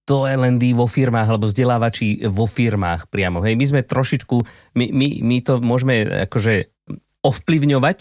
to 0.05 0.27
L&D 0.27 0.75
vo 0.75 0.91
firmách 0.91 1.29
alebo 1.31 1.47
vzdelávači 1.47 2.27
vo 2.27 2.51
firmách 2.51 3.07
priamo. 3.07 3.38
Hej, 3.43 3.55
my 3.55 3.65
sme 3.65 3.81
trošičku, 3.87 4.37
my, 4.75 4.87
my, 4.91 5.09
my 5.23 5.37
to 5.47 5.62
môžeme 5.62 6.27
akože 6.27 6.71
ovplyvňovať 7.23 7.99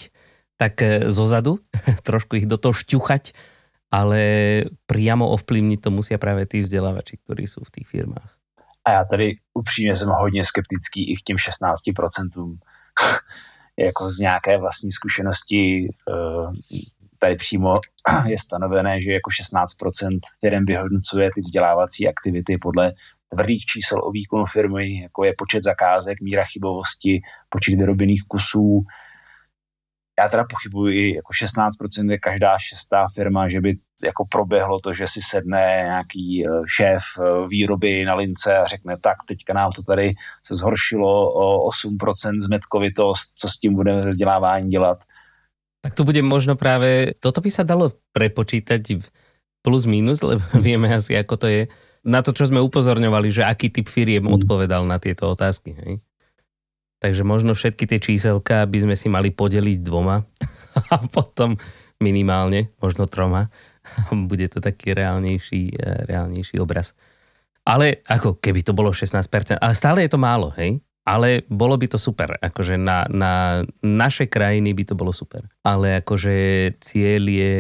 tak 0.58 0.82
e, 0.82 1.10
zozadu, 1.10 1.62
trošku 2.08 2.42
ich 2.42 2.50
do 2.50 2.58
toho 2.58 2.74
šťuchať, 2.74 3.34
ale 3.94 4.22
priamo 4.86 5.30
ovplyvniť 5.34 5.80
to 5.82 5.90
musia 5.90 6.18
práve 6.22 6.46
tí 6.50 6.62
vzdelávači, 6.62 7.22
ktorí 7.22 7.46
sú 7.46 7.66
v 7.66 7.74
tých 7.82 7.88
firmách. 7.90 8.38
A 8.86 8.92
já 8.92 9.06
tady 9.06 9.36
upřímně 9.54 9.96
jsem 9.96 10.10
hodně 10.10 10.46
skeptický 10.46 11.12
i 11.12 11.16
k 11.16 11.22
těm 11.22 11.38
16%. 11.38 12.58
jako 13.78 14.12
z 14.12 14.20
nějaké 14.20 14.58
vlastní 14.58 14.92
zkušenosti 14.92 15.86
e, 15.86 15.90
tady 17.22 17.36
přímo 17.36 17.80
je 18.28 18.40
stanovené, 18.40 19.02
že 19.02 19.12
jako 19.12 19.30
16% 19.30 20.20
firm 20.40 20.66
vyhodnocuje 20.66 21.30
ty 21.36 21.42
vzdělávací 21.42 22.08
aktivity 22.08 22.58
podle 22.58 22.94
tvrdých 23.34 23.66
čísel 23.66 24.00
o 24.04 24.12
výkonu 24.12 24.46
firmy, 24.54 25.02
jako 25.02 25.24
je 25.24 25.34
počet 25.38 25.64
zakázek, 25.64 26.22
míra 26.22 26.44
chybovosti, 26.46 27.22
počet 27.50 27.76
vyrobených 27.76 28.24
kusů. 28.28 28.84
Já 30.20 30.30
teda 30.30 30.44
pochybuji, 30.50 31.16
jako 31.16 31.34
16% 31.34 32.12
je 32.12 32.20
každá 32.20 32.58
šestá 32.60 33.08
firma, 33.16 33.50
že 33.50 33.62
by 33.62 33.76
jako 34.04 34.26
proběhlo 34.26 34.80
to, 34.80 34.94
že 34.94 35.08
si 35.08 35.20
sedne 35.22 35.82
nějaký 35.86 36.46
eh, 36.46 36.50
šéf 36.76 37.04
eh, 37.20 37.48
výroby 37.48 38.06
na 38.06 38.16
lince 38.16 38.58
a 38.58 38.66
řekne, 38.66 38.96
tak 39.02 39.18
teďka 39.28 39.54
nám 39.54 39.72
to 39.72 39.84
tady 39.84 40.12
se 40.46 40.56
zhoršilo 40.56 41.34
o 41.34 41.70
8% 41.70 42.40
zmetkovitost, 42.40 43.34
co 43.36 43.50
s 43.50 43.60
tím 43.60 43.76
budeme 43.76 44.10
vzdělávání 44.10 44.70
dělat 44.70 44.98
tak 45.82 45.98
tu 45.98 46.06
bude 46.06 46.22
možno 46.22 46.54
práve, 46.54 47.18
toto 47.18 47.42
by 47.42 47.50
sa 47.50 47.66
dalo 47.66 47.98
prepočítať 48.14 49.02
plus 49.66 49.84
minus, 49.90 50.22
lebo 50.22 50.42
vieme 50.66 50.90
asi, 50.94 51.18
ako 51.18 51.36
to 51.38 51.48
je. 51.50 51.62
Na 52.02 52.26
to, 52.26 52.34
čo 52.34 52.50
sme 52.50 52.58
upozorňovali, 52.62 53.30
že 53.30 53.46
aký 53.46 53.70
typ 53.70 53.86
firiem 53.86 54.26
mm. 54.26 54.34
odpovedal 54.42 54.86
na 54.90 54.98
tieto 54.98 55.30
otázky. 55.30 55.78
Hej? 55.78 55.94
Takže 57.02 57.22
možno 57.26 57.54
všetky 57.54 57.86
tie 57.90 58.02
číselka 58.02 58.66
by 58.66 58.78
sme 58.86 58.96
si 58.98 59.10
mali 59.10 59.34
podeliť 59.34 59.82
dvoma 59.82 60.22
a 60.94 60.98
potom 61.10 61.58
minimálne, 62.02 62.74
možno 62.82 63.06
troma. 63.06 63.50
Bude 64.30 64.50
to 64.50 64.62
taký 64.62 64.98
reálnejší, 64.98 65.78
eh, 65.78 66.10
reálnejší 66.10 66.58
obraz. 66.58 66.98
Ale 67.62 68.02
ako 68.10 68.42
keby 68.42 68.66
to 68.66 68.74
bolo 68.74 68.90
16%, 68.90 69.62
ale 69.62 69.78
stále 69.78 70.02
je 70.02 70.10
to 70.10 70.18
málo, 70.18 70.50
hej? 70.58 70.82
Ale 71.02 71.42
bolo 71.50 71.74
by 71.82 71.90
to 71.90 71.98
super. 71.98 72.38
Akože 72.38 72.78
na, 72.78 73.10
na 73.10 73.66
naše 73.82 74.30
krajiny 74.30 74.78
by 74.78 74.84
to 74.86 74.94
bolo 74.94 75.10
super. 75.10 75.50
Ale 75.66 76.06
akože 76.06 76.36
cieľ 76.78 77.24
je 77.26 77.56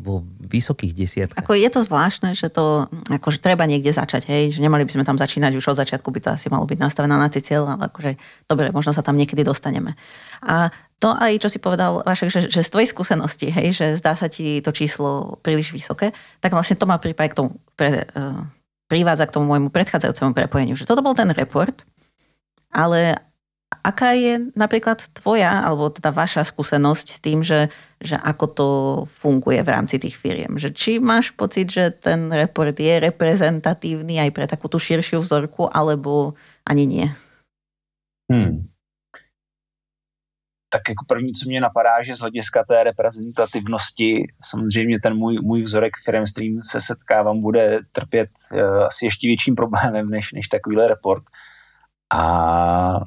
vo 0.00 0.22
vysokých 0.46 0.92
desiatkách. 0.94 1.42
Ako 1.42 1.58
je 1.58 1.68
to 1.68 1.82
zvláštne, 1.82 2.38
že 2.38 2.46
to 2.48 2.86
akože 3.10 3.42
treba 3.42 3.66
niekde 3.66 3.90
začať, 3.90 4.30
hej, 4.30 4.54
že 4.54 4.62
nemali 4.62 4.86
by 4.86 4.94
sme 4.94 5.04
tam 5.04 5.18
začínať 5.18 5.58
už 5.58 5.74
od 5.74 5.80
začiatku, 5.82 6.06
by 6.08 6.20
to 6.22 6.30
asi 6.30 6.46
malo 6.48 6.64
byť 6.64 6.78
nastavená 6.78 7.18
na 7.18 7.28
cieľ, 7.30 7.66
ale 7.66 7.90
akože 7.90 8.14
dobre, 8.46 8.70
možno 8.70 8.94
sa 8.94 9.02
tam 9.02 9.18
niekedy 9.18 9.42
dostaneme. 9.42 9.98
A 10.46 10.70
to 11.02 11.10
aj, 11.16 11.40
čo 11.42 11.48
si 11.50 11.58
povedal, 11.58 12.04
Vašek, 12.06 12.28
že, 12.30 12.40
že 12.46 12.62
z 12.62 12.70
tvojej 12.70 12.88
skúsenosti, 12.92 13.48
hej, 13.50 13.74
že 13.74 13.86
zdá 13.98 14.14
sa 14.14 14.30
ti 14.30 14.62
to 14.62 14.70
číslo 14.70 15.40
príliš 15.40 15.74
vysoké, 15.74 16.12
tak 16.38 16.54
vlastne 16.54 16.78
to 16.78 16.86
má 16.86 17.00
prípad 17.00 17.26
k 17.32 17.36
tomu, 17.36 17.50
pre, 17.74 18.04
uh, 18.12 18.44
privádza 18.86 19.26
k 19.26 19.34
tomu 19.34 19.48
môjmu 19.48 19.72
predchádzajúcemu 19.72 20.30
prepojeniu, 20.36 20.74
že 20.76 20.84
toto 20.86 21.00
bol 21.00 21.16
ten 21.16 21.32
report, 21.32 21.88
ale 22.70 23.20
Aká 23.80 24.12
je 24.12 24.52
napríklad 24.52 25.00
tvoja, 25.16 25.64
alebo 25.64 25.88
teda 25.88 26.12
vaša 26.12 26.44
skúsenosť 26.44 27.06
s 27.16 27.18
tým, 27.24 27.40
že, 27.40 27.72
že 27.96 28.20
ako 28.20 28.46
to 28.52 28.68
funguje 29.08 29.64
v 29.64 29.72
rámci 29.72 29.96
tých 29.96 30.20
firiem? 30.20 30.60
Že 30.60 30.68
či 30.76 30.92
máš 31.00 31.32
pocit, 31.32 31.72
že 31.72 31.88
ten 31.88 32.28
report 32.28 32.76
je 32.76 33.00
reprezentatívny 33.00 34.20
aj 34.20 34.30
pre 34.36 34.44
takú 34.44 34.68
tú 34.68 34.76
širšiu 34.76 35.24
vzorku, 35.24 35.72
alebo 35.72 36.36
ani 36.68 36.84
nie? 36.84 37.06
Hmm. 38.28 38.68
Tak 40.72 40.88
jako 40.88 41.04
první, 41.08 41.32
co 41.32 41.48
mě 41.48 41.60
napadá, 41.60 42.02
že 42.02 42.14
z 42.14 42.20
hlediska 42.20 42.64
té 42.64 42.84
reprezentativnosti 42.84 44.26
samozřejmě 44.44 45.00
ten 45.00 45.14
můj, 45.14 45.38
můj 45.42 45.62
vzorek 45.62 45.92
firm, 46.04 46.26
s 46.26 46.32
kterým 46.32 46.62
se 46.62 46.80
setkávám, 46.80 47.40
bude 47.40 47.80
trpět 47.92 48.30
uh, 48.52 48.84
asi 48.84 49.04
ještě 49.04 49.26
větším 49.26 49.54
problémem 49.54 50.10
než, 50.10 50.32
než 50.32 50.48
takovýhle 50.48 50.88
report. 50.88 51.24
A 52.12 53.00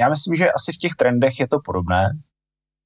já 0.00 0.08
myslím, 0.08 0.36
že 0.36 0.52
asi 0.52 0.72
v 0.72 0.78
těch 0.78 0.92
trendech 0.94 1.40
je 1.40 1.48
to 1.48 1.60
podobné. 1.64 2.10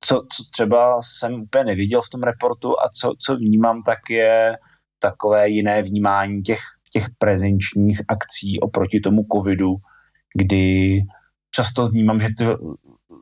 Co, 0.04 0.14
co 0.32 0.44
třeba 0.52 1.02
jsem 1.02 1.34
úplně 1.34 1.64
neviděl 1.64 2.02
v 2.02 2.10
tom 2.10 2.22
reportu 2.22 2.80
a 2.80 2.88
co, 2.88 3.14
co 3.20 3.36
vnímám, 3.36 3.82
tak 3.82 3.98
je 4.10 4.58
takové 4.98 5.48
jiné 5.48 5.82
vnímání 5.82 6.42
těch, 6.42 6.60
těch 6.92 7.06
prezenčních 7.18 8.00
akcí 8.08 8.60
oproti 8.60 9.00
tomu 9.00 9.26
covidu, 9.32 9.74
kdy 10.34 10.98
často 11.50 11.88
vnímám, 11.88 12.20
že 12.20 12.28
ty 12.38 12.44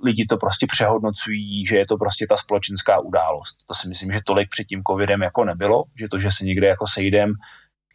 lidi 0.05 0.26
to 0.26 0.37
prostě 0.37 0.66
přehodnocují, 0.66 1.66
že 1.66 1.76
je 1.76 1.87
to 1.87 1.97
prostě 1.97 2.26
ta 2.28 2.37
společenská 2.37 3.01
událost. 3.01 3.57
To 3.66 3.74
si 3.74 3.89
myslím, 3.89 4.12
že 4.12 4.20
tolik 4.26 4.51
před 4.51 4.64
tím 4.64 4.82
covidem 4.91 5.22
jako 5.22 5.45
nebylo, 5.45 5.84
že 5.99 6.09
to, 6.09 6.18
že 6.18 6.28
se 6.32 6.45
někde 6.45 6.66
jako 6.66 6.87
sejdem, 6.87 7.32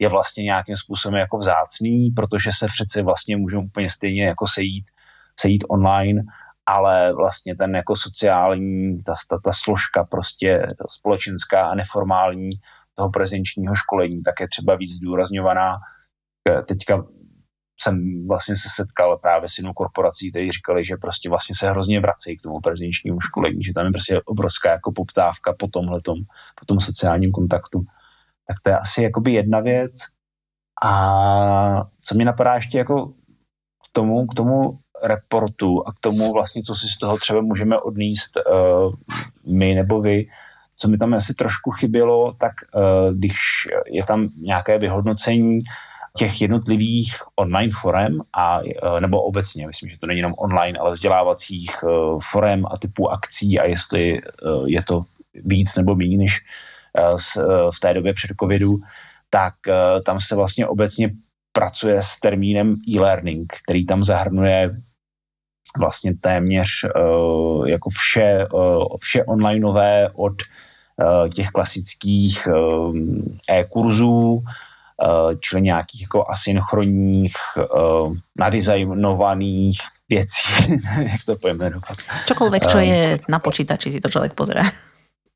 je 0.02 0.10
vlastně 0.10 0.44
nějakým 0.44 0.76
způsobem 0.76 1.20
jako 1.20 1.38
vzácný, 1.38 2.10
protože 2.16 2.52
se 2.54 2.68
přece 2.68 3.02
vlastně 3.02 3.38
můžou 3.38 3.62
úplně 3.62 3.90
stejně 3.90 4.26
jako 4.26 4.48
sejít 4.48 4.86
sejít 5.40 5.64
online, 5.70 6.24
ale 6.66 7.14
vlastně 7.14 7.56
ten 7.56 7.76
jako 7.76 7.96
sociální, 7.96 9.00
ta, 9.00 9.14
ta, 9.30 9.38
ta 9.44 9.52
složka 9.54 10.04
prostě 10.04 10.68
společenská 10.90 11.68
a 11.68 11.76
neformální 11.76 12.50
toho 12.96 13.10
prezenčního 13.10 13.76
školení, 13.76 14.24
tak 14.24 14.40
je 14.40 14.48
třeba 14.48 14.76
víc 14.76 14.92
zdůrazňovaná. 14.92 15.78
Teďka 16.68 17.04
jsem 17.82 18.28
vlastně 18.28 18.56
se 18.56 18.70
setkal 18.76 19.18
právě 19.18 19.50
s 19.50 19.58
jinou 19.58 19.74
korporací, 19.74 20.32
kteří 20.32 20.52
říkali, 20.52 20.86
že 20.86 20.98
prostě 20.98 21.30
vlastně 21.30 21.56
se 21.56 21.70
hrozně 21.70 22.00
vracejí 22.00 22.38
k 22.38 22.42
tomu 22.42 22.60
prezenčnímu 22.60 23.20
školení, 23.22 23.64
že 23.64 23.74
tam 23.74 23.86
je 23.86 23.92
prostě 23.92 24.22
obrovská 24.26 24.72
jako 24.72 24.92
poptávka 24.92 25.54
po 25.60 25.68
tomhletom, 25.68 26.18
po 26.60 26.66
tom 26.66 26.80
sociálním 26.80 27.32
kontaktu. 27.32 27.86
Tak 28.52 28.62
to 28.64 28.70
je 28.70 28.78
asi 28.78 29.04
jakoby 29.04 29.32
jedna 29.32 29.60
věc. 29.60 29.94
A 30.84 31.84
co 32.02 32.16
mi 32.16 32.26
napadá 32.26 32.56
ještě 32.56 32.78
jako 32.78 33.08
k 33.08 33.88
tomu, 33.92 34.28
k 34.28 34.34
tomu 34.34 34.80
reportu 35.04 35.88
a 35.88 35.92
k 35.92 36.00
tomu 36.00 36.34
vlastně, 36.34 36.64
co 36.64 36.76
si 36.76 36.88
z 36.88 36.98
toho 36.98 37.18
třeba 37.18 37.42
můžeme 37.42 37.80
odníst 37.80 38.38
uh, 38.38 38.94
my 39.46 39.76
nebo 39.76 40.02
vy, 40.02 40.28
co 40.78 40.88
mi 40.88 40.98
tam 40.98 41.14
asi 41.14 41.34
trošku 41.34 41.72
chybělo, 41.72 42.34
tak 42.34 42.52
uh, 42.76 43.14
když 43.14 43.38
je 43.88 44.04
tam 44.04 44.30
nějaké 44.42 44.78
vyhodnocení 44.78 45.62
těch 46.18 46.42
jednotlivých 46.42 47.16
online 47.36 47.74
forem 47.82 48.22
a, 48.34 48.60
uh, 48.60 49.00
nebo 49.00 49.22
obecně, 49.22 49.68
myslím, 49.68 49.90
že 49.90 50.00
to 50.00 50.08
není 50.08 50.20
jenom 50.20 50.34
online, 50.38 50.80
ale 50.80 50.92
vzdělávacích 50.92 51.84
uh, 51.84 52.20
forem 52.32 52.66
a 52.72 52.78
typů 52.78 53.12
akcí 53.12 53.60
a 53.60 53.66
jestli 53.66 54.22
uh, 54.22 54.70
je 54.70 54.84
to 54.84 55.06
víc 55.34 55.76
nebo 55.76 55.96
méně 55.96 56.18
než 56.18 56.40
v 57.76 57.80
té 57.80 57.94
době 57.94 58.14
před 58.14 58.32
covidu, 58.40 58.76
tak 59.30 59.54
uh, 59.68 60.02
tam 60.04 60.22
se 60.22 60.36
vlastně 60.36 60.68
obecně 60.68 61.12
pracuje 61.52 62.04
s 62.04 62.20
termínem 62.20 62.76
e-learning, 62.88 63.54
který 63.66 63.86
tam 63.86 64.04
zahrnuje 64.04 64.82
vlastně 65.80 66.14
téměř 66.14 66.68
jako 67.66 67.90
vše, 67.90 68.48
vše 69.00 69.24
onlineové 69.24 70.10
od 70.14 70.34
těch 71.34 71.48
klasických 71.48 72.48
e-kurzů, 73.50 74.44
čili 75.40 75.62
nějakých 75.62 76.02
jako 76.02 76.26
asynchronních, 76.30 77.34
nadizajnovaných 78.40 79.80
věcí, 80.10 80.52
jak 81.12 81.24
to 81.26 81.36
pojmenovat. 81.36 81.98
Čokoľvek, 82.28 82.62
čo 82.68 82.80
je 82.84 83.20
na 83.32 83.40
počítači, 83.40 83.92
si 83.92 84.04
to 84.04 84.12
člověk 84.12 84.36
pozrie. 84.36 84.91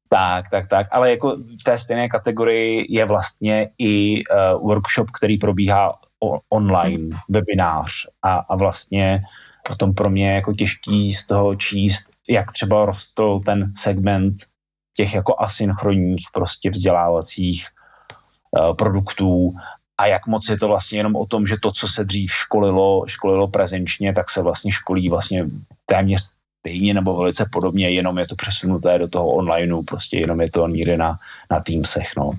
Tak, 0.09 0.49
tak, 0.49 0.67
tak, 0.67 0.87
ale 0.91 1.11
jako 1.11 1.37
v 1.37 1.63
té 1.63 1.79
stejné 1.79 2.09
kategorii 2.09 2.85
je 2.89 3.05
vlastně 3.05 3.69
i 3.77 4.21
uh, 4.23 4.67
workshop, 4.67 5.11
který 5.11 5.37
probíhá 5.37 5.93
o, 6.23 6.39
online, 6.49 7.03
hmm. 7.03 7.19
webinář 7.29 7.91
a, 8.21 8.35
a 8.35 8.55
vlastně 8.55 9.21
potom 9.67 9.93
pro 9.93 10.09
mě 10.09 10.31
jako 10.31 10.53
těžký 10.53 11.13
z 11.13 11.27
toho 11.27 11.55
číst, 11.55 12.03
jak 12.29 12.51
třeba 12.51 12.85
rostl 12.85 13.39
ten 13.39 13.73
segment 13.77 14.35
těch 14.93 15.13
jako 15.13 15.35
asynchronních 15.39 16.27
prostě 16.33 16.69
vzdělávacích 16.69 17.67
uh, 18.51 18.75
produktů 18.75 19.53
a 19.97 20.05
jak 20.05 20.27
moc 20.27 20.49
je 20.49 20.57
to 20.57 20.67
vlastně 20.67 20.99
jenom 20.99 21.15
o 21.15 21.25
tom, 21.25 21.47
že 21.47 21.55
to, 21.61 21.71
co 21.71 21.87
se 21.87 22.03
dřív 22.03 22.31
školilo, 22.33 23.03
školilo 23.07 23.47
prezenčně, 23.47 24.13
tak 24.13 24.29
se 24.29 24.41
vlastně 24.41 24.71
školí 24.71 25.09
vlastně 25.09 25.45
téměř 25.85 26.34
stejně 26.65 26.97
nebo 26.97 27.13
velice 27.13 27.45
podobně, 27.45 27.93
jenom 27.93 28.17
je 28.17 28.27
to 28.27 28.35
přesunuté 28.35 28.99
do 28.99 29.07
toho 29.07 29.37
onlineu, 29.37 29.85
prostě 29.85 30.17
jenom 30.17 30.41
je 30.41 30.49
to 30.49 30.67
někde 30.67 30.97
na, 30.97 31.19
na 31.51 31.59
Teamsech. 31.61 32.17
No. 32.17 32.33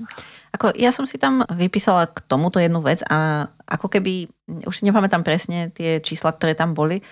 Ako, 0.56 0.72
ja 0.72 0.88
som 0.88 1.04
si 1.04 1.20
tam 1.20 1.44
vypísala 1.52 2.08
k 2.08 2.24
tomuto 2.24 2.56
jednu 2.56 2.80
vec 2.80 3.04
a 3.12 3.44
ako 3.68 3.92
keby, 3.92 4.24
už 4.64 4.72
si 4.72 4.88
nepamätám 4.88 5.20
presne 5.20 5.68
tie 5.68 6.00
čísla, 6.00 6.32
ktoré 6.32 6.56
tam 6.56 6.72
boli, 6.72 7.04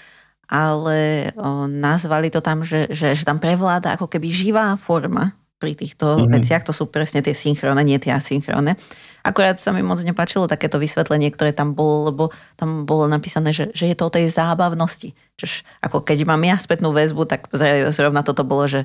ale 0.48 1.28
o, 1.36 1.68
nazvali 1.68 2.32
to 2.32 2.40
tam, 2.40 2.64
že, 2.64 2.88
že, 2.88 3.12
že 3.12 3.28
tam 3.28 3.36
prevláda 3.36 4.00
ako 4.00 4.08
keby 4.08 4.32
živá 4.32 4.72
forma 4.80 5.36
pri 5.64 5.72
týchto 5.72 6.20
mm-hmm. 6.20 6.32
veciach. 6.36 6.62
To 6.68 6.76
sú 6.76 6.84
presne 6.92 7.24
tie 7.24 7.32
synchrónne, 7.32 7.80
nie 7.80 7.96
tie 7.96 8.12
asynchrónne. 8.12 8.76
Akorát 9.24 9.56
sa 9.56 9.72
mi 9.72 9.80
moc 9.80 9.96
nepáčilo 10.04 10.44
takéto 10.44 10.76
vysvetlenie, 10.76 11.32
ktoré 11.32 11.56
tam 11.56 11.72
bolo, 11.72 12.12
lebo 12.12 12.24
tam 12.60 12.84
bolo 12.84 13.08
napísané, 13.08 13.56
že, 13.56 13.72
že 13.72 13.88
je 13.88 13.96
to 13.96 14.12
o 14.12 14.12
tej 14.12 14.28
zábavnosti. 14.28 15.16
Čož 15.40 15.64
ako 15.80 16.04
keď 16.04 16.28
mám 16.28 16.44
ja 16.44 16.60
spätnú 16.60 16.92
väzbu, 16.92 17.24
tak 17.24 17.48
zrovna 17.88 18.20
toto 18.20 18.44
bolo, 18.44 18.68
že 18.68 18.84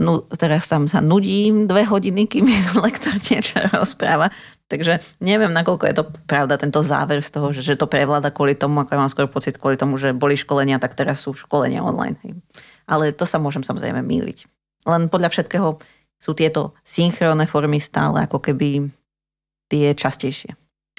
nu, 0.00 0.24
teraz 0.36 0.68
tam 0.68 0.88
sa 0.88 1.00
nudím 1.00 1.68
dve 1.68 1.88
hodiny, 1.88 2.28
kým 2.28 2.44
mi 2.44 2.56
lektor 2.84 3.16
niečo 3.16 3.64
rozpráva. 3.72 4.28
Takže 4.70 5.02
neviem, 5.18 5.50
nakoľko 5.50 5.84
je 5.88 5.94
to 5.96 6.04
pravda, 6.24 6.60
tento 6.60 6.78
záver 6.84 7.24
z 7.24 7.30
toho, 7.32 7.50
že, 7.50 7.64
že 7.64 7.74
to 7.74 7.90
prevláda 7.90 8.30
kvôli 8.30 8.54
tomu, 8.54 8.84
ako 8.84 8.92
ja 8.94 9.00
mám 9.00 9.10
skôr 9.10 9.26
pocit 9.26 9.58
kvôli 9.58 9.74
tomu, 9.74 9.98
že 9.98 10.14
boli 10.14 10.38
školenia, 10.38 10.78
tak 10.78 10.94
teraz 10.94 11.24
sú 11.24 11.34
školenia 11.34 11.82
online. 11.82 12.16
Hej. 12.22 12.38
Ale 12.86 13.10
to 13.10 13.26
sa 13.26 13.42
môžem 13.42 13.66
samozrejme 13.66 14.00
míliť. 14.04 14.46
Len 14.88 15.12
podľa 15.12 15.28
všetkého 15.34 15.82
sú 16.20 16.36
tieto 16.36 16.76
synchronné 16.84 17.48
formy 17.48 17.80
stále 17.80 18.28
ako 18.28 18.38
keby 18.44 18.92
tie 19.72 19.96
častejšie. 19.96 20.52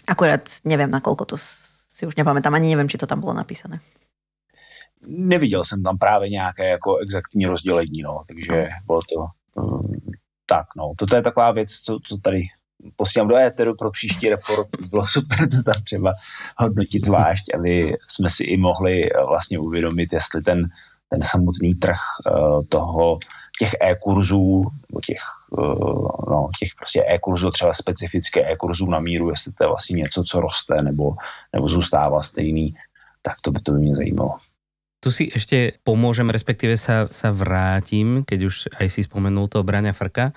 Akurát 0.09 0.49
neviem, 0.65 0.89
nakoľko 0.89 1.23
to 1.29 1.35
si 1.93 2.09
už 2.09 2.17
nepamätám, 2.17 2.57
ani 2.57 2.73
neviem, 2.73 2.89
či 2.89 2.97
to 2.97 3.05
tam 3.05 3.21
bolo 3.21 3.37
napísané 3.37 3.77
neviděl 5.07 5.65
jsem 5.65 5.83
tam 5.83 5.97
právě 5.97 6.29
nějaké 6.29 6.69
jako 6.69 6.97
exaktní 6.97 7.45
rozdělení, 7.45 8.01
no, 8.01 8.23
takže 8.27 8.69
bylo 8.85 9.01
to 9.01 9.25
um, 9.61 10.01
tak, 10.45 10.65
no. 10.77 10.93
Toto 10.97 11.15
je 11.15 11.21
taková 11.21 11.51
věc, 11.51 11.71
co, 11.71 11.99
co 12.03 12.17
tady 12.17 12.41
posílám 12.95 13.27
do 13.27 13.35
éteru 13.35 13.75
pro 13.75 13.91
příští 13.91 14.29
report, 14.29 14.67
bylo 14.89 15.07
super 15.07 15.49
to 15.49 15.63
tam 15.63 15.83
třeba 15.83 16.13
hodnotit 16.57 17.05
zvlášť, 17.05 17.45
aby 17.53 17.97
jsme 18.07 18.29
si 18.29 18.43
i 18.43 18.57
mohli 18.57 19.09
vlastně 19.27 19.59
uvědomit, 19.59 20.13
jestli 20.13 20.41
ten, 20.41 20.69
ten 21.09 21.23
samotný 21.23 21.75
trh 21.75 21.99
uh, 22.31 22.63
toho, 22.69 23.19
těch 23.61 23.77
e-kurzů, 23.77 24.65
nebo 24.89 24.97
těch, 25.05 25.21
uh, 25.53 26.09
no, 26.29 26.49
těch 26.57 26.73
prostě 26.73 27.05
e-kurzů, 27.05 27.53
třeba 27.53 27.73
specifické 27.73 28.41
e-kurzů 28.41 28.89
na 28.89 28.99
míru, 28.99 29.29
jestli 29.29 29.53
to 29.53 29.63
je 29.63 29.67
vlastně 29.67 29.95
něco, 30.01 30.23
co 30.23 30.35
roste, 30.41 30.81
nebo, 30.81 31.13
nebo 31.53 31.69
zůstává 31.69 32.23
stejný, 32.25 32.73
tak 33.21 33.37
to 33.41 33.53
by 33.53 33.59
to 33.61 33.71
by 33.71 33.79
mě 33.79 33.95
zajímalo. 33.95 34.41
Tu 35.01 35.09
si 35.09 35.33
ešte 35.33 35.81
pomôžem, 35.81 36.29
respektíve 36.29 36.77
sa, 36.77 37.09
sa 37.09 37.33
vrátim, 37.33 38.21
keď 38.21 38.39
už 38.45 38.69
aj 38.77 38.85
si 38.85 39.01
spomenul 39.01 39.49
toho 39.49 39.65
Braňa 39.65 39.97
Frka. 39.97 40.29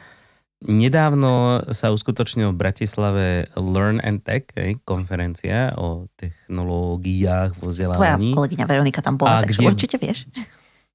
Nedávno 0.64 1.60
sa 1.76 1.92
uskutočnil 1.92 2.48
v 2.48 2.56
Bratislave 2.56 3.52
Learn 3.60 4.00
and 4.00 4.24
Tech, 4.24 4.48
hej, 4.56 4.80
konferencia 4.88 5.76
o 5.76 6.08
technológiách 6.16 7.60
vo 7.60 7.68
vzdelávaní. 7.68 8.32
Tvoja 8.32 8.40
kolegyňa 8.40 8.64
Veronika 8.64 9.04
tam 9.04 9.20
bola, 9.20 9.44
takže 9.44 9.60
kde... 9.60 9.68
určite 9.68 9.96
vieš. 10.00 10.24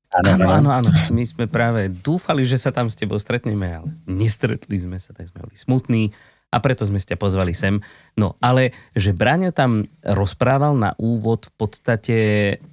Áno, 0.10 0.49
áno, 0.49 0.70
áno. 0.74 0.89
My 1.14 1.22
sme 1.22 1.45
práve 1.45 1.86
dúfali, 1.86 2.41
že 2.41 2.57
sa 2.57 2.74
tam 2.74 2.89
s 2.89 2.97
tebou 2.97 3.22
stretneme, 3.22 3.70
ale 3.70 3.89
nestretli 4.10 4.82
sme 4.82 4.97
sa, 4.97 5.14
tak 5.14 5.30
sme 5.30 5.45
boli 5.45 5.53
smutní 5.53 6.10
a 6.49 6.57
preto 6.57 6.82
sme 6.82 6.97
ste 6.97 7.14
pozvali 7.14 7.53
sem. 7.53 7.78
No 8.18 8.34
ale, 8.41 8.74
že 8.97 9.14
Braňo 9.14 9.53
tam 9.53 9.86
rozprával 10.01 10.74
na 10.74 10.97
úvod 10.97 11.45
v 11.45 11.53
podstate, 11.62 12.18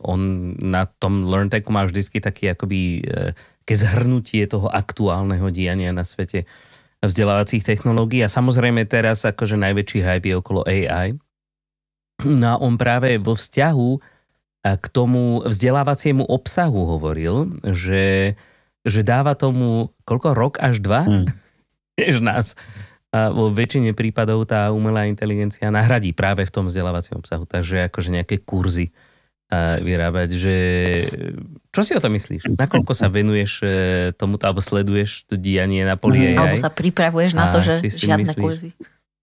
on 0.01 0.53
na 0.57 0.89
tom 0.89 1.29
LearnTechu 1.29 1.69
má 1.69 1.85
vždycky 1.85 2.25
taký 2.25 2.57
akoby 2.57 3.05
e, 3.05 3.37
ke 3.69 3.75
zhrnutie 3.77 4.49
toho 4.49 4.73
aktuálneho 4.73 5.53
diania 5.53 5.93
na 5.93 6.09
svete 6.09 6.49
vzdelávacích 7.05 7.69
technológií 7.69 8.25
a 8.25 8.33
samozrejme 8.33 8.89
teraz 8.89 9.29
akože 9.29 9.61
najväčší 9.61 10.01
hype 10.01 10.29
je 10.33 10.41
okolo 10.41 10.65
AI. 10.65 11.13
No 12.25 12.47
a 12.49 12.57
on 12.57 12.81
práve 12.81 13.21
vo 13.21 13.37
vzťahu 13.37 14.16
k 14.75 14.87
tomu 14.91 15.47
vzdelávaciemu 15.47 16.27
obsahu 16.27 16.99
hovoril, 16.99 17.55
že, 17.63 18.35
že 18.83 19.01
dáva 19.07 19.39
tomu 19.39 19.95
koľko, 20.03 20.35
rok 20.35 20.55
až 20.59 20.83
dva? 20.83 21.07
Hmm. 21.07 21.31
Než 22.01 22.19
nás. 22.19 22.59
A 23.15 23.31
vo 23.31 23.49
väčšine 23.49 23.95
prípadov 23.95 24.51
tá 24.51 24.75
umelá 24.75 25.07
inteligencia 25.07 25.71
nahradí 25.71 26.11
práve 26.11 26.43
v 26.43 26.53
tom 26.53 26.67
vzdelávacom 26.67 27.23
obsahu. 27.23 27.47
Takže 27.47 27.87
akože 27.87 28.11
nejaké 28.11 28.43
kurzy 28.43 28.91
vyrábať, 29.55 30.29
že 30.35 30.57
čo 31.71 31.87
si 31.87 31.95
o 31.95 32.03
to 32.03 32.11
myslíš? 32.11 32.51
Nakoľko 32.59 32.93
sa 32.99 33.07
venuješ 33.07 33.63
e, 33.63 33.69
tomuto, 34.19 34.43
alebo 34.43 34.59
sleduješ 34.59 35.23
to 35.31 35.39
dianie 35.39 35.87
na 35.87 35.95
poli 35.95 36.35
AI? 36.35 36.35
Alebo 36.35 36.59
sa 36.59 36.73
pripravuješ 36.73 37.39
na 37.39 37.55
to, 37.55 37.63
že 37.63 37.79
žiadne 37.87 38.27
myslíš? 38.27 38.43
kurzy? 38.43 38.71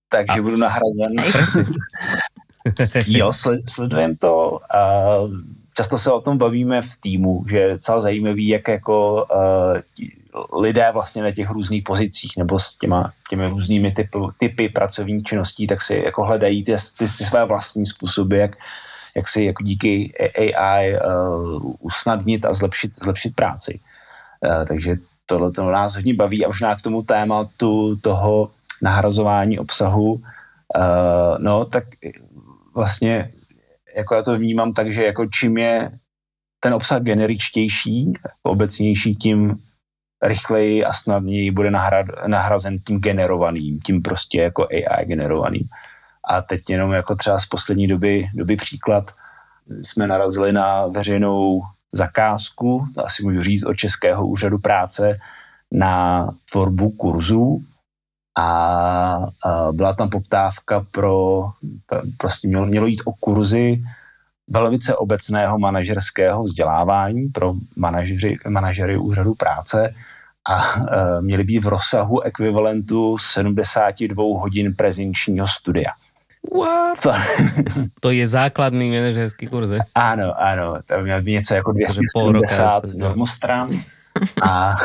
Takže 0.07 0.39
a... 0.39 0.43
budu 0.45 0.57
nahrazen. 0.61 1.11
jo, 3.07 3.32
sledujem 3.66 4.16
to. 4.16 4.59
A 4.76 5.14
často 5.74 5.97
se 5.97 6.11
o 6.11 6.22
tom 6.22 6.38
bavíme 6.38 6.82
v 6.82 6.97
týmu, 6.99 7.45
že 7.49 7.57
je 7.57 7.80
celá 7.80 7.99
zajímavý, 7.99 8.47
jak 8.47 8.68
jako 8.68 9.26
uh, 9.26 10.61
lidé 10.61 10.89
vlastně 10.93 11.24
na 11.24 11.32
těch 11.32 11.49
různých 11.49 11.84
pozicích 11.84 12.32
nebo 12.38 12.59
s 12.59 12.76
těma, 12.76 13.11
těmi 13.30 13.47
různými 13.47 13.91
typy, 13.91 14.18
typy 14.38 14.70
pracovní 14.70 15.24
činností, 15.24 15.68
tak 15.68 15.82
si 15.82 16.01
jako 16.05 16.24
hledají 16.26 16.64
ty, 16.64 16.76
ty, 16.97 17.05
ty 17.05 17.07
své 17.07 17.45
vlastní 17.45 17.86
způsoby, 17.86 18.39
jak 18.39 18.55
jak 19.16 19.28
si 19.28 19.43
jako 19.43 19.64
díky 19.64 20.14
AI 20.57 20.93
uh, 20.93 20.99
eh, 20.99 21.76
usnadnit 21.80 22.45
a 22.45 22.53
zlepšit, 22.53 22.95
zlepšit 22.95 23.36
práci. 23.36 23.80
Uh, 24.41 24.66
takže 24.66 24.95
tohle 25.26 25.51
to 25.51 25.72
nás 25.72 25.95
hodně 25.95 26.14
baví 26.14 26.45
a 26.45 26.47
možná 26.47 26.76
k 26.76 26.82
tomu 26.82 27.03
tématu 27.03 27.95
toho 27.95 28.51
nahrazování 28.82 29.59
obsahu, 29.59 30.14
uh, 30.14 30.22
no 31.38 31.66
tak 31.66 31.84
vlastně 32.76 33.32
jako 33.95 34.15
já 34.15 34.21
to 34.21 34.38
vnímám 34.38 34.74
tak, 34.74 34.93
že 34.93 35.05
jako 35.05 35.26
čím 35.26 35.57
je 35.57 35.91
ten 36.59 36.74
obsah 36.74 37.01
generičtější, 37.01 38.13
obecnější, 38.43 39.15
tím 39.15 39.57
rychleji 40.24 40.86
a 40.86 40.93
snadněji 40.93 41.51
bude 41.51 41.71
nahrad, 41.71 42.05
nahrazen 42.28 42.78
tím 42.88 42.99
generovaným, 42.99 43.80
tím 43.80 44.01
prostě 44.01 44.41
jako 44.41 44.67
AI 44.71 45.05
generovaným. 45.05 45.67
A 46.28 46.41
teď 46.41 46.69
jenom 46.69 46.91
jako 46.91 47.15
třeba 47.15 47.39
z 47.39 47.45
poslední 47.45 47.88
doby, 47.88 48.30
doby 48.34 48.55
příklad, 48.55 49.11
jsme 49.84 50.07
narazili 50.07 50.53
na 50.53 50.88
veřejnou 50.88 51.61
zakázku, 51.91 52.88
to 52.95 53.05
asi 53.05 53.24
můžu 53.24 53.43
říct, 53.43 53.65
od 53.65 53.74
Českého 53.74 54.28
úřadu 54.28 54.59
práce 54.59 55.19
na 55.71 56.28
tvorbu 56.51 56.89
kurzů 56.89 57.65
a, 58.36 59.17
byla 59.71 59.93
tam 59.93 60.09
poptávka 60.09 60.86
pro, 60.91 61.43
prostě 62.17 62.47
mělo, 62.47 62.65
mělo 62.65 62.88
jít 62.88 63.01
o 63.05 63.13
kurzy 63.13 63.84
velice 64.47 64.95
obecného 64.95 65.59
manažerského 65.59 66.43
vzdělávání 66.43 67.27
pro 67.27 67.53
manažery, 67.75 68.38
manažery 68.49 68.97
úřadu 68.97 69.34
práce 69.34 69.93
a 70.49 70.75
e, 70.75 71.21
měly 71.21 71.43
být 71.43 71.63
v 71.63 71.67
rozsahu 71.67 72.21
ekvivalentu 72.21 73.17
72 73.17 74.23
hodin 74.23 74.75
prezenčního 74.75 75.47
studia. 75.47 75.91
What? 76.59 76.99
To, 77.03 77.13
to 77.99 78.11
je 78.11 78.27
základný 78.27 78.91
manažerský 78.91 79.47
kurz, 79.47 79.69
je? 79.69 79.79
Ano, 79.95 80.34
ano, 80.41 80.75
to 80.88 80.99
měl 80.99 81.21
být 81.21 81.31
něco 81.31 81.53
jako 81.55 81.71
270 81.71 82.84
normostran 82.97 83.69
a, 84.41 84.75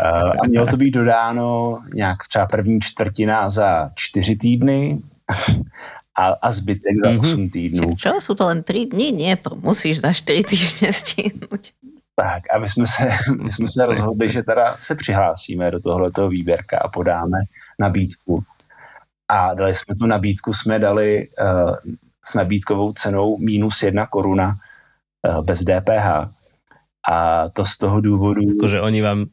a 0.00 0.46
mělo 0.48 0.66
to 0.66 0.76
být 0.76 0.90
dodáno 0.90 1.78
nějak 1.94 2.18
třeba 2.28 2.46
první 2.46 2.80
čtvrtina 2.80 3.50
za 3.50 3.90
čtyři 3.94 4.36
týdny 4.36 4.98
a, 6.18 6.26
a 6.42 6.52
zbytek 6.52 6.92
za 7.02 7.10
mm-hmm. 7.10 7.32
8 7.32 7.50
týdnů. 7.50 7.96
Čo, 7.96 8.10
jsou 8.18 8.34
to 8.34 8.46
len 8.46 8.62
3 8.62 8.86
dny? 8.86 9.12
Nie, 9.12 9.36
to 9.36 9.56
musíš 9.56 10.00
za 10.00 10.12
4 10.12 10.44
týdny 10.44 10.92
stihnout. 10.92 11.60
Tak 12.16 12.42
a 12.54 12.58
my 12.58 12.68
jsme, 12.68 12.86
se, 12.86 13.08
my 13.42 13.52
jsme 13.52 13.68
se 13.68 13.86
rozhodli, 13.86 14.30
že 14.30 14.42
teda 14.42 14.76
se 14.80 14.94
přihlásíme 14.94 15.70
do 15.70 15.80
tohoto 15.80 16.28
výběrka 16.28 16.78
a 16.78 16.88
podáme 16.88 17.38
nabídku 17.78 18.44
a 19.28 19.54
dali 19.54 19.74
jsme 19.74 19.94
tu 19.94 20.06
nabídku, 20.06 20.54
jsme 20.54 20.78
dali 20.78 21.28
uh, 21.28 21.74
s 22.24 22.34
nabídkovou 22.34 22.92
cenou 22.92 23.38
minus 23.38 23.82
jedna 23.82 24.06
koruna 24.06 24.54
uh, 25.28 25.44
bez 25.44 25.60
DPH. 25.60 26.30
A 27.10 27.48
to 27.48 27.66
z 27.66 27.78
toho 27.78 28.00
důvodu... 28.00 28.40
Jakože 28.48 28.80
oni 28.80 29.02
vám, 29.02 29.26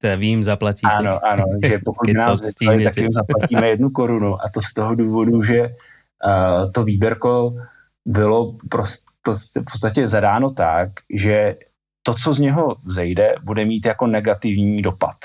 teda 0.00 0.16
vy 0.16 0.26
jim 0.26 0.42
zaplatíte. 0.42 0.92
Ano, 0.92 1.18
ano, 1.24 1.44
že 1.64 1.78
pokud 1.84 2.12
nás 2.12 2.40
vypali, 2.46 2.84
tak 2.84 2.96
jim 2.96 3.12
zaplatíme 3.12 3.68
jednu 3.68 3.90
korunu. 3.90 4.42
A 4.42 4.48
to 4.48 4.62
z 4.62 4.74
toho 4.74 4.94
důvodu, 4.94 5.44
že 5.44 5.60
uh, 5.62 6.72
to 6.72 6.84
výběrko 6.84 7.54
bylo 8.06 8.56
prostě 8.68 9.10
v 9.60 9.64
podstatě 9.72 10.08
zadáno 10.08 10.50
tak, 10.50 10.90
že 11.14 11.56
to, 12.02 12.14
co 12.14 12.32
z 12.32 12.38
něho 12.38 12.76
zejde, 12.86 13.34
bude 13.42 13.64
mít 13.64 13.86
jako 13.86 14.06
negativní 14.06 14.82
dopad 14.82 15.16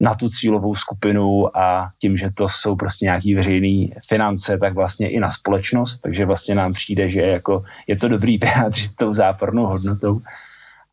na 0.00 0.14
tu 0.14 0.28
cílovou 0.28 0.74
skupinu 0.74 1.56
a 1.56 1.90
tím, 1.98 2.16
že 2.16 2.30
to 2.34 2.48
jsou 2.48 2.76
prostě 2.76 3.04
nějaký 3.04 3.34
veřejné 3.34 3.94
finance, 4.08 4.58
tak 4.58 4.74
vlastně 4.74 5.10
i 5.10 5.20
na 5.20 5.30
společnost, 5.30 5.98
takže 5.98 6.26
vlastně 6.26 6.54
nám 6.54 6.72
přijde, 6.72 7.10
že 7.10 7.20
jako 7.20 7.64
je 7.86 7.96
to 7.96 8.08
dobrý 8.08 8.38
vyjádřit 8.42 8.96
tou 8.96 9.14
zápornou 9.14 9.66
hodnotou. 9.66 10.20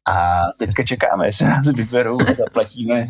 A 0.08 0.39
teďka 0.58 0.84
čekáme, 0.84 1.28
jestli 1.28 1.45
nás 1.45 1.68
vyberou 1.68 2.22
a 2.22 2.34
zaplatíme. 2.34 3.08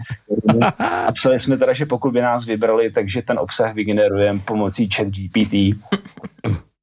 A 1.07 1.11
psali 1.11 1.39
jsme 1.39 1.57
teda, 1.57 1.73
že 1.73 1.85
pokud 1.85 2.11
by 2.11 2.21
nás 2.21 2.45
vybrali, 2.45 2.91
takže 2.91 3.21
ten 3.21 3.39
obsah 3.39 3.73
vygenerujeme 3.73 4.39
pomocí 4.45 4.89
chat 4.89 5.07
GPT. 5.07 5.53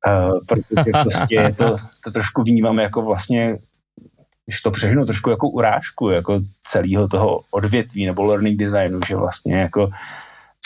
Uh, 0.06 0.38
protože 0.46 0.90
prostě 1.02 1.54
to, 1.58 1.76
to 2.04 2.10
trošku 2.10 2.42
vnímám 2.42 2.78
jako 2.78 3.02
vlastně 3.02 3.58
když 4.46 4.60
to 4.60 4.70
přežnu 4.70 5.04
trošku 5.04 5.30
jako 5.30 5.48
urážku 5.48 6.10
jako 6.10 6.40
celého 6.64 7.08
toho 7.08 7.40
odvětví 7.50 8.06
nebo 8.06 8.24
learning 8.24 8.58
designu, 8.58 9.00
že 9.08 9.16
vlastně 9.16 9.56
jako 9.56 9.90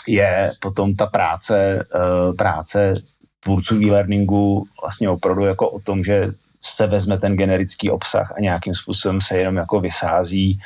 je 0.08 0.50
potom 0.60 0.94
ta 0.94 1.06
práce, 1.06 1.86
uh, 1.94 2.36
práce 2.36 2.94
tvůrců 3.40 3.80
e-learningu 3.82 4.64
vlastně 4.82 5.08
opravdu 5.08 5.44
jako 5.44 5.70
o 5.70 5.80
tom, 5.80 6.04
že 6.04 6.32
se 6.60 6.86
vezme 6.86 7.18
ten 7.18 7.36
generický 7.36 7.90
obsah 7.90 8.32
a 8.36 8.40
nějakým 8.40 8.74
způsobem 8.74 9.20
se 9.20 9.38
jenom 9.38 9.56
jako 9.56 9.80
vysází 9.80 10.60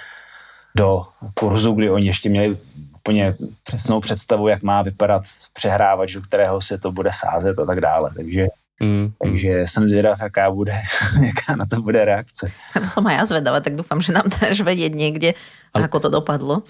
do 0.77 1.07
kurzu, 1.35 1.73
kdy 1.73 1.91
oni 1.91 2.07
ještě 2.07 2.29
měli 2.29 2.59
úplně 2.97 3.35
přesnou 3.63 4.01
představu, 4.01 4.49
jak 4.49 4.63
má 4.63 4.83
vypadat 4.83 5.23
přehrávač, 5.53 6.15
do 6.15 6.21
kterého 6.21 6.63
se 6.63 6.79
to 6.79 6.93
bude 6.93 7.11
sázet 7.15 7.59
a 7.59 7.65
tak 7.65 7.81
dále. 7.81 8.11
Takže 8.17 8.47
Mm, 8.83 9.13
Takže 9.23 9.65
jsem 9.67 9.89
zvědav, 9.89 10.19
jaká 10.21 10.51
bude, 10.51 10.75
jaká 11.27 11.57
na 11.57 11.67
to 11.67 11.83
bude 11.83 12.05
reakce. 12.05 12.51
A 12.75 12.83
to 12.83 12.91
som 12.91 13.07
aj 13.07 13.23
ja 13.23 13.25
zvedavá, 13.31 13.63
tak 13.63 13.79
dúfam, 13.79 14.03
že 14.03 14.11
nám 14.11 14.27
dáš 14.27 14.67
vedieť 14.67 14.91
niekde, 14.91 15.39
Ale... 15.71 15.87
ako 15.87 15.99
to 16.03 16.09
dopadlo. 16.11 16.67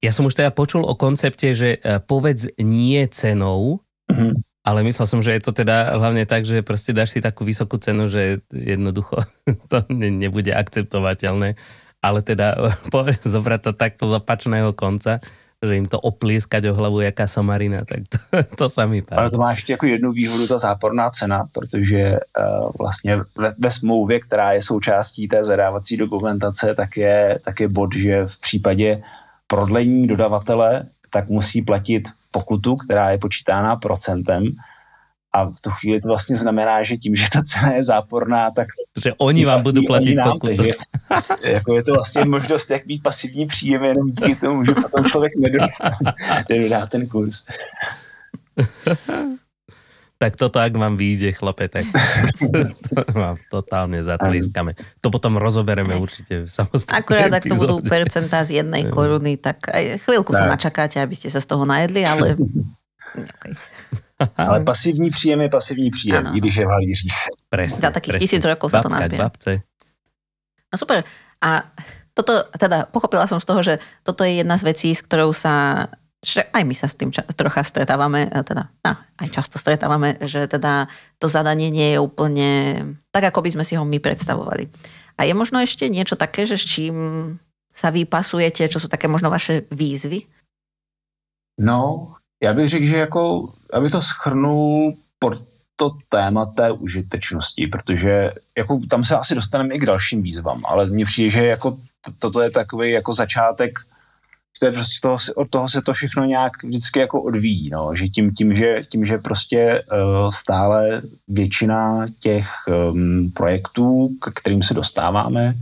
Ja 0.00 0.10
som 0.16 0.24
už 0.24 0.34
teda 0.34 0.50
počul 0.50 0.82
o 0.82 0.96
koncepte, 0.96 1.52
že 1.52 1.76
e, 1.78 2.00
povedz 2.00 2.48
nie 2.56 3.04
cenou, 3.12 3.84
mm-hmm. 4.08 4.32
Ale 4.62 4.86
myslel 4.86 5.06
som, 5.10 5.20
že 5.20 5.34
je 5.34 5.42
to 5.42 5.50
teda 5.50 5.98
hlavne 5.98 6.22
tak, 6.22 6.46
že 6.46 6.62
proste 6.62 6.94
dáš 6.94 7.18
si 7.18 7.20
takú 7.20 7.42
vysokú 7.42 7.82
cenu, 7.82 8.06
že 8.06 8.46
jednoducho 8.54 9.26
to 9.70 9.82
nebude 9.90 10.54
akceptovateľné. 10.54 11.58
Ale 12.02 12.18
teda 12.22 12.78
zobrať 13.34 13.60
to 13.62 13.72
takto 13.74 14.06
z 14.06 14.22
opačného 14.22 14.70
konca, 14.74 15.18
že 15.62 15.74
jim 15.78 15.86
to 15.86 15.98
oplískať 15.98 16.66
o 16.70 16.74
hlavu 16.74 17.06
jaká 17.06 17.30
somarina, 17.30 17.86
tak 17.86 18.06
to, 18.10 18.18
to 18.58 18.66
sa 18.66 18.86
mi 18.86 19.02
páči. 19.02 19.18
Ale 19.18 19.30
to 19.30 19.38
má 19.38 19.50
ještě 19.50 19.72
jako 19.72 19.86
jednu 19.86 20.12
výhodu, 20.12 20.46
ta 20.46 20.58
záporná 20.58 21.10
cena, 21.10 21.46
protože 21.52 22.18
uh, 22.18 22.70
vlastně 22.78 23.16
ve, 23.38 23.54
ve 23.58 23.70
smlouvě, 23.70 24.20
která 24.20 24.52
je 24.52 24.62
součástí 24.62 25.28
té 25.28 25.44
zadávací 25.44 25.96
dokumentace, 25.96 26.74
tak 26.74 26.96
je, 26.96 27.38
tak 27.44 27.60
je 27.60 27.68
bod, 27.68 27.94
že 27.94 28.26
v 28.26 28.38
případě 28.38 29.02
prodlení 29.46 30.06
dodavatele 30.06 30.86
tak 31.10 31.28
musí 31.28 31.62
platit 31.62 32.08
pokutu, 32.32 32.76
která 32.76 33.10
je 33.10 33.18
počítána 33.18 33.76
procentem 33.76 34.44
a 35.32 35.44
v 35.44 35.60
tu 35.60 35.70
chvíli 35.70 36.00
to 36.00 36.08
vlastně 36.08 36.36
znamená, 36.36 36.82
že 36.82 36.96
tím, 36.96 37.16
že 37.16 37.26
ta 37.32 37.42
cena 37.42 37.72
je 37.72 37.84
záporná, 37.84 38.50
tak... 38.50 38.68
Že 39.02 39.12
oni 39.18 39.44
vám 39.44 39.62
budou 39.62 39.82
platit 39.86 40.18
pokud. 40.24 40.46
Takže, 40.48 40.70
jako 41.44 41.74
je 41.74 41.82
to 41.82 41.92
vlastně 41.92 42.24
možnost, 42.24 42.70
jak 42.70 42.86
být 42.86 43.02
pasivní 43.02 43.46
příjem, 43.46 43.84
jenom 43.84 44.10
díky 44.10 44.34
tomu, 44.34 44.64
že 44.64 44.74
potom 44.74 45.04
člověk 45.04 45.32
nedodá, 45.40 45.68
nedodá 46.50 46.86
ten 46.86 47.08
kurz. 47.08 47.44
tak 50.22 50.38
toto, 50.38 50.62
ak 50.62 50.70
vám 50.78 50.94
vyjde, 50.94 51.34
chlape, 51.34 51.66
tak 51.66 51.82
to 52.38 53.02
vám 53.26 53.42
totálne 53.50 53.98
zatlískame. 54.06 54.78
To 55.02 55.10
potom 55.10 55.34
rozobereme 55.34 55.98
určite 55.98 56.46
v 56.46 56.48
samostatnej 56.48 57.02
Akurát, 57.02 57.34
ak 57.34 57.42
to 57.42 57.58
budú 57.58 57.82
percentá 57.82 58.46
z 58.46 58.62
jednej 58.62 58.86
koruny, 58.86 59.34
tak 59.34 59.66
aj 59.66 59.98
chvíľku 60.06 60.30
tak. 60.30 60.38
sa 60.38 60.44
načakáte, 60.46 60.96
aby 61.02 61.18
ste 61.18 61.26
sa 61.26 61.42
z 61.42 61.50
toho 61.50 61.66
najedli, 61.66 62.06
ale... 62.06 62.38
Okay. 63.18 63.52
Ale 64.38 64.62
pasivní 64.62 65.10
příjem 65.10 65.40
je 65.40 65.48
pasivní 65.48 65.90
příjem, 65.90 66.26
ano. 66.26 66.36
i 66.36 66.38
když 66.38 66.56
je 66.56 66.66
v. 66.66 66.70
Presne, 67.50 67.80
Za 67.82 67.90
takých 67.90 68.14
presne. 68.14 68.22
tisíc 68.22 68.44
rokov 68.46 68.70
sa 68.70 68.78
to 68.78 68.86
nazbie. 68.86 69.18
No 70.70 70.76
super. 70.78 71.02
A 71.42 71.74
toto, 72.14 72.46
teda 72.54 72.86
pochopila 72.86 73.26
som 73.26 73.42
z 73.42 73.46
toho, 73.50 73.60
že 73.66 73.74
toto 74.06 74.22
je 74.22 74.38
jedna 74.38 74.54
z 74.54 74.62
vecí, 74.62 74.94
s 74.94 75.02
ktorou 75.02 75.34
sa 75.34 75.90
že 76.22 76.46
aj 76.54 76.62
my 76.62 76.74
sa 76.74 76.86
s 76.86 76.94
tým 76.94 77.10
ča- 77.10 77.26
trocha 77.34 77.66
stretávame, 77.66 78.30
teda 78.30 78.70
no, 78.86 78.92
aj 78.94 79.28
často 79.34 79.58
stretávame, 79.58 80.22
že 80.22 80.46
teda 80.46 80.86
to 81.18 81.26
zadanie 81.26 81.66
nie 81.68 81.92
je 81.92 81.98
úplne 81.98 82.50
tak, 83.10 83.26
ako 83.26 83.42
by 83.42 83.50
sme 83.50 83.64
si 83.66 83.74
ho 83.74 83.82
my 83.82 83.98
predstavovali. 83.98 84.70
A 85.18 85.26
je 85.26 85.34
možno 85.34 85.58
ešte 85.58 85.90
niečo 85.90 86.14
také, 86.14 86.46
že 86.46 86.54
s 86.54 86.64
čím 86.64 86.96
sa 87.74 87.90
vy 87.90 88.06
pasujete, 88.06 88.70
čo 88.70 88.78
sú 88.78 88.86
také 88.86 89.10
možno 89.10 89.34
vaše 89.34 89.66
výzvy? 89.74 90.30
No, 91.58 92.14
já 92.42 92.54
bych 92.54 92.68
řekl, 92.68 92.86
že 92.86 92.96
jako, 92.96 93.52
aby 93.72 93.90
to 93.90 94.02
schrnul 94.02 94.96
pod 95.18 95.46
to 95.76 95.90
téma 96.08 96.46
té 96.46 96.72
užitečnosti, 96.72 97.66
protože 97.66 98.32
jako 98.58 98.80
tam 98.90 99.04
se 99.04 99.16
asi 99.16 99.34
dostaneme 99.34 99.74
i 99.74 99.78
k 99.78 99.86
dalším 99.86 100.22
výzvám, 100.22 100.62
ale 100.66 100.86
mně 100.86 101.04
přijde, 101.04 101.30
že 101.30 101.46
jako 101.46 101.78
toto 102.18 102.40
je 102.40 102.50
takový 102.50 102.90
jako 102.90 103.14
začátek 103.14 103.78
to 104.60 104.66
je 104.66 104.72
prostě 104.72 104.98
toho, 105.02 105.18
od 105.36 105.50
toho 105.50 105.68
se 105.68 105.82
to 105.82 105.92
všechno 105.92 106.24
nějak 106.24 106.62
vždycky 106.64 107.00
jako 107.00 107.22
odvíjí, 107.22 107.70
no, 107.70 107.90
že 107.94 108.08
tím, 108.08 108.34
tím, 108.34 108.54
že, 108.54 108.82
tím, 108.88 109.04
že 109.04 109.18
prostě 109.18 109.84
uh, 109.92 110.30
stále 110.30 111.02
většina 111.28 112.06
těch 112.20 112.48
um, 112.68 113.30
projektů, 113.34 114.08
k 114.20 114.40
kterým 114.40 114.62
se 114.62 114.74
dostáváme, 114.74 115.54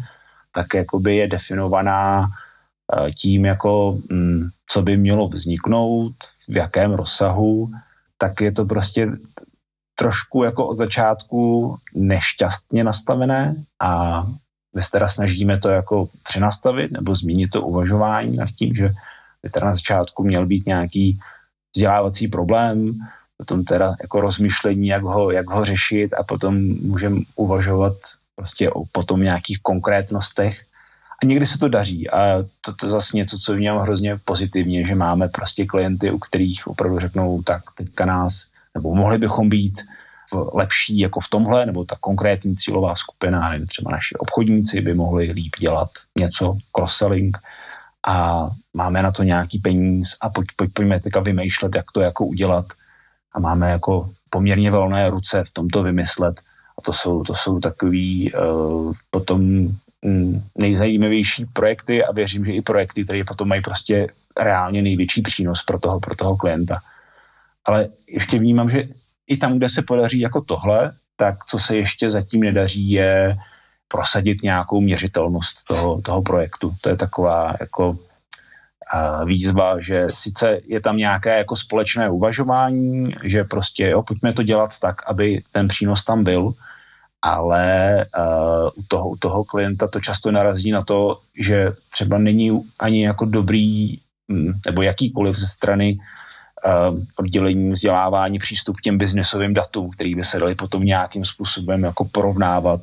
tak 0.53 0.75
jakoby 0.75 1.17
je 1.17 1.29
definovaná 1.29 2.21
uh, 2.21 3.11
tím, 3.11 3.45
jako 3.45 3.91
um, 3.91 4.51
co 4.67 4.83
by 4.83 4.97
mělo 4.97 5.29
vzniknout, 5.29 6.15
v 6.49 6.57
jakém 6.57 6.93
rozsahu, 6.93 7.71
tak 8.19 8.41
je 8.41 8.53
to 8.53 8.65
prostě 8.65 9.09
trošku 9.95 10.45
jako 10.45 10.67
od 10.67 10.75
začátku 10.75 11.77
nešťastně 11.95 12.85
nastavené 12.85 13.65
a 13.81 14.23
my 14.75 14.83
se 14.83 14.91
teda 14.91 15.09
snažíme 15.09 15.59
to 15.59 15.69
jako 15.69 16.09
přenastavit 16.29 16.91
nebo 16.91 17.15
zmínit 17.15 17.51
to 17.51 17.63
uvažování 17.63 18.37
nad 18.37 18.49
tím, 18.51 18.75
že 18.75 18.95
by 19.43 19.51
teda 19.51 19.67
na 19.67 19.75
začátku 19.75 20.23
měl 20.23 20.47
být 20.47 20.67
nějaký 20.67 21.21
vzdělávací 21.75 22.29
problém, 22.29 22.99
potom 23.37 23.65
teda 23.65 23.95
jako 24.03 24.21
rozmyšlení, 24.21 24.89
jak 24.89 25.03
ho, 25.03 25.31
jak 25.31 25.51
ho 25.51 25.65
řešit 25.65 26.13
a 26.13 26.23
potom 26.23 26.55
můžeme 26.83 27.21
uvažovat 27.35 27.97
prostě 28.37 28.71
o 28.71 28.85
potom 28.93 29.23
nějakých 29.23 29.59
konkrétnostech. 29.63 30.61
A 31.23 31.27
někdy 31.27 31.47
se 31.47 31.59
to 31.59 31.69
daří 31.69 32.11
a 32.11 32.43
to, 32.61 32.73
to 32.73 32.89
zase 32.89 33.17
něco, 33.17 33.39
co 33.39 33.55
vnímám 33.55 33.79
hrozně 33.79 34.17
pozitivně, 34.25 34.87
že 34.87 34.95
máme 34.95 35.29
prostě 35.29 35.67
klienty, 35.67 36.11
u 36.11 36.19
kterých 36.19 36.67
opravdu 36.67 36.99
řeknou, 36.99 37.43
tak 37.43 37.63
teďka 37.77 38.05
nás, 38.05 38.45
nebo 38.75 38.95
mohli 38.95 39.19
bychom 39.19 39.49
být 39.49 39.81
lepší 40.33 40.99
jako 40.99 41.21
v 41.21 41.29
tomhle, 41.29 41.67
nebo 41.67 41.85
ta 41.85 41.97
konkrétní 42.01 42.57
cílová 42.57 42.97
skupina, 42.97 43.51
nevím, 43.51 43.67
třeba 43.67 43.91
naši 43.91 44.15
obchodníci 44.15 44.81
by 44.81 44.95
mohli 44.95 45.31
líp 45.31 45.57
dělat 45.59 45.89
něco, 46.19 46.57
cross-selling. 46.73 47.39
A 48.07 48.49
máme 48.75 49.03
na 49.03 49.13
to 49.13 49.23
nějaký 49.23 49.59
peníz 49.59 50.17
a 50.21 50.31
pojď, 50.31 50.49
pojď, 50.57 50.71
pojďme 50.73 51.01
teďka 51.01 51.21
vymýšlet, 51.21 51.75
jak 51.77 51.93
to 51.93 52.01
jako 52.01 52.27
udělat. 52.27 52.67
A 53.33 53.41
máme 53.41 53.71
jako 53.71 54.11
poměrně 54.31 54.71
volné 54.71 55.11
ruce 55.11 55.45
v 55.45 55.51
tomto 55.51 55.83
vymyslet. 55.83 56.41
A 56.79 56.83
to 56.83 56.93
jsou, 56.93 57.25
to 57.25 57.35
jsou 57.35 57.61
takový 57.61 58.33
uh, 58.33 58.93
potom 59.11 59.41
mm, 60.03 60.43
nejzajímavější 60.59 61.47
projekty 61.47 62.05
a 62.05 62.13
věřím, 62.13 62.45
že 62.45 62.53
i 62.53 62.63
projekty, 62.63 63.05
které 63.05 63.25
potom 63.25 63.49
mají 63.49 63.63
prostě 63.63 64.09
reálně 64.41 64.83
největší 64.83 65.23
přínos 65.23 65.63
pro 65.63 65.79
toho, 65.79 66.01
pro 66.01 66.17
toho 66.17 66.37
klienta. 66.37 66.79
Ale 67.65 67.89
ještě 68.09 68.39
vnímám, 68.39 68.71
že 68.71 68.89
i 69.31 69.37
tam, 69.37 69.57
kde 69.57 69.69
se 69.69 69.83
podaří 69.83 70.21
jako 70.21 70.41
tohle, 70.41 70.93
tak 71.17 71.45
co 71.45 71.59
se 71.59 71.77
ještě 71.77 72.11
zatím 72.11 72.41
nedaří, 72.41 72.91
je 72.91 73.37
prosadit 73.89 74.43
nějakou 74.43 74.81
měřitelnost 74.81 75.65
toho, 75.65 76.01
toho 76.01 76.23
projektu. 76.23 76.75
To 76.81 76.89
je 76.89 76.97
taková 76.97 77.55
jako 77.61 77.99
výzva, 79.25 79.81
že 79.81 80.07
sice 80.11 80.61
je 80.67 80.81
tam 80.81 80.97
nějaké 80.97 81.39
jako 81.39 81.57
společné 81.57 82.11
uvažování, 82.11 83.15
že 83.23 83.45
prostě 83.45 83.89
jo, 83.89 84.03
pojďme 84.03 84.33
to 84.33 84.43
dělat 84.43 84.79
tak, 84.79 85.03
aby 85.07 85.43
ten 85.53 85.69
přínos 85.69 86.05
tam 86.05 86.25
byl, 86.25 86.53
ale 87.23 88.07
uh, 88.19 88.71
u, 88.75 88.83
toho, 88.89 89.09
u 89.09 89.17
toho 89.17 89.45
klienta 89.45 89.89
to 89.89 90.01
často 90.01 90.31
narazí 90.31 90.71
na 90.71 90.83
to, 90.83 91.21
že 91.39 91.73
třeba 91.91 92.19
není 92.19 92.63
ani 92.79 93.05
jako 93.05 93.25
dobrý 93.25 93.99
hm, 94.33 94.53
nebo 94.67 94.83
jakýkoliv 94.83 95.37
ze 95.37 95.47
strany 95.47 95.99
oddělení 97.19 97.73
vzdělávání 97.73 98.39
přístup 98.39 98.77
k 98.77 98.81
těm 98.81 98.99
biznesovým 98.99 99.55
datům, 99.55 99.91
který 99.91 100.15
by 100.15 100.25
se 100.25 100.39
dali 100.39 100.55
potom 100.55 100.85
nějakým 100.85 101.25
způsobem 101.25 101.85
jako 101.85 102.05
porovnávat 102.05 102.81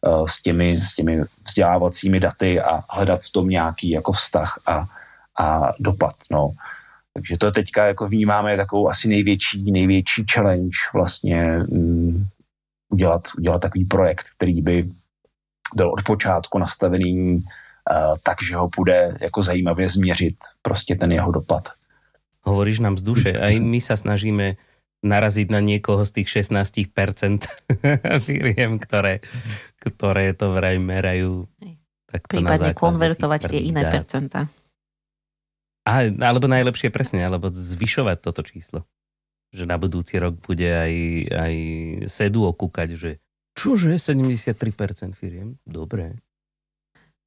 uh, 0.00 0.26
s, 0.26 0.42
těmi, 0.42 0.76
s 0.76 0.94
těmi 0.94 1.22
vzdělávacími 1.46 2.20
daty 2.20 2.60
a 2.60 2.80
hledat 2.90 3.20
v 3.20 3.30
tom 3.30 3.48
nějaký 3.48 3.90
jako 3.90 4.12
vztah 4.12 4.58
a, 4.66 4.84
a 5.38 5.72
dopad. 5.80 6.14
No. 6.30 6.50
Takže 7.14 7.38
to 7.38 7.52
teďka 7.52 7.86
jako 7.86 8.08
vnímáme 8.08 8.56
takovou 8.56 8.88
asi 8.88 9.08
největší, 9.08 9.72
největší 9.72 10.24
challenge 10.32 10.76
vlastně 10.94 11.58
um, 11.68 12.26
udělat, 12.88 13.22
udělat 13.38 13.62
takový 13.62 13.84
projekt, 13.84 14.26
který 14.36 14.62
by 14.62 14.90
byl 15.74 15.92
od 15.92 16.02
počátku 16.02 16.58
nastavený 16.58 17.34
uh, 17.34 17.42
tak, 18.22 18.42
že 18.42 18.56
ho 18.56 18.68
bude 18.76 19.16
jako 19.20 19.42
zajímavě 19.42 19.88
změřit 19.88 20.36
prostě 20.62 20.94
ten 20.94 21.12
jeho 21.12 21.32
dopad 21.32 21.68
hovoríš 22.44 22.80
nám 22.80 22.96
z 22.96 23.02
duše. 23.04 23.30
Aj 23.36 23.52
my 23.56 23.78
sa 23.80 23.96
snažíme 23.96 24.56
naraziť 25.00 25.48
na 25.48 25.60
niekoho 25.64 26.04
z 26.04 26.20
tých 26.20 26.28
16% 26.44 26.92
firiem, 28.26 28.76
ktoré, 28.76 29.24
ktoré 29.80 30.36
to 30.36 30.52
vraj 30.52 30.76
merajú. 30.76 31.48
Takto 32.10 32.36
Prípadne 32.36 32.76
konvertovať 32.76 33.48
tie 33.48 33.60
iné 33.70 33.86
percenta. 33.88 34.50
A, 35.88 36.04
alebo 36.04 36.44
najlepšie 36.44 36.92
presne, 36.92 37.24
alebo 37.24 37.48
zvyšovať 37.48 38.16
toto 38.20 38.44
číslo. 38.44 38.84
Že 39.50 39.64
na 39.66 39.80
budúci 39.80 40.20
rok 40.20 40.36
bude 40.44 40.68
aj, 40.68 40.94
aj 41.32 41.54
sedu 42.06 42.44
okúkať, 42.46 42.88
že 42.94 43.10
čože 43.56 43.96
73% 43.96 45.16
firiem? 45.16 45.56
Dobre. 45.64 46.20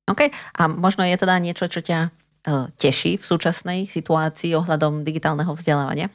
OK, 0.03 0.29
a 0.29 0.61
možno 0.67 1.07
je 1.07 1.15
teda 1.15 1.39
niečo, 1.39 1.65
čo 1.71 1.79
ťa 1.79 2.11
Eh, 2.47 2.67
teší 2.81 3.17
v 3.17 3.25
současné 3.25 3.85
situaci 3.85 4.55
ohledom 4.55 5.03
digitálního 5.03 5.53
vzdělávání? 5.53 6.05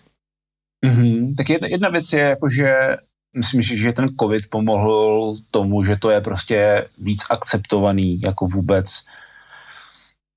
Mm-hmm. 0.86 1.34
Tak 1.36 1.50
jedna, 1.50 1.68
jedna 1.68 1.88
věc 1.88 2.12
je, 2.12 2.20
jako, 2.20 2.50
že 2.50 2.96
myslím, 3.36 3.62
že 3.62 3.92
ten 3.92 4.08
COVID 4.20 4.50
pomohl 4.50 5.36
tomu, 5.50 5.84
že 5.84 5.96
to 5.96 6.10
je 6.10 6.20
prostě 6.20 6.88
víc 6.98 7.22
akceptovaný 7.30 8.20
jako 8.20 8.46
vůbec 8.46 8.86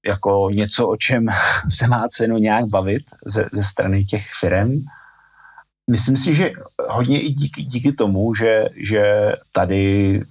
jako 0.06 0.50
něco, 0.50 0.88
o 0.88 0.98
čem 0.98 1.26
se 1.70 1.88
má 1.88 2.08
cenu 2.08 2.38
nějak 2.38 2.66
bavit 2.66 3.04
ze, 3.26 3.46
ze 3.54 3.64
strany 3.64 4.06
těch 4.06 4.24
firm. 4.40 4.72
Myslím 5.90 6.18
si, 6.18 6.36
že 6.36 6.52
hodně 6.90 7.22
i 7.22 7.30
díky, 7.30 7.64
díky 7.64 7.92
tomu, 7.92 8.36
že, 8.36 8.70
že 8.76 9.34
tady 9.52 10.22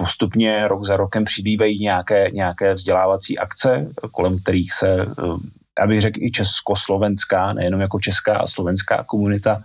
postupně 0.00 0.68
rok 0.68 0.84
za 0.84 0.96
rokem 0.96 1.24
přibývají 1.24 1.78
nějaké, 1.80 2.30
nějaké 2.32 2.74
vzdělávací 2.74 3.38
akce, 3.38 3.86
kolem 4.12 4.38
kterých 4.38 4.72
se, 4.72 4.88
eh, 5.02 5.36
já 5.80 5.86
bych 5.86 6.00
řekl, 6.00 6.22
i 6.22 6.30
československá, 6.30 7.52
nejenom 7.52 7.80
jako 7.80 8.00
česká 8.00 8.36
a 8.36 8.46
slovenská 8.46 9.04
komunita, 9.04 9.62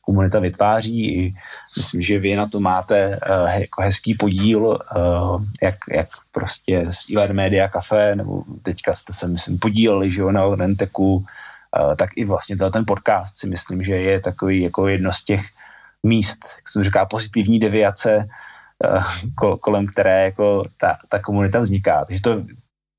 komunita 0.00 0.38
vytváří. 0.38 1.14
I 1.14 1.34
myslím, 1.76 2.02
že 2.02 2.18
vy 2.18 2.36
na 2.36 2.46
to 2.48 2.60
máte 2.60 3.08
uh, 3.08 3.60
jako 3.60 3.82
hezký 3.82 4.14
podíl, 4.14 4.64
uh, 4.66 5.44
jak, 5.62 5.76
jak 5.92 6.08
prostě 6.32 6.86
z 6.92 7.10
Iler 7.10 7.34
Media 7.34 7.68
Café, 7.68 8.16
nebo 8.16 8.44
teďka 8.62 8.94
jste 8.94 9.12
se, 9.12 9.28
myslím, 9.28 9.58
podíleli, 9.58 10.12
že 10.12 10.20
jo, 10.20 10.32
na 10.32 10.56
Renteku, 10.56 11.24
tak 11.96 12.10
i 12.16 12.24
vlastně 12.24 12.56
ten 12.56 12.84
podcast 12.86 13.36
si 13.36 13.46
myslím, 13.46 13.82
že 13.82 13.94
je 13.96 14.20
takový 14.20 14.62
jako 14.62 14.88
jedno 14.88 15.12
z 15.12 15.24
těch 15.24 15.42
míst, 16.02 16.40
jak 16.56 16.68
se 16.68 16.84
říká, 16.84 17.06
pozitivní 17.06 17.60
deviace, 17.60 18.26
Eh, 18.26 18.49
kolem 19.60 19.86
které 19.86 20.24
jako 20.24 20.62
ta, 20.76 20.96
ta 21.08 21.18
komunita 21.18 21.60
vzniká. 21.60 22.04
Takže 22.04 22.22
to, 22.22 22.42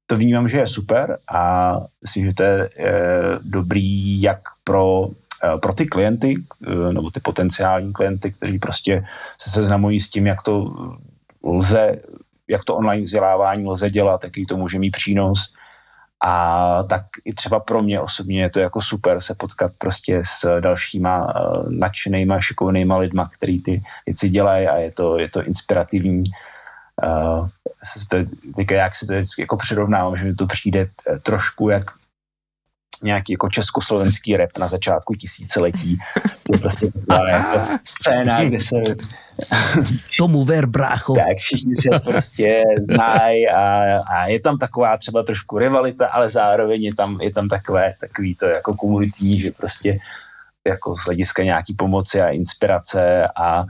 to 0.07 0.17
vnímám, 0.17 0.49
že 0.49 0.57
je 0.57 0.67
super 0.67 1.17
a 1.33 1.73
myslím, 2.01 2.25
že 2.25 2.33
to 2.33 2.43
je, 2.43 2.69
je 2.77 2.93
dobrý 3.41 4.21
jak 4.21 4.39
pro, 4.63 5.07
eh, 5.43 5.57
pro 5.57 5.73
ty 5.73 5.85
klienty, 5.85 6.35
eh, 6.67 6.93
nebo 6.93 7.11
ty 7.11 7.19
potenciální 7.19 7.93
klienty, 7.93 8.31
kteří 8.31 8.59
prostě 8.59 9.05
se 9.41 9.49
seznamují 9.49 9.99
s 9.99 10.09
tím, 10.09 10.27
jak 10.27 10.41
to 10.41 10.73
lze, 11.43 12.01
jak 12.47 12.63
to 12.63 12.75
online 12.75 13.03
vzdělávání 13.03 13.67
lze 13.67 13.89
dělat, 13.89 14.23
jaký 14.23 14.45
to 14.45 14.57
může 14.57 14.79
mít 14.79 14.91
přínos, 14.91 15.53
a 16.23 16.83
tak 16.83 17.01
i 17.25 17.33
třeba 17.33 17.59
pro 17.59 17.81
mě 17.81 17.99
osobně 17.99 18.41
je 18.41 18.49
to 18.49 18.59
jako 18.59 18.81
super 18.81 19.21
se 19.21 19.35
potkat 19.35 19.71
prostě 19.77 20.21
s 20.25 20.59
dalšíma 20.59 21.35
uh, 21.35 21.71
nadšenýma, 21.71 22.41
šikovnýma 22.41 22.97
lidma, 22.97 23.29
který 23.33 23.61
ty 23.61 23.83
věci 24.05 24.29
dělají 24.29 24.67
a 24.67 24.75
je 24.75 24.91
to, 24.91 25.19
je 25.19 25.29
to 25.29 25.43
inspirativní. 25.43 26.23
Uh, 27.03 27.47
to, 28.09 28.17
teďka 28.55 28.75
jak 28.75 28.95
si 28.95 29.05
to 29.05 29.13
vždycky 29.13 29.41
jako 29.41 29.57
přirovnávám, 29.57 30.17
že 30.17 30.25
mi 30.25 30.35
to 30.35 30.47
přijde 30.47 30.89
trošku 31.23 31.69
jak 31.69 31.91
nějaký 33.03 33.33
jako 33.33 33.49
československý 33.49 34.37
rap 34.37 34.57
na 34.59 34.67
začátku 34.67 35.13
tisíciletí. 35.15 35.97
To 36.51 36.57
prostě 36.57 36.87
taková 36.91 37.29
jako 37.29 37.77
scéna, 37.85 38.43
kde 38.43 38.61
se 38.61 38.75
Tomu 40.17 40.43
ver, 40.43 40.65
brácho. 40.65 41.15
Tak 41.15 41.37
všichni 41.37 41.75
se 41.75 41.99
prostě 41.99 42.63
znají 42.81 43.49
a, 43.49 43.97
a, 44.01 44.27
je 44.27 44.39
tam 44.39 44.57
taková 44.57 44.97
třeba 44.97 45.23
trošku 45.23 45.57
rivalita, 45.57 46.07
ale 46.07 46.29
zároveň 46.29 46.83
je 46.83 46.95
tam, 46.95 47.21
je 47.21 47.33
tam 47.33 47.47
takové, 47.47 47.93
takový 47.99 48.35
to 48.35 48.45
jako 48.45 48.73
komunitní, 48.73 49.39
že 49.39 49.51
prostě 49.51 49.99
jako 50.67 50.95
z 50.95 51.05
hlediska 51.05 51.43
nějaký 51.43 51.73
pomoci 51.73 52.21
a 52.21 52.29
inspirace 52.29 53.27
a, 53.35 53.65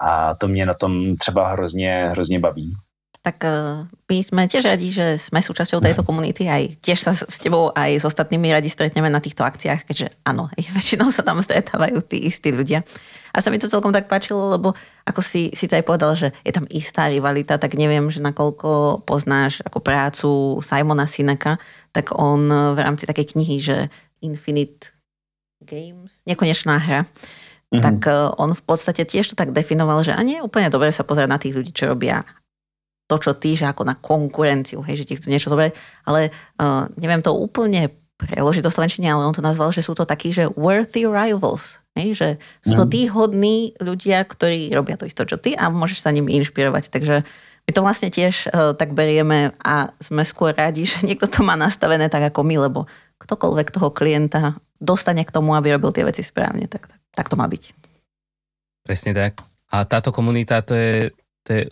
a 0.00 0.34
to 0.34 0.48
mě 0.48 0.66
na 0.66 0.74
tom 0.74 1.16
třeba 1.16 1.52
hrozně, 1.52 2.08
hrozně 2.10 2.40
baví 2.40 2.76
tak 3.22 3.46
eh, 3.46 3.86
my 3.86 4.18
sme 4.20 4.42
tiež 4.50 4.66
radi, 4.66 4.90
že 4.90 5.14
sme 5.16 5.38
súčasťou 5.38 5.78
tejto 5.78 6.02
komunity, 6.02 6.50
aj 6.50 6.82
tiež 6.82 6.98
sa 6.98 7.14
s 7.14 7.38
tebou 7.38 7.70
aj 7.70 8.02
s 8.02 8.04
ostatnými 8.04 8.50
radi 8.50 8.66
stretneme 8.66 9.06
na 9.06 9.22
týchto 9.22 9.46
akciách, 9.46 9.86
keďže 9.86 10.10
áno, 10.26 10.50
väčšinou 10.76 11.08
sa 11.14 11.22
tam 11.22 11.38
stretávajú 11.38 12.02
tí 12.02 12.26
istí 12.26 12.50
ľudia. 12.50 12.82
A 13.32 13.40
sa 13.40 13.48
mi 13.48 13.56
to 13.56 13.70
celkom 13.70 13.94
tak 13.94 14.10
páčilo, 14.10 14.52
lebo 14.52 14.76
ako 15.08 15.24
si, 15.24 15.54
si 15.56 15.64
aj 15.64 15.86
povedal, 15.86 16.12
že 16.18 16.36
je 16.44 16.52
tam 16.52 16.68
istá 16.68 17.08
rivalita, 17.08 17.56
tak 17.56 17.78
neviem, 17.78 18.04
že 18.12 18.20
nakoľko 18.20 19.00
poznáš 19.08 19.64
ako 19.64 19.78
prácu 19.80 20.60
Simona 20.60 21.08
Sineka, 21.08 21.56
tak 21.96 22.12
on 22.12 22.50
v 22.50 22.78
rámci 22.82 23.08
takej 23.08 23.32
knihy, 23.32 23.56
že 23.56 23.76
Infinite 24.20 24.92
Games, 25.62 26.20
nekonečná 26.26 26.76
hra, 26.76 27.06
mm-hmm. 27.06 27.80
tak 27.80 27.98
eh, 28.10 28.34
on 28.34 28.50
v 28.50 28.62
podstate 28.66 29.06
tiež 29.06 29.32
to 29.32 29.38
tak 29.38 29.54
definoval, 29.54 30.02
že 30.02 30.10
a 30.10 30.20
nie 30.26 30.42
je 30.42 30.44
úplne 30.44 30.68
dobre 30.68 30.90
sa 30.90 31.06
pozerať 31.06 31.30
na 31.30 31.38
tých 31.38 31.54
ľudí, 31.54 31.70
čo 31.70 31.86
robia 31.86 32.26
to, 33.12 33.20
čo 33.20 33.36
ty, 33.36 33.52
že 33.52 33.68
ako 33.68 33.84
na 33.84 33.92
konkurenciu, 33.92 34.80
hej, 34.80 35.04
že 35.04 35.06
ti 35.12 35.20
chcú 35.20 35.28
niečo 35.28 35.52
zobrať, 35.52 35.76
ale 36.08 36.32
uh, 36.32 36.88
neviem 36.96 37.20
to 37.20 37.36
úplne 37.36 37.92
preložiť 38.16 38.64
do 38.64 38.72
slovenčiny, 38.72 39.10
ale 39.10 39.28
on 39.28 39.36
to 39.36 39.44
nazval, 39.44 39.68
že 39.68 39.84
sú 39.84 39.92
to 39.92 40.08
takí, 40.08 40.32
že 40.32 40.48
worthy 40.56 41.04
rivals. 41.04 41.82
Hej, 41.92 42.08
že 42.16 42.28
sú 42.64 42.72
to 42.72 42.88
mhm. 42.88 42.92
tí 42.92 43.00
hodní 43.12 43.56
ľudia, 43.76 44.24
ktorí 44.24 44.72
robia 44.72 44.96
to 44.96 45.04
isto, 45.04 45.28
čo 45.28 45.36
ty 45.36 45.52
a 45.52 45.68
môžeš 45.68 46.00
sa 46.00 46.08
nimi 46.08 46.32
inšpirovať. 46.40 46.88
Takže 46.88 47.20
my 47.62 47.70
to 47.70 47.84
vlastne 47.84 48.08
tiež 48.08 48.48
uh, 48.48 48.72
tak 48.72 48.96
berieme 48.96 49.52
a 49.60 49.92
sme 50.00 50.24
skôr 50.24 50.56
radi, 50.56 50.88
že 50.90 51.04
niekto 51.04 51.28
to 51.28 51.44
má 51.44 51.52
nastavené 51.52 52.08
tak 52.08 52.32
ako 52.32 52.40
my, 52.48 52.56
lebo 52.64 52.88
ktokoľvek 53.20 53.68
toho 53.76 53.92
klienta 53.92 54.56
dostane 54.80 55.22
k 55.22 55.30
tomu, 55.30 55.52
aby 55.52 55.76
robil 55.76 55.92
tie 55.92 56.08
veci 56.08 56.24
správne, 56.24 56.66
tak, 56.66 56.88
tak, 56.88 57.00
tak 57.12 57.26
to 57.28 57.36
má 57.36 57.44
byť. 57.46 57.76
Presne 58.82 59.12
tak. 59.14 59.44
A 59.70 59.86
táto 59.86 60.10
komunita, 60.10 60.64
to 60.64 60.74
je, 60.74 61.14
to 61.46 61.48
je 61.54 61.62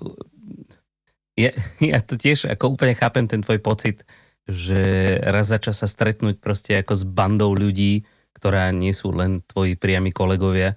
ja, 1.40 1.50
ja 1.96 1.98
to 2.04 2.20
tiež 2.20 2.50
ako 2.52 2.76
úplne 2.76 2.92
chápem 2.92 3.24
ten 3.24 3.40
tvoj 3.40 3.58
pocit, 3.64 4.04
že 4.44 5.16
raz 5.24 5.48
za 5.48 5.58
čas 5.62 5.80
sa 5.80 5.88
stretnúť 5.88 6.42
proste 6.42 6.76
ako 6.80 6.92
s 6.96 7.04
bandou 7.06 7.54
ľudí, 7.54 8.04
ktorá 8.36 8.72
nie 8.72 8.92
sú 8.92 9.12
len 9.12 9.44
tvoji 9.46 9.76
priami 9.76 10.10
kolegovia, 10.12 10.74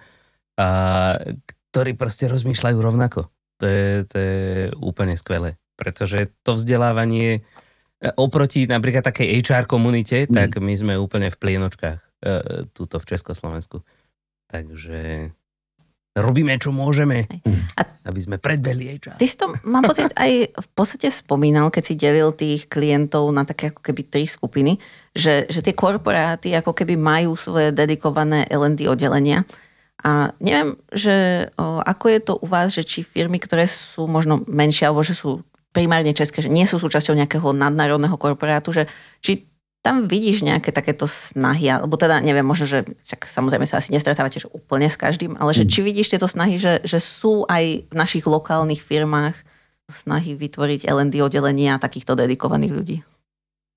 a 0.59 0.67
ktorí 1.73 1.97
proste 1.97 2.29
rozmýšľajú 2.29 2.77
rovnako. 2.77 3.33
To 3.57 3.65
je, 3.65 4.05
to 4.05 4.15
je 4.17 4.41
úplne 4.77 5.17
skvelé. 5.17 5.57
Pretože 5.73 6.29
to 6.45 6.53
vzdelávanie 6.53 7.41
e, 7.41 7.41
oproti 8.13 8.69
napríklad 8.69 9.01
takej 9.01 9.41
HR 9.41 9.65
komunite, 9.65 10.29
mm. 10.29 10.33
tak 10.33 10.49
my 10.61 10.73
sme 10.77 10.93
úplne 11.01 11.33
v 11.33 11.39
plienočkách 11.39 11.97
e, 11.97 12.03
túto 12.77 13.01
v 13.01 13.07
Československu. 13.09 13.81
Takže 14.53 15.33
robíme, 16.13 16.53
čo 16.61 16.69
môžeme, 16.69 17.25
a 17.73 17.81
aby 18.05 18.19
sme 18.21 18.37
predbehli 18.37 18.93
jej 18.93 18.99
čas. 19.09 19.17
Ty 19.17 19.25
si 19.25 19.35
to, 19.39 19.45
mám 19.65 19.81
pocit, 19.89 20.13
aj 20.13 20.53
v 20.53 20.67
podstate 20.77 21.09
spomínal, 21.09 21.73
keď 21.73 21.83
si 21.83 21.93
delil 21.97 22.29
tých 22.35 22.69
klientov 22.69 23.33
na 23.33 23.41
také 23.47 23.73
ako 23.73 23.81
keby 23.81 24.01
tri 24.05 24.25
skupiny, 24.29 24.77
že, 25.17 25.49
že 25.49 25.65
tie 25.65 25.73
korporáty 25.73 26.53
ako 26.53 26.77
keby 26.77 26.93
majú 26.93 27.33
svoje 27.33 27.73
dedikované 27.73 28.45
L&D 28.51 28.85
oddelenia. 28.85 29.47
A 30.03 30.35
neviem, 30.43 30.75
že 30.91 31.47
o, 31.55 31.79
ako 31.79 32.05
je 32.11 32.19
to 32.19 32.33
u 32.43 32.45
vás, 32.45 32.75
že 32.75 32.83
či 32.83 33.01
firmy, 33.01 33.39
ktoré 33.39 33.65
sú 33.65 34.05
možno 34.05 34.43
menšie, 34.45 34.85
alebo 34.85 35.01
že 35.01 35.15
sú 35.15 35.41
primárne 35.73 36.13
české, 36.13 36.43
že 36.43 36.51
nie 36.53 36.67
sú 36.69 36.77
súčasťou 36.77 37.17
nejakého 37.17 37.49
nadnárodného 37.55 38.19
korporátu, 38.19 38.75
že 38.75 38.83
či 39.23 39.49
tam 39.83 40.07
vidíš 40.07 40.47
nejaké 40.47 40.71
takéto 40.71 41.11
snahy, 41.11 41.67
alebo 41.67 41.99
teda 41.99 42.23
neviem, 42.23 42.47
možno, 42.47 42.63
že 42.63 42.87
však 43.03 43.27
samozrejme 43.27 43.67
sa 43.67 43.83
asi 43.83 43.91
nestretávate 43.91 44.39
že 44.39 44.47
úplne 44.47 44.87
s 44.87 44.95
každým, 44.95 45.35
ale 45.35 45.51
že 45.51 45.67
mm. 45.67 45.69
či 45.69 45.79
vidíš 45.83 46.07
tieto 46.15 46.31
snahy, 46.31 46.55
že, 46.55 46.79
že 46.87 47.03
sú 47.03 47.43
aj 47.51 47.91
v 47.91 47.93
našich 47.93 48.23
lokálnych 48.23 48.79
firmách 48.79 49.35
snahy 49.91 50.39
vytvoriť 50.39 50.87
L&D 50.87 51.19
oddelenia 51.19 51.75
takýchto 51.75 52.15
dedikovaných 52.15 52.71
ľudí? 52.71 52.97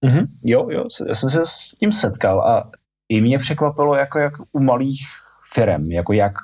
Mm-hmm. 0.06 0.24
Jo, 0.46 0.70
jo, 0.70 0.84
já 1.08 1.14
jsem 1.14 1.30
se 1.30 1.40
s 1.44 1.74
tím 1.78 1.92
setkal 1.92 2.40
a 2.40 2.70
i 3.08 3.20
mě 3.20 3.38
překvapilo, 3.38 3.94
jako 3.94 4.18
jak 4.18 4.32
u 4.52 4.60
malých 4.60 5.06
firm, 5.54 5.90
jako 5.90 6.12
jak 6.12 6.34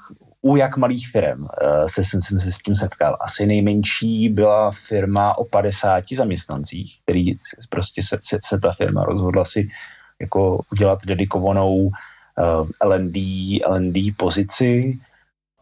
u 0.43 0.57
jak 0.57 0.77
malých 0.77 1.09
firm 1.09 1.47
eh, 1.47 1.89
se 1.89 2.05
jsem, 2.05 2.23
jsem 2.23 2.41
se 2.41 2.53
s 2.53 2.59
tím 2.59 2.75
setkal. 2.75 3.17
Asi 3.21 3.47
nejmenší 3.47 4.29
byla 4.29 4.71
firma 4.71 5.39
o 5.39 5.45
50 5.45 6.05
zaměstnancích, 6.17 6.99
který 7.03 7.39
prostě 7.69 8.03
se, 8.03 8.19
se, 8.21 8.39
se 8.45 8.61
ta 8.61 8.73
firma 8.73 9.05
rozhodla 9.05 9.45
si 9.45 9.69
jako 10.21 10.61
udělat 10.73 10.99
dedikovanou 11.07 11.77
uh, 11.77 11.91
L&D, 12.81 13.21
L&D 13.65 14.11
pozici 14.17 14.99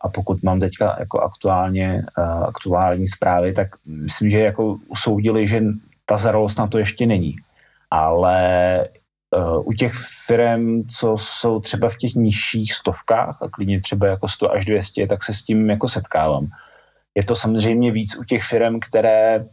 a 0.00 0.08
pokud 0.08 0.42
mám 0.42 0.60
teďka 0.60 0.96
jako 0.98 1.20
aktuálně 1.20 2.02
uh, 2.18 2.44
aktuální 2.44 3.08
zprávy, 3.08 3.52
tak 3.52 3.68
myslím, 3.86 4.30
že 4.30 4.38
jako 4.38 4.78
usoudili, 4.88 5.46
že 5.46 5.62
ta 6.06 6.18
zralost 6.18 6.58
na 6.58 6.66
to 6.66 6.78
ještě 6.78 7.06
není. 7.06 7.36
Ale 7.90 8.88
u 9.64 9.72
těch 9.72 9.92
firm, 10.26 10.84
co 10.98 11.16
jsou 11.18 11.60
třeba 11.60 11.88
v 11.88 11.96
těch 11.96 12.14
nižších 12.14 12.74
stovkách 12.74 13.42
a 13.42 13.48
klidně 13.48 13.80
třeba 13.80 14.06
jako 14.06 14.28
100 14.28 14.52
až 14.52 14.64
200, 14.64 15.06
tak 15.06 15.24
se 15.24 15.34
s 15.34 15.42
tím 15.42 15.70
jako 15.70 15.88
setkávám. 15.88 16.46
Je 17.14 17.24
to 17.24 17.36
samozřejmě 17.36 17.92
víc 17.92 18.18
u 18.18 18.24
těch 18.24 18.42
firm, 18.44 18.80
které, 18.80 19.46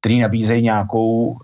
které 0.00 0.14
nabízejí 0.14 0.62
nějakou 0.62 1.38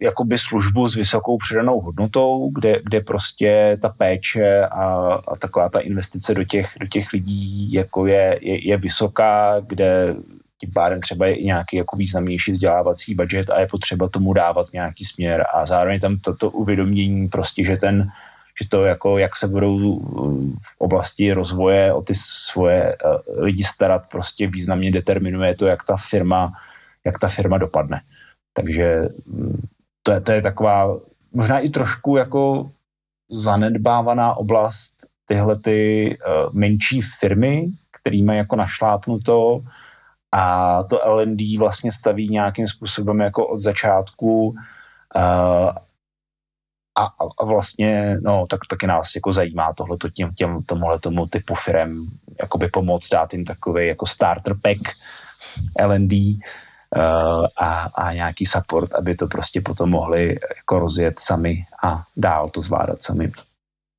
jakoby 0.00 0.38
službu 0.38 0.88
s 0.88 0.96
vysokou 0.96 1.38
přidanou 1.38 1.80
hodnotou, 1.80 2.50
kde, 2.54 2.80
kde 2.84 3.00
prostě 3.00 3.78
ta 3.82 3.88
péče 3.88 4.66
a, 4.66 5.14
a 5.14 5.36
taková 5.36 5.68
ta 5.68 5.80
investice 5.80 6.34
do 6.34 6.44
těch, 6.44 6.72
do 6.80 6.86
těch 6.86 7.12
lidí 7.12 7.72
jako 7.72 8.06
je, 8.06 8.38
je, 8.42 8.68
je 8.68 8.76
vysoká, 8.76 9.60
kde 9.60 10.14
tím 10.60 10.70
pádem 10.74 11.00
třeba 11.00 11.26
je 11.26 11.34
i 11.34 11.44
nějaký 11.44 11.76
jako 11.76 11.96
významnější 11.96 12.52
vzdělávací 12.52 13.14
budget 13.14 13.50
a 13.50 13.60
je 13.60 13.66
potřeba 13.66 14.08
tomu 14.08 14.32
dávat 14.32 14.66
nějaký 14.72 15.04
směr 15.04 15.44
a 15.54 15.66
zároveň 15.66 16.00
tam 16.00 16.18
toto 16.18 16.50
uvědomění 16.50 17.28
prostě, 17.28 17.64
že 17.64 17.76
ten, 17.76 18.10
že 18.62 18.68
to 18.68 18.84
jako, 18.84 19.18
jak 19.18 19.36
se 19.36 19.48
budou 19.48 19.76
uh, 19.76 20.50
v 20.62 20.74
oblasti 20.78 21.32
rozvoje 21.32 21.92
o 21.92 22.02
ty 22.02 22.14
svoje 22.14 22.96
uh, 23.04 23.42
lidi 23.44 23.64
starat, 23.64 24.02
prostě 24.10 24.46
významně 24.46 24.90
determinuje 24.90 25.54
to, 25.54 25.66
jak 25.66 25.84
ta 25.84 25.96
firma, 25.96 26.52
jak 27.04 27.18
ta 27.18 27.28
firma 27.28 27.58
dopadne. 27.58 28.00
Takže 28.54 29.08
mm, 29.26 29.62
to 30.02 30.12
je, 30.12 30.20
to 30.20 30.32
je 30.32 30.42
taková 30.42 30.96
možná 31.32 31.58
i 31.58 31.68
trošku 31.68 32.16
jako 32.16 32.70
zanedbávaná 33.30 34.34
oblast 34.34 35.06
tyhle 35.26 35.58
ty 35.58 36.10
uh, 36.18 36.54
menší 36.54 37.00
firmy, 37.00 37.68
který 38.00 38.22
mají 38.22 38.38
jako 38.38 38.56
našlápnuto 38.56 39.62
a 40.32 40.82
to 40.82 41.00
LND 41.06 41.40
vlastně 41.58 41.92
staví 41.92 42.28
nějakým 42.28 42.68
způsobem 42.68 43.20
jako 43.20 43.46
od 43.46 43.60
začátku 43.60 44.48
uh, 44.48 45.70
a, 46.98 47.04
a 47.38 47.44
vlastně, 47.44 48.18
no, 48.20 48.46
tak 48.50 48.60
taky 48.70 48.86
nás 48.86 49.14
jako 49.14 49.32
zajímá 49.32 49.72
tohleto 49.72 50.08
těm, 50.08 50.34
těm 50.34 50.62
tomuhle 50.62 50.98
tomu 50.98 51.26
typu 51.26 51.54
firm, 51.54 52.06
jakoby 52.40 52.68
pomoct, 52.68 53.08
dát 53.08 53.32
jim 53.32 53.44
takový 53.44 53.86
jako 53.86 54.06
starter 54.06 54.54
pack 54.62 54.80
LND 55.86 56.12
uh, 56.12 57.46
a, 57.56 57.88
a 57.94 58.12
nějaký 58.12 58.46
support, 58.46 58.94
aby 58.94 59.14
to 59.14 59.26
prostě 59.26 59.60
potom 59.60 59.90
mohli 59.90 60.36
jako 60.56 60.78
rozjet 60.78 61.20
sami 61.20 61.64
a 61.84 62.02
dál 62.16 62.48
to 62.48 62.60
zvládat 62.62 63.02
sami. 63.02 63.32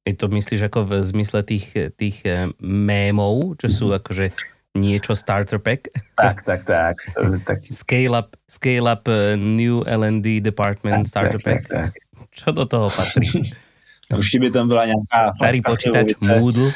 Je 0.07 0.13
to 0.15 0.27
myslíš 0.27 0.59
jako 0.59 0.86
v 0.86 1.03
zmysle 1.03 1.43
tých, 1.43 1.77
tých 1.95 2.25
eh, 2.25 2.49
mémov, 2.65 3.61
čo 3.61 3.69
sú 3.69 3.86
akože 3.93 4.34
niečo 4.80 5.11
starter 5.13 5.59
pack. 5.59 5.91
Tak, 6.15 6.47
tak, 6.47 6.63
tak. 6.63 6.95
tak. 7.43 7.59
Scale 7.67 8.15
up, 8.15 8.39
scale 8.47 8.88
up 8.88 9.03
uh, 9.11 9.36
new 9.36 9.84
L&D 9.84 10.39
department 10.39 11.05
tak, 11.05 11.11
starter 11.11 11.39
tak, 11.43 11.45
pack. 11.45 11.63
Tak, 11.67 11.91
tak. 11.91 11.91
Čo 12.32 12.55
do 12.55 12.63
toho 12.63 12.88
patrí? 12.88 13.51
Určite 14.15 14.41
by 14.41 14.49
tam 14.49 14.65
byla 14.65 14.84
nejaká... 14.89 15.19
Starý 15.38 15.59
počítač 15.61 16.17
Moodle. 16.23 16.73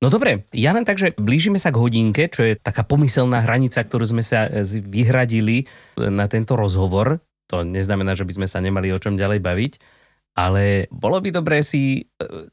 No 0.00 0.08
dobre, 0.08 0.48
ja 0.56 0.72
len 0.72 0.88
tak, 0.88 0.96
že 0.96 1.12
blížime 1.12 1.60
sa 1.60 1.68
k 1.68 1.76
hodinke, 1.76 2.32
čo 2.32 2.40
je 2.40 2.56
taká 2.56 2.88
pomyselná 2.88 3.44
hranica, 3.44 3.84
ktorú 3.84 4.08
sme 4.08 4.24
sa 4.24 4.48
eh, 4.48 4.64
vyhradili 4.64 5.68
eh, 5.68 6.08
na 6.08 6.24
tento 6.24 6.56
rozhovor. 6.56 7.20
To 7.52 7.68
neznamená, 7.68 8.16
že 8.16 8.24
by 8.24 8.40
sme 8.40 8.46
sa 8.48 8.64
nemali 8.64 8.88
o 8.90 8.98
čom 9.02 9.20
ďalej 9.20 9.44
baviť, 9.44 9.72
ale 10.38 10.88
bolo 10.88 11.18
by 11.20 11.34
dobré 11.34 11.66
si 11.66 12.06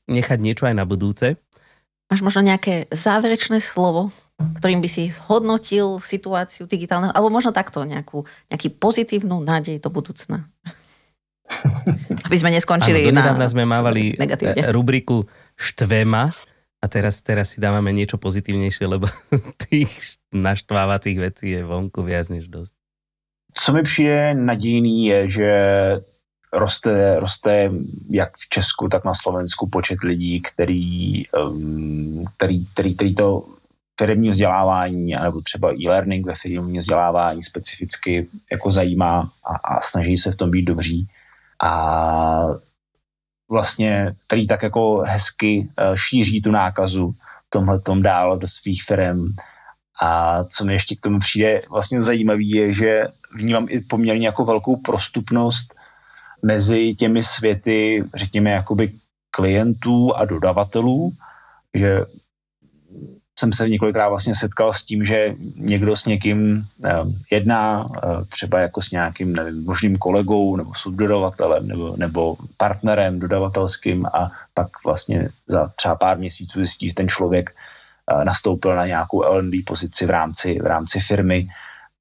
nechať 0.10 0.40
niečo 0.42 0.66
aj 0.66 0.74
na 0.74 0.90
budúce. 0.90 1.38
Máš 2.08 2.22
možno 2.24 2.42
nejaké 2.44 2.88
záverečné 2.88 3.60
slovo, 3.60 4.16
ktorým 4.38 4.80
by 4.80 4.90
si 4.90 5.12
zhodnotil 5.12 6.00
situáciu 6.00 6.70
digitálneho, 6.70 7.12
alebo 7.12 7.34
možno 7.34 7.52
takto 7.52 7.84
nejakú, 7.84 8.24
nejaký 8.48 8.70
pozitívnu 8.78 9.44
nádej 9.44 9.82
do 9.82 9.90
budúcna. 9.92 10.48
Aby 12.28 12.38
sme 12.38 12.54
neskončili 12.54 13.08
ano, 13.12 13.36
na 13.36 13.48
sme 13.48 13.64
mávali 13.64 14.14
negatívne. 14.22 14.72
rubriku 14.72 15.28
štvema 15.56 16.32
A 16.78 16.86
teraz, 16.86 17.26
teraz 17.26 17.56
si 17.56 17.58
dávame 17.58 17.90
niečo 17.90 18.22
pozitívnejšie, 18.22 18.86
lebo 18.86 19.10
tých 19.68 20.22
naštvávacích 20.30 21.18
vecí 21.18 21.58
je 21.58 21.62
vonku 21.66 22.06
viac 22.06 22.30
než 22.30 22.48
dosť. 22.48 22.74
Co 23.58 23.74
mi 23.74 23.84
přijde 23.84 24.34
nadějný 24.34 25.06
je, 25.06 25.30
že 25.30 25.52
roste, 26.54 27.20
roste 27.20 27.72
jak 28.10 28.38
v 28.38 28.50
Česku, 28.50 28.90
tak 28.90 29.06
na 29.06 29.14
Slovensku 29.14 29.68
počet 29.68 30.00
lidí, 30.04 30.42
který, 30.42 31.28
um, 31.28 32.26
který, 32.38 32.66
který, 32.66 32.96
který 32.96 33.16
to 33.16 33.46
firmní 34.00 34.30
vzdělávání 34.30 35.16
nebo 35.24 35.42
třeba 35.42 35.74
e-learning 35.74 36.26
ve 36.26 36.36
firmní 36.36 36.80
vzdělávání 36.80 37.44
specificky 37.44 38.28
jako 38.52 38.72
zajímá 38.72 39.32
a, 39.46 39.56
a 39.56 39.82
snaží 39.82 40.18
se 40.18 40.32
v 40.32 40.36
tom 40.36 40.52
být 40.52 40.66
dobří. 40.66 41.08
A 41.64 42.46
vlastně, 43.50 44.16
který 44.28 44.48
tak 44.48 44.64
jako 44.64 44.98
hezky 44.98 45.60
uh, 45.60 45.96
šíří 45.96 46.42
tu 46.42 46.52
nákazu 46.52 47.16
tomhle 47.50 47.80
tom 47.80 48.02
dál 48.02 48.38
do 48.38 48.48
svých 48.48 48.84
firm. 48.84 49.26
A 50.02 50.44
co 50.44 50.66
mi 50.66 50.74
ještě 50.74 50.96
k 50.96 51.02
tomu 51.02 51.20
přijde 51.20 51.62
vlastně 51.70 52.02
zajímavý 52.02 52.50
je, 52.50 52.74
že 52.74 53.08
vnímám 53.36 53.68
i 53.70 53.80
poměrně 53.80 54.28
jako 54.28 54.46
velkou 54.46 54.76
prostupnost 54.76 55.76
mezi 56.44 56.96
těmi 56.96 57.24
světy, 57.24 58.04
řekněme, 58.16 58.50
jakoby 58.50 58.92
klientů 59.32 60.16
a 60.16 60.26
dodavatelů, 60.26 61.12
že 61.74 62.02
jsem 63.40 63.54
se 63.54 63.70
několikrát 63.70 64.10
vlastně 64.10 64.36
setkal 64.36 64.74
s 64.74 64.84
tím, 64.84 65.06
že 65.06 65.36
někdo 65.56 65.96
s 65.96 66.06
někým 66.06 66.66
eh, 66.86 66.92
jedná, 67.32 67.88
eh, 68.04 68.26
třeba 68.30 68.60
jako 68.60 68.82
s 68.82 68.92
nějakým 68.92 69.34
nevím, 69.34 69.64
možným 69.64 69.98
kolegou 69.98 70.56
nebo 70.56 70.74
subdodavatelem 70.76 71.68
nebo, 71.68 71.98
nebo 71.98 72.38
partnerem 72.58 73.20
dodavatelským 73.20 74.06
a 74.06 74.32
pak 74.54 74.68
vlastně 74.86 75.30
za 75.48 75.68
třeba 75.76 75.96
pár 75.96 76.18
měsíců 76.18 76.60
zjistí, 76.60 76.88
že 76.88 76.94
ten 76.94 77.08
člověk 77.08 77.50
eh, 77.54 78.26
nastoupil 78.26 78.76
na 78.76 78.86
nějakou 78.86 79.24
L&D 79.24 79.62
pozici 79.66 80.06
v 80.06 80.10
rámci, 80.10 80.60
v 80.60 80.66
rámci 80.66 81.00
firmy. 81.00 81.48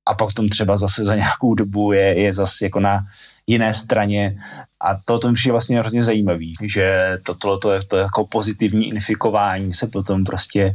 A 0.07 0.15
pak 0.15 0.35
tom 0.35 0.49
třeba 0.49 0.77
zase 0.77 1.05
za 1.05 1.17
nějakou 1.17 1.55
dobu 1.55 1.93
je, 1.93 2.21
je 2.21 2.33
zase 2.33 2.65
jako 2.65 2.81
na 2.81 3.01
jiné 3.47 3.75
straně 3.75 4.43
a 4.81 4.97
to, 5.05 5.19
to 5.19 5.33
přijde 5.33 5.53
vlastně 5.53 5.79
hrozně 5.79 6.03
zajímavý, 6.03 6.55
že 6.65 7.19
to, 7.23 7.59
to, 7.59 7.73
je 7.73 7.85
to 7.85 7.97
jako 7.97 8.27
pozitivní 8.27 8.89
infikování 8.89 9.75
se 9.75 9.87
potom 9.87 10.25
prostě 10.25 10.75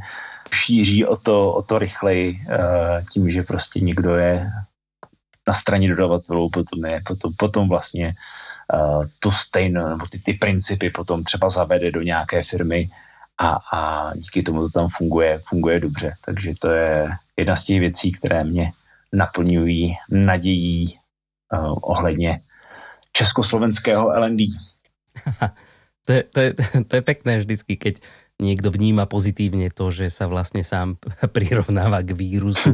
šíří 0.53 1.05
o 1.05 1.17
to, 1.17 1.53
o 1.53 1.61
to 1.61 1.79
rychleji 1.79 2.41
eh, 2.49 3.05
tím, 3.11 3.31
že 3.31 3.43
prostě 3.43 3.79
někdo 3.79 4.15
je 4.15 4.51
na 5.47 5.53
straně 5.53 5.89
dodavatelů, 5.89 6.49
potom, 6.49 6.85
je, 6.85 7.01
potom, 7.07 7.33
potom 7.37 7.69
vlastně 7.69 8.13
uh, 8.73 9.05
tu 9.19 9.31
stejnou, 9.31 9.89
nebo 9.89 10.05
ty, 10.07 10.19
ty 10.19 10.33
principy 10.33 10.89
potom 10.89 11.23
třeba 11.23 11.49
zavede 11.49 11.91
do 11.91 12.01
nějaké 12.01 12.43
firmy 12.43 12.89
a, 13.37 13.59
a 13.73 14.11
díky 14.15 14.43
tomu 14.43 14.61
to 14.61 14.69
tam 14.69 14.89
funguje, 14.89 15.41
funguje 15.49 15.79
dobře. 15.79 16.13
Takže 16.25 16.53
to 16.59 16.69
je 16.69 17.09
jedna 17.37 17.55
z 17.55 17.63
těch 17.63 17.79
věcí, 17.79 18.11
které 18.11 18.43
mě 18.43 18.71
naplňují 19.13 19.95
nadějí 20.09 20.99
uh, 21.53 21.77
ohledně 21.81 22.39
československého 23.11 24.11
LND. 24.11 24.55
to, 26.07 26.11
je, 26.13 26.21
to, 26.23 26.39
je, 26.41 26.49
to 26.89 26.93
je 26.99 27.03
pekné 27.03 27.31
vždycky, 27.43 27.75
keď 27.77 27.99
niekto 28.41 28.73
vníma 28.73 29.05
pozitívne 29.05 29.69
to, 29.69 29.93
že 29.93 30.09
sa 30.09 30.25
vlastne 30.25 30.65
sám 30.65 30.97
prirovnáva 31.35 32.01
k 32.01 32.17
vírusu. 32.17 32.73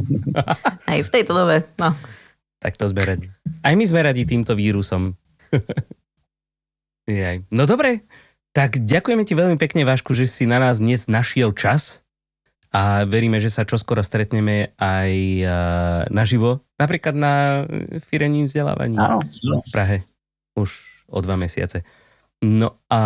Aj 0.88 1.00
v 1.04 1.12
tejto 1.12 1.36
dobe, 1.36 1.68
no. 1.76 1.92
Tak 2.58 2.74
to 2.74 2.90
sme 2.90 3.06
radi. 3.06 3.26
Aj 3.62 3.74
my 3.78 3.84
sme 3.86 4.02
radi 4.02 4.26
týmto 4.26 4.58
vírusom. 4.58 5.14
no 7.54 7.62
dobre, 7.70 8.02
tak 8.50 8.82
ďakujeme 8.82 9.22
ti 9.22 9.38
veľmi 9.38 9.54
pekne, 9.60 9.86
Vášku, 9.86 10.10
že 10.10 10.26
si 10.26 10.42
na 10.42 10.58
nás 10.58 10.82
dnes 10.82 11.06
našiel 11.06 11.54
čas 11.54 12.02
a 12.74 13.06
veríme, 13.06 13.38
že 13.38 13.48
sa 13.48 13.62
čoskoro 13.62 14.02
stretneme 14.02 14.74
aj 14.74 15.12
naživo, 16.10 16.66
napríklad 16.82 17.14
na 17.14 17.64
firení 18.02 18.44
vzdelávaní 18.50 18.98
v 18.98 19.70
Prahe 19.70 20.07
už 20.58 20.70
o 21.08 21.18
dva 21.22 21.38
mesiace. 21.38 21.86
No 22.38 22.78
a, 22.86 23.02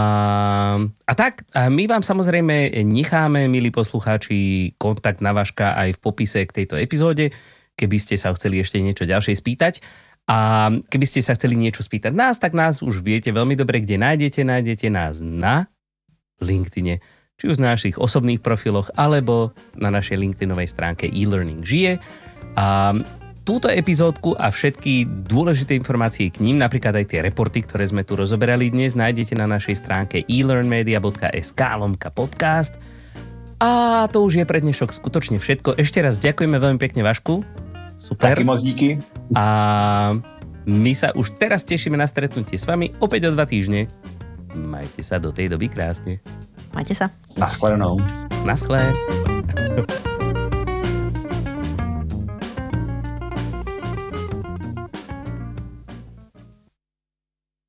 a 0.84 1.12
tak, 1.16 1.48
a 1.57 1.72
my 1.72 1.88
vám 1.88 2.05
samozrejme 2.05 2.68
necháme, 2.84 3.48
milí 3.48 3.72
poslucháči, 3.72 4.76
kontakt 4.76 5.24
na 5.24 5.32
Vaška 5.32 5.72
aj 5.72 5.96
v 5.96 6.03
popise 6.05 6.44
k 6.44 6.64
tejto 6.64 6.76
epizóde, 6.76 7.32
keby 7.72 7.96
ste 7.96 8.20
sa 8.20 8.28
chceli 8.36 8.61
ešte 8.61 8.76
niečo 8.76 9.09
ďalšie 9.09 9.32
spýtať. 9.32 9.80
A 10.28 10.68
keby 10.86 11.07
ste 11.09 11.24
sa 11.24 11.34
chceli 11.34 11.57
niečo 11.59 11.82
spýtať 11.82 12.12
nás, 12.12 12.36
tak 12.38 12.53
nás 12.55 12.84
už 12.84 13.03
viete 13.03 13.32
veľmi 13.32 13.59
dobre, 13.59 13.82
kde 13.82 13.98
nájdete. 13.98 14.46
Nájdete 14.46 14.86
nás 14.92 15.24
na 15.24 15.66
LinkedIne, 16.38 17.03
či 17.40 17.44
už 17.50 17.59
na 17.59 17.74
našich 17.74 17.98
osobných 17.98 18.38
profiloch, 18.38 18.92
alebo 18.94 19.50
na 19.74 19.90
našej 19.90 20.20
LinkedInovej 20.20 20.68
stránke 20.70 21.11
e-learning 21.11 21.66
žije. 21.66 21.98
A 22.55 22.94
túto 23.43 23.66
epizódku 23.66 24.38
a 24.38 24.51
všetky 24.51 25.26
dôležité 25.26 25.74
informácie 25.74 26.30
k 26.30 26.43
ním, 26.43 26.59
napríklad 26.62 26.95
aj 26.95 27.07
tie 27.11 27.20
reporty, 27.22 27.66
ktoré 27.66 27.86
sme 27.86 28.07
tu 28.07 28.14
rozoberali 28.14 28.70
dnes, 28.70 28.95
nájdete 28.95 29.34
na 29.34 29.51
našej 29.51 29.82
stránke 29.82 30.22
elearnmedia.sk 30.30 31.61
lomka 31.78 32.09
podcast. 32.14 32.78
A 33.62 34.05
to 34.11 34.26
už 34.26 34.43
je 34.43 34.45
pre 34.47 34.59
dnešok 34.59 34.90
skutočne 34.90 35.38
všetko. 35.38 35.78
Ešte 35.78 36.03
raz 36.03 36.18
ďakujeme 36.18 36.59
veľmi 36.59 36.78
pekne 36.82 37.07
Vašku. 37.07 37.47
Super. 37.95 38.34
Taky 38.34 38.43
moc 38.43 38.59
díky. 38.59 38.99
A 39.38 39.47
my 40.66 40.93
sa 40.95 41.14
už 41.14 41.38
teraz 41.38 41.62
tešíme 41.62 41.95
na 41.95 42.11
stretnutie 42.11 42.59
s 42.59 42.66
vami 42.66 42.90
opäť 42.99 43.30
o 43.30 43.34
dva 43.34 43.47
týždne. 43.47 43.86
Majte 44.59 45.07
sa 45.07 45.22
do 45.22 45.30
tej 45.30 45.47
doby 45.47 45.70
krásne. 45.70 46.18
Majte 46.74 46.99
sa. 46.99 47.14
Naschledanou. 47.38 48.03
Naschle. 48.43 48.82